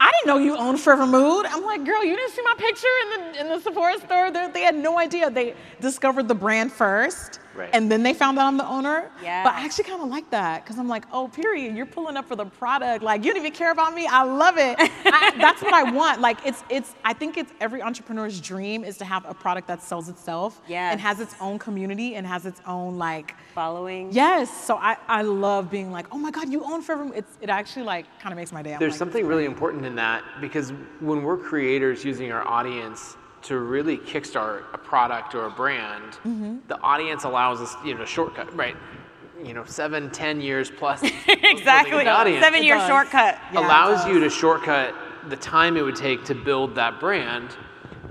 I 0.00 0.10
didn't 0.10 0.26
know 0.26 0.38
you 0.38 0.56
owned 0.56 0.78
FORVR 0.78 1.08
Mood. 1.08 1.46
I'm 1.46 1.62
like, 1.62 1.84
girl, 1.84 2.02
you 2.04 2.16
didn't 2.16 2.32
see 2.32 2.42
my 2.42 2.54
picture 2.58 2.88
in 3.02 3.08
the 3.20 3.40
in 3.42 3.48
the 3.48 3.60
Sephora 3.60 3.98
store. 3.98 4.30
They're, 4.32 4.48
they 4.50 4.62
had 4.62 4.74
no 4.74 4.98
idea. 4.98 5.30
They 5.30 5.54
discovered 5.80 6.26
the 6.26 6.34
brand 6.34 6.72
first, 6.72 7.38
Right. 7.54 7.70
and 7.72 7.90
then 7.90 8.02
they 8.02 8.14
found 8.14 8.38
out 8.38 8.46
I'm 8.46 8.56
the 8.56 8.66
owner. 8.68 9.10
Yeah. 9.22 9.42
But 9.44 9.54
I 9.54 9.64
actually 9.64 9.84
kind 9.84 10.00
of 10.02 10.08
like 10.08 10.30
that 10.30 10.64
because 10.64 10.78
I'm 10.78 10.88
like, 10.88 11.04
oh, 11.12 11.28
period. 11.28 11.76
You're 11.76 11.86
pulling 11.86 12.16
up 12.16 12.26
for 12.28 12.36
the 12.36 12.44
product. 12.46 13.02
Like 13.02 13.24
you 13.24 13.32
don't 13.32 13.40
even 13.40 13.52
care 13.52 13.72
about 13.72 13.94
me. 13.94 14.06
I 14.06 14.22
love 14.22 14.56
it. 14.56 14.76
I, 14.78 15.32
that's 15.38 15.62
what 15.62 15.74
I 15.74 15.90
want. 15.90 16.20
Like 16.20 16.38
it's 16.46 16.62
it's. 16.70 16.94
I 17.04 17.12
think 17.12 17.36
it's 17.36 17.52
every 17.60 17.82
entrepreneur's 17.82 18.40
dream 18.40 18.84
is 18.84 18.96
to 18.98 19.04
have 19.04 19.24
a 19.28 19.34
product 19.34 19.66
that 19.68 19.82
sells 19.82 20.08
itself 20.08 20.60
Yes. 20.68 20.92
and 20.92 21.00
has 21.00 21.20
its 21.20 21.34
own 21.40 21.58
community 21.58 22.14
and 22.14 22.26
has 22.26 22.46
its 22.46 22.60
own 22.66 22.98
like. 22.98 23.34
Following. 23.54 24.12
Yes, 24.12 24.48
so 24.64 24.76
I, 24.76 24.96
I 25.08 25.22
love 25.22 25.70
being 25.70 25.90
like, 25.90 26.06
oh 26.12 26.18
my 26.18 26.30
God, 26.30 26.50
you 26.52 26.62
own 26.64 26.84
FORVR. 26.84 27.16
It's, 27.16 27.36
it 27.40 27.50
actually 27.50 27.84
like 27.84 28.06
kind 28.20 28.32
of 28.32 28.36
makes 28.36 28.52
my 28.52 28.62
day. 28.62 28.74
I'm 28.74 28.78
There's 28.78 28.92
like, 28.92 28.98
something 28.98 29.26
really 29.26 29.44
important 29.44 29.84
in 29.84 29.96
that 29.96 30.22
because 30.40 30.72
when 31.00 31.22
we're 31.24 31.36
creators 31.36 32.04
using 32.04 32.30
our 32.32 32.46
audience 32.46 33.16
to 33.42 33.58
really 33.58 33.96
kickstart 33.98 34.64
a 34.72 34.78
product 34.78 35.34
or 35.34 35.46
a 35.46 35.50
brand, 35.50 36.12
Mm-hmm. 36.24 36.58
the 36.68 36.78
audience 36.80 37.24
allows 37.24 37.60
us, 37.60 37.74
you 37.84 37.94
know, 37.94 38.04
shortcut, 38.04 38.54
right? 38.56 38.76
You 39.42 39.54
know, 39.54 39.64
seven, 39.64 40.10
ten 40.10 40.40
years 40.40 40.70
plus. 40.70 41.02
Exactly. 41.28 42.06
audience 42.06 42.44
Seven 42.44 42.62
year 42.62 42.78
shortcut. 42.86 43.38
Yeah, 43.52 43.60
allows 43.60 44.06
you 44.06 44.20
to 44.20 44.28
shortcut 44.30 44.94
the 45.28 45.36
time 45.36 45.76
it 45.76 45.82
would 45.82 45.96
take 45.96 46.24
to 46.26 46.34
build 46.34 46.74
that 46.74 47.00
brand. 47.00 47.56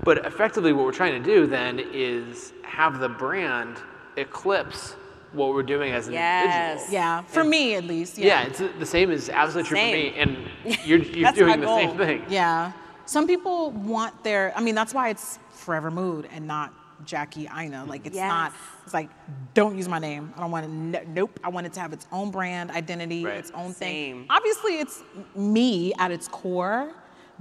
But 0.04 0.24
effectively, 0.26 0.72
what 0.72 0.84
we're 0.84 0.92
trying 0.92 1.22
to 1.22 1.34
do 1.34 1.46
then 1.46 1.78
is 1.92 2.52
have 2.62 2.98
the 3.00 3.08
brand 3.08 3.76
eclipse 4.16 4.96
what 5.32 5.50
we're 5.54 5.62
doing 5.62 5.92
as 5.92 6.08
an 6.08 6.14
Yes. 6.14 6.44
individual. 6.80 6.92
Yeah, 6.92 7.22
for 7.22 7.44
me 7.44 7.74
at 7.76 7.84
least. 7.84 8.18
Yeah, 8.18 8.42
it's 8.42 8.58
the 8.78 8.86
same 8.86 9.10
is 9.12 9.28
absolutely 9.28 9.68
true 9.68 9.78
for 9.78 9.84
me, 9.84 10.14
and 10.16 10.36
you're, 10.84 10.98
you're 10.98 11.30
doing 11.32 11.60
the 11.60 11.66
same 11.76 11.96
thing. 11.96 12.24
Yeah. 12.28 12.72
Some 13.10 13.26
people 13.26 13.72
want 13.72 14.22
their, 14.22 14.52
I 14.56 14.60
mean, 14.60 14.76
that's 14.76 14.94
why 14.94 15.08
it's 15.08 15.40
FORVR 15.52 15.92
Mood 15.92 16.28
and 16.32 16.46
not 16.46 16.72
Jackie 17.04 17.48
Aina. 17.52 17.84
Like, 17.84 18.06
it's 18.06 18.16
not, 18.16 18.52
it's 18.84 18.94
like, 18.94 19.10
don't 19.52 19.76
use 19.76 19.88
my 19.88 19.98
name. 19.98 20.32
I 20.36 20.40
don't 20.42 20.52
want 20.52 20.92
to, 20.92 21.10
nope. 21.10 21.40
I 21.42 21.48
want 21.48 21.66
it 21.66 21.72
to 21.72 21.80
have 21.80 21.92
its 21.92 22.06
own 22.12 22.30
brand 22.30 22.70
identity, 22.70 23.24
Right. 23.24 23.38
its 23.38 23.50
own 23.50 23.72
Same. 23.74 24.18
thing. 24.18 24.26
Obviously, 24.30 24.78
it's 24.78 25.02
me 25.34 25.92
at 25.98 26.12
its 26.12 26.28
core, 26.28 26.92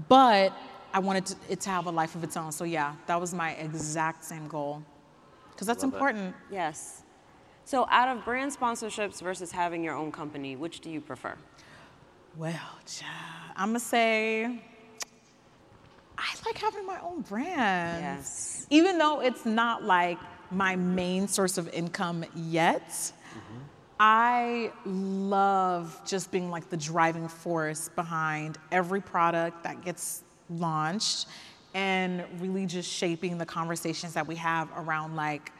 but 0.08 0.54
I 0.92 0.98
wanted 0.98 1.28
to, 1.28 1.36
it 1.50 1.60
to 1.62 1.70
have 1.70 1.86
a 1.86 1.92
life 1.92 2.16
of 2.16 2.24
its 2.24 2.36
own. 2.36 2.52
So, 2.52 2.64
yeah, 2.64 2.96
that 3.06 3.22
was 3.22 3.32
my 3.32 3.52
exact 3.52 4.24
same 4.24 4.48
goal. 4.48 4.82
Because 5.52 5.68
that's 5.68 5.84
Love 5.84 5.94
it. 5.94 5.98
important. 5.98 6.36
Yes. 6.52 7.04
So 7.66 7.86
out 7.92 8.10
of 8.18 8.26
brand 8.26 8.52
sponsorships 8.58 9.22
versus 9.22 9.52
having 9.52 9.84
your 9.84 9.94
own 9.94 10.12
company, 10.12 10.56
which 10.56 10.80
do 10.80 10.90
you 10.90 11.00
prefer? 11.00 11.36
Well, 12.36 12.60
I'm 13.56 13.70
going 13.70 13.80
to 13.80 13.86
say, 13.86 14.64
I 16.20 16.36
like 16.46 16.58
having 16.58 16.86
my 16.86 17.00
own 17.02 17.22
brand. 17.22 18.04
Yes. 18.04 18.68
Even 18.70 18.98
though 18.98 19.22
it's 19.22 19.46
not 19.46 19.84
like 19.84 20.20
my 20.52 20.76
main 20.76 21.28
source 21.28 21.58
of 21.58 21.70
income 21.70 22.26
yet, 22.36 22.90
mm-hmm. 22.90 23.60
I 24.00 24.72
love 24.86 26.00
just 26.06 26.32
being 26.32 26.52
like 26.52 26.70
the 26.70 26.78
driving 26.78 27.28
force 27.28 27.90
behind 27.96 28.58
every 28.72 29.02
product 29.02 29.64
that 29.64 29.84
gets 29.84 30.24
launched 30.50 31.28
and 31.74 32.24
really 32.40 32.66
just 32.66 32.92
shaping 32.92 33.38
the 33.38 33.46
conversations 33.46 34.14
that 34.14 34.28
we 34.28 34.36
have 34.36 34.70
around 34.76 35.16
like 35.16 35.52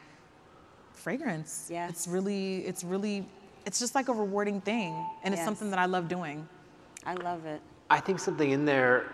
fragrance. 0.92 1.68
Yes. 1.70 1.90
It's 1.90 2.08
really, 2.08 2.58
it's 2.58 2.84
really, 2.84 3.26
it's 3.64 3.78
just 3.78 3.94
like 3.94 4.08
a 4.08 4.12
rewarding 4.12 4.60
thing. 4.60 5.06
And 5.22 5.32
it's 5.32 5.44
something 5.44 5.70
that 5.70 5.78
I 5.78 5.86
love 5.86 6.08
doing. 6.08 6.46
I 7.06 7.14
love 7.14 7.46
it. 7.46 7.62
I 7.88 8.00
think 8.00 8.20
something 8.20 8.50
in 8.50 8.64
there, 8.64 9.10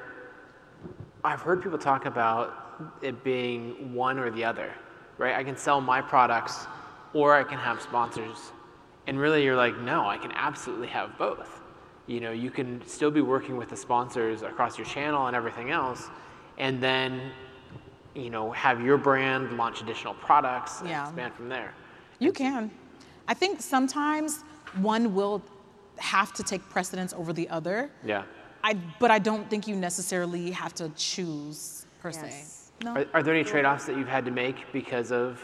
I've 1.27 1.43
heard 1.43 1.63
people 1.63 1.79
talk 1.79 2.07
about 2.07 2.95
it 3.03 3.25
being 3.25 3.93
one 3.93 4.19
or 4.19 4.31
the 4.31 4.45
other, 4.45 4.73
right? 5.19 5.35
I 5.35 5.43
can 5.43 5.57
sell 5.57 5.81
my 5.81 6.01
products 6.01 6.67
or 7.15 7.35
I 7.35 7.43
can 7.43 7.59
have 7.59 7.83
sponsors. 7.83 8.53
And 9.09 9.19
really, 9.19 9.43
you're 9.45 9.57
like, 9.57 9.77
no, 9.81 10.07
I 10.07 10.19
can 10.19 10.33
absolutely 10.33 10.87
have 10.89 11.19
both. 11.19 11.61
You 12.07 12.21
know, 12.21 12.31
you 12.31 12.51
can 12.51 12.81
still 12.87 13.11
be 13.11 13.21
working 13.23 13.57
with 13.57 13.69
the 13.71 13.77
sponsors 13.77 14.43
across 14.43 14.79
your 14.79 14.87
channel 14.87 15.27
and 15.27 15.35
everything 15.35 15.71
else, 15.71 16.09
and 16.59 16.81
then 16.83 17.33
you 18.15 18.31
know, 18.31 18.51
have 18.53 18.81
your 18.81 18.97
brand 18.97 19.57
launch 19.59 19.83
additional 19.83 20.15
products 20.15 20.81
and 20.81 20.89
Yeah. 20.89 21.03
expand 21.03 21.35
from 21.35 21.49
there? 21.49 21.75
You 22.19 22.33
can. 22.33 22.71
I 23.29 23.35
think 23.35 23.61
sometimes 23.61 24.43
one 24.81 25.15
will 25.15 25.43
have 25.99 26.33
to 26.35 26.43
take 26.43 26.67
precedence 26.71 27.13
over 27.13 27.33
the 27.33 27.49
other. 27.51 27.91
Yeah. 28.05 28.23
I, 28.65 28.75
but 28.99 29.11
I 29.11 29.19
don't 29.19 29.49
think 29.49 29.67
you 29.69 29.77
necessarily 29.77 30.51
have 30.51 30.75
to 30.75 30.89
choose 30.97 31.87
per 32.01 32.11
Yes. 32.11 32.21
se. 32.21 32.85
No. 32.85 32.95
Are, 32.95 33.07
are 33.15 33.23
there 33.23 33.35
any 33.35 33.45
trade-offs 33.45 33.85
that 33.87 33.97
you've 33.97 34.09
had 34.09 34.25
to 34.25 34.31
make 34.31 34.71
because 34.73 35.11
of 35.13 35.41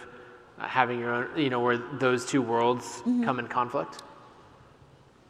uh, 0.58 0.66
having 0.66 0.98
your 1.00 1.14
own, 1.14 1.38
you 1.38 1.48
know, 1.50 1.60
where 1.60 1.78
those 1.98 2.26
two 2.26 2.42
worlds 2.42 2.84
Mm-hmm. 3.06 3.24
come 3.24 3.38
in 3.38 3.46
conflict? 3.48 4.02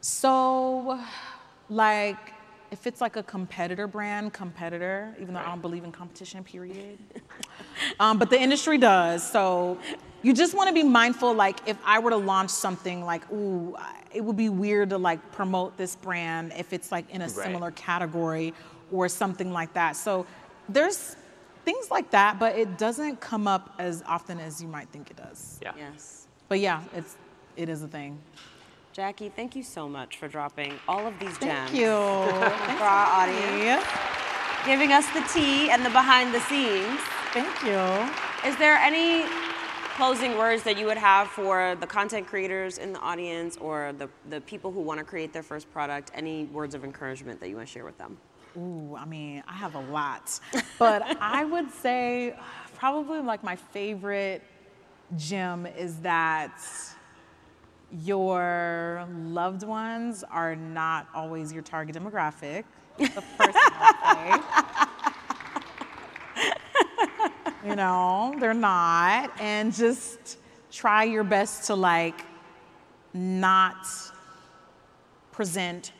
So, 0.00 0.98
like, 1.68 2.31
if 2.72 2.86
it's 2.86 3.02
like 3.02 3.16
a 3.16 3.22
competitor 3.22 3.86
brand, 3.86 4.32
competitor, 4.32 5.14
even 5.20 5.34
though 5.34 5.40
I 5.40 5.44
don't 5.44 5.60
believe 5.60 5.84
in 5.84 5.92
competition, 5.92 6.42
period. 6.42 6.98
um, 8.00 8.18
but 8.18 8.30
the 8.30 8.40
industry 8.40 8.78
does. 8.78 9.22
So, 9.30 9.78
you 10.22 10.32
just 10.32 10.54
want 10.54 10.68
to 10.68 10.74
be 10.74 10.82
mindful. 10.82 11.34
Like, 11.34 11.60
if 11.68 11.76
I 11.84 11.98
were 11.98 12.10
to 12.10 12.16
launch 12.16 12.48
something, 12.48 13.04
like, 13.04 13.30
ooh, 13.30 13.76
it 14.12 14.24
would 14.24 14.38
be 14.38 14.48
weird 14.48 14.90
to 14.90 14.98
like 14.98 15.32
promote 15.32 15.76
this 15.76 15.96
brand 15.96 16.52
if 16.56 16.72
it's 16.72 16.90
like 16.90 17.08
in 17.10 17.20
a 17.20 17.28
similar 17.28 17.72
category 17.72 18.54
or 18.90 19.06
something 19.06 19.52
like 19.52 19.74
that. 19.74 19.94
So, 19.94 20.26
there's 20.68 21.16
things 21.66 21.90
like 21.90 22.10
that, 22.12 22.38
but 22.38 22.56
it 22.56 22.78
doesn't 22.78 23.20
come 23.20 23.46
up 23.46 23.74
as 23.78 24.02
often 24.06 24.40
as 24.40 24.62
you 24.62 24.68
might 24.68 24.88
think 24.88 25.10
it 25.10 25.18
does. 25.18 25.60
Yeah. 25.62 25.72
Yes. 25.76 26.26
But 26.48 26.60
yeah, 26.60 26.82
it's 26.96 27.18
it 27.54 27.68
is 27.68 27.82
a 27.82 27.88
thing. 27.88 28.18
Jackie, 28.92 29.30
thank 29.30 29.56
you 29.56 29.62
so 29.62 29.88
much 29.88 30.18
for 30.18 30.28
dropping 30.28 30.74
all 30.86 31.06
of 31.06 31.18
these 31.18 31.38
gems 31.38 31.70
Thank 31.70 31.74
you. 31.74 31.86
for 31.86 32.84
our 32.84 33.06
audience, 33.26 33.86
giving 34.66 34.92
us 34.92 35.08
the 35.12 35.22
tea 35.32 35.70
and 35.70 35.82
the 35.82 35.88
behind 35.88 36.34
the 36.34 36.40
scenes. 36.40 37.00
Thank 37.32 37.62
you. 37.62 38.48
Is 38.48 38.54
there 38.58 38.76
any 38.76 39.24
closing 39.96 40.36
words 40.36 40.62
that 40.64 40.76
you 40.76 40.84
would 40.84 40.98
have 40.98 41.28
for 41.28 41.74
the 41.80 41.86
content 41.86 42.26
creators 42.26 42.76
in 42.76 42.92
the 42.92 42.98
audience 42.98 43.56
or 43.56 43.94
the, 43.94 44.10
the 44.28 44.42
people 44.42 44.70
who 44.70 44.80
want 44.80 44.98
to 44.98 45.04
create 45.04 45.32
their 45.32 45.42
first 45.42 45.72
product? 45.72 46.10
Any 46.14 46.44
words 46.44 46.74
of 46.74 46.84
encouragement 46.84 47.40
that 47.40 47.48
you 47.48 47.56
want 47.56 47.68
to 47.68 47.72
share 47.72 47.86
with 47.86 47.96
them? 47.96 48.18
Ooh, 48.58 48.94
I 48.94 49.06
mean, 49.06 49.42
I 49.48 49.54
have 49.54 49.74
a 49.74 49.80
lot, 49.80 50.38
but 50.78 51.16
I 51.20 51.46
would 51.46 51.70
say 51.72 52.36
probably 52.76 53.20
like 53.20 53.42
my 53.42 53.56
favorite 53.56 54.42
gem 55.16 55.64
is 55.64 55.96
that 56.00 56.60
your 58.00 59.06
loved 59.24 59.64
ones 59.64 60.24
are 60.30 60.56
not 60.56 61.06
always 61.14 61.52
your 61.52 61.62
target 61.62 61.94
demographic. 61.94 62.64
The 62.98 63.06
first 63.06 63.58
you 67.66 67.76
know, 67.76 68.34
they're 68.40 68.54
not, 68.54 69.30
and 69.40 69.74
just 69.74 70.38
try 70.70 71.04
your 71.04 71.24
best 71.24 71.66
to 71.66 71.74
like 71.74 72.24
not 73.12 73.86
present 75.30 75.92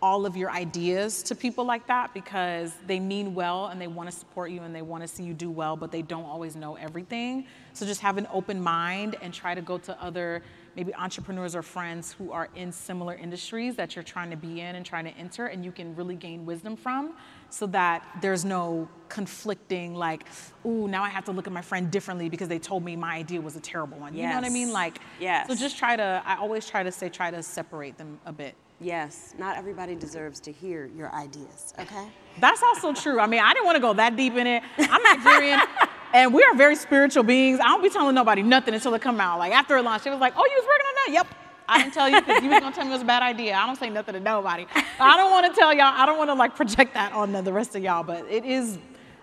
all 0.00 0.26
of 0.26 0.36
your 0.36 0.50
ideas 0.50 1.22
to 1.22 1.34
people 1.34 1.64
like 1.64 1.86
that 1.86 2.12
because 2.12 2.72
they 2.88 2.98
mean 2.98 3.34
well 3.34 3.66
and 3.66 3.80
they 3.80 3.86
want 3.86 4.10
to 4.10 4.16
support 4.16 4.50
you 4.50 4.60
and 4.62 4.74
they 4.74 4.82
want 4.82 5.00
to 5.00 5.08
see 5.08 5.22
you 5.22 5.32
do 5.32 5.48
well, 5.48 5.76
but 5.76 5.92
they 5.92 6.02
don't 6.02 6.24
always 6.24 6.56
know 6.56 6.74
everything. 6.74 7.46
So 7.72 7.86
just 7.86 8.00
have 8.00 8.18
an 8.18 8.26
open 8.32 8.60
mind 8.60 9.14
and 9.22 9.32
try 9.32 9.54
to 9.54 9.62
go 9.62 9.78
to 9.78 10.02
other 10.02 10.42
maybe 10.76 10.94
entrepreneurs 10.94 11.54
or 11.54 11.62
friends 11.62 12.12
who 12.12 12.32
are 12.32 12.48
in 12.56 12.72
similar 12.72 13.14
industries 13.14 13.76
that 13.76 13.94
you're 13.94 14.02
trying 14.02 14.30
to 14.30 14.36
be 14.36 14.60
in 14.60 14.74
and 14.76 14.84
trying 14.86 15.04
to 15.04 15.10
enter 15.18 15.46
and 15.46 15.64
you 15.64 15.72
can 15.72 15.94
really 15.94 16.14
gain 16.16 16.46
wisdom 16.46 16.76
from 16.76 17.12
so 17.50 17.66
that 17.66 18.06
there's 18.22 18.44
no 18.44 18.88
conflicting 19.08 19.94
like, 19.94 20.24
ooh, 20.64 20.88
now 20.88 21.02
I 21.02 21.08
have 21.10 21.24
to 21.26 21.32
look 21.32 21.46
at 21.46 21.52
my 21.52 21.62
friend 21.62 21.90
differently 21.90 22.28
because 22.28 22.48
they 22.48 22.58
told 22.58 22.84
me 22.84 22.96
my 22.96 23.14
idea 23.16 23.40
was 23.40 23.56
a 23.56 23.60
terrible 23.60 23.98
one. 23.98 24.14
You 24.14 24.26
know 24.28 24.34
what 24.36 24.44
I 24.44 24.48
mean? 24.48 24.72
Like, 24.72 24.98
Yes. 25.20 25.48
so 25.48 25.54
just 25.54 25.76
try 25.76 25.96
to, 25.96 26.22
I 26.24 26.36
always 26.36 26.66
try 26.66 26.82
to 26.82 26.90
say, 26.92 27.08
try 27.08 27.30
to 27.30 27.42
separate 27.42 27.98
them 27.98 28.18
a 28.26 28.32
bit. 28.32 28.54
Yes, 28.80 29.34
not 29.38 29.56
everybody 29.56 29.94
deserves 29.94 30.40
to 30.40 30.50
hear 30.50 30.90
your 30.96 31.14
ideas, 31.14 31.72
okay? 31.78 32.08
That's 32.40 32.62
also 32.64 32.92
true. 32.92 33.20
I 33.20 33.28
mean, 33.28 33.38
I 33.40 33.52
didn't 33.52 33.66
want 33.66 33.76
to 33.76 33.80
go 33.80 33.92
that 33.92 34.16
deep 34.16 34.34
in 34.34 34.46
it. 34.48 34.62
I'm 34.78 35.02
Nigerian, 35.04 35.60
and 36.12 36.32
we 36.32 36.42
are 36.42 36.54
very 36.54 36.76
spiritual 36.76 37.22
beings. 37.22 37.60
I 37.60 37.64
don't 37.64 37.82
be 37.82 37.90
telling 37.90 38.14
nobody 38.14 38.42
nothing 38.42 38.74
until 38.74 38.94
it 38.94 39.02
come 39.02 39.20
out. 39.20 39.38
Like 39.38 39.52
after 39.52 39.76
it 39.76 39.82
launched, 39.82 40.06
it 40.06 40.10
was 40.10 40.20
like, 40.20 40.34
"Oh, 40.36 40.44
you 40.44 40.56
was 40.56 40.64
working 40.64 40.86
on 40.86 40.94
that? 40.94 41.12
Yep." 41.12 41.38
I 41.68 41.78
didn't 41.78 41.94
tell 41.94 42.08
you 42.08 42.20
because 42.20 42.42
you 42.42 42.50
was 42.50 42.60
gonna 42.60 42.74
tell 42.74 42.84
me 42.84 42.90
it 42.90 42.94
was 42.94 43.02
a 43.02 43.06
bad 43.06 43.22
idea. 43.22 43.54
I 43.54 43.66
don't 43.66 43.78
say 43.78 43.88
nothing 43.88 44.14
to 44.14 44.20
nobody. 44.20 44.66
I 45.00 45.16
don't 45.16 45.30
want 45.30 45.46
to 45.46 45.58
tell 45.58 45.72
y'all. 45.72 45.92
I 45.94 46.04
don't 46.06 46.18
want 46.18 46.28
to 46.30 46.34
like 46.34 46.54
project 46.56 46.94
that 46.94 47.12
on 47.12 47.32
the, 47.32 47.42
the 47.42 47.52
rest 47.52 47.74
of 47.74 47.82
y'all. 47.82 48.02
But 48.02 48.26
it 48.30 48.44
is. 48.44 48.78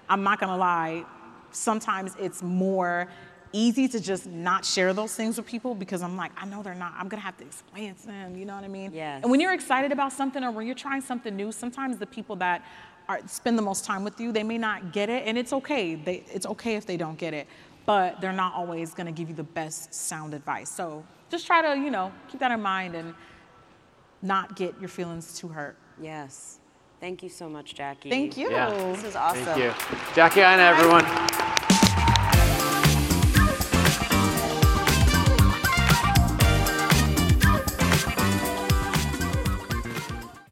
I'm 0.08 0.24
not 0.24 0.40
gonna 0.40 0.58
lie. 0.58 1.06
Sometimes 1.52 2.16
it's 2.20 2.42
more 2.42 3.08
easy 3.52 3.88
to 3.88 4.00
just 4.00 4.28
not 4.28 4.64
share 4.64 4.94
those 4.94 5.14
things 5.16 5.38
with 5.38 5.46
people 5.46 5.74
because 5.74 6.02
I'm 6.02 6.16
like, 6.16 6.32
I 6.38 6.46
know 6.46 6.62
they're 6.64 6.76
not. 6.76 6.94
I'm 6.98 7.08
gonna 7.08 7.22
have 7.22 7.38
to 7.38 7.46
explain 7.46 7.96
to 7.96 8.08
them. 8.08 8.38
You 8.38 8.46
know 8.46 8.56
what 8.56 8.64
I 8.64 8.68
mean? 8.68 8.92
Yes. 8.94 9.22
And 9.24 9.32
when 9.32 9.40
you're 9.40 9.54
excited 9.54 9.92
about 9.92 10.14
something 10.14 10.44
or 10.44 10.52
when 10.52 10.66
you're 10.66 10.76
trying 10.76 11.02
something 11.02 11.36
new, 11.36 11.52
sometimes 11.52 11.98
the 11.98 12.06
people 12.06 12.36
that 12.38 12.64
are, 13.10 13.20
spend 13.28 13.58
the 13.58 13.64
most 13.64 13.84
time 13.84 14.04
with 14.04 14.20
you, 14.22 14.32
they 14.32 14.44
may 14.44 14.58
not 14.58 14.94
get 14.94 15.10
it, 15.10 15.24
and 15.28 15.38
it's 15.38 15.52
okay. 15.52 15.96
They, 15.96 16.24
it's 16.32 16.46
okay 16.46 16.76
if 16.76 16.86
they 16.86 16.96
don't 16.96 17.18
get 17.18 17.34
it, 17.34 17.48
but 17.86 18.22
they're 18.22 18.32
not 18.32 18.54
always 18.54 18.94
going 18.94 19.08
to 19.08 19.12
give 19.12 19.28
you 19.28 19.36
the 19.36 19.44
best 19.44 19.94
sound 19.94 20.34
advice. 20.34 20.70
So 20.70 21.04
just 21.30 21.46
try 21.46 21.62
to, 21.62 21.82
you 21.82 21.90
know, 21.90 22.12
keep 22.30 22.40
that 22.40 22.52
in 22.52 22.62
mind 22.62 22.96
and 22.96 23.14
not 24.22 24.56
get 24.56 24.80
your 24.80 24.90
feelings 24.90 25.38
too 25.38 25.48
hurt. 25.48 25.76
Yes. 26.00 26.60
Thank 27.00 27.24
you 27.24 27.30
so 27.30 27.50
much, 27.50 27.76
Jackie. 27.76 28.10
Thank 28.10 28.38
you. 28.38 28.52
Yeah. 28.52 28.70
This 28.70 29.04
is 29.04 29.16
awesome. 29.16 29.44
Thank 29.44 29.64
you. 29.64 29.74
Jackie 30.14 30.42
Aina, 30.42 30.64
everyone. 30.64 31.06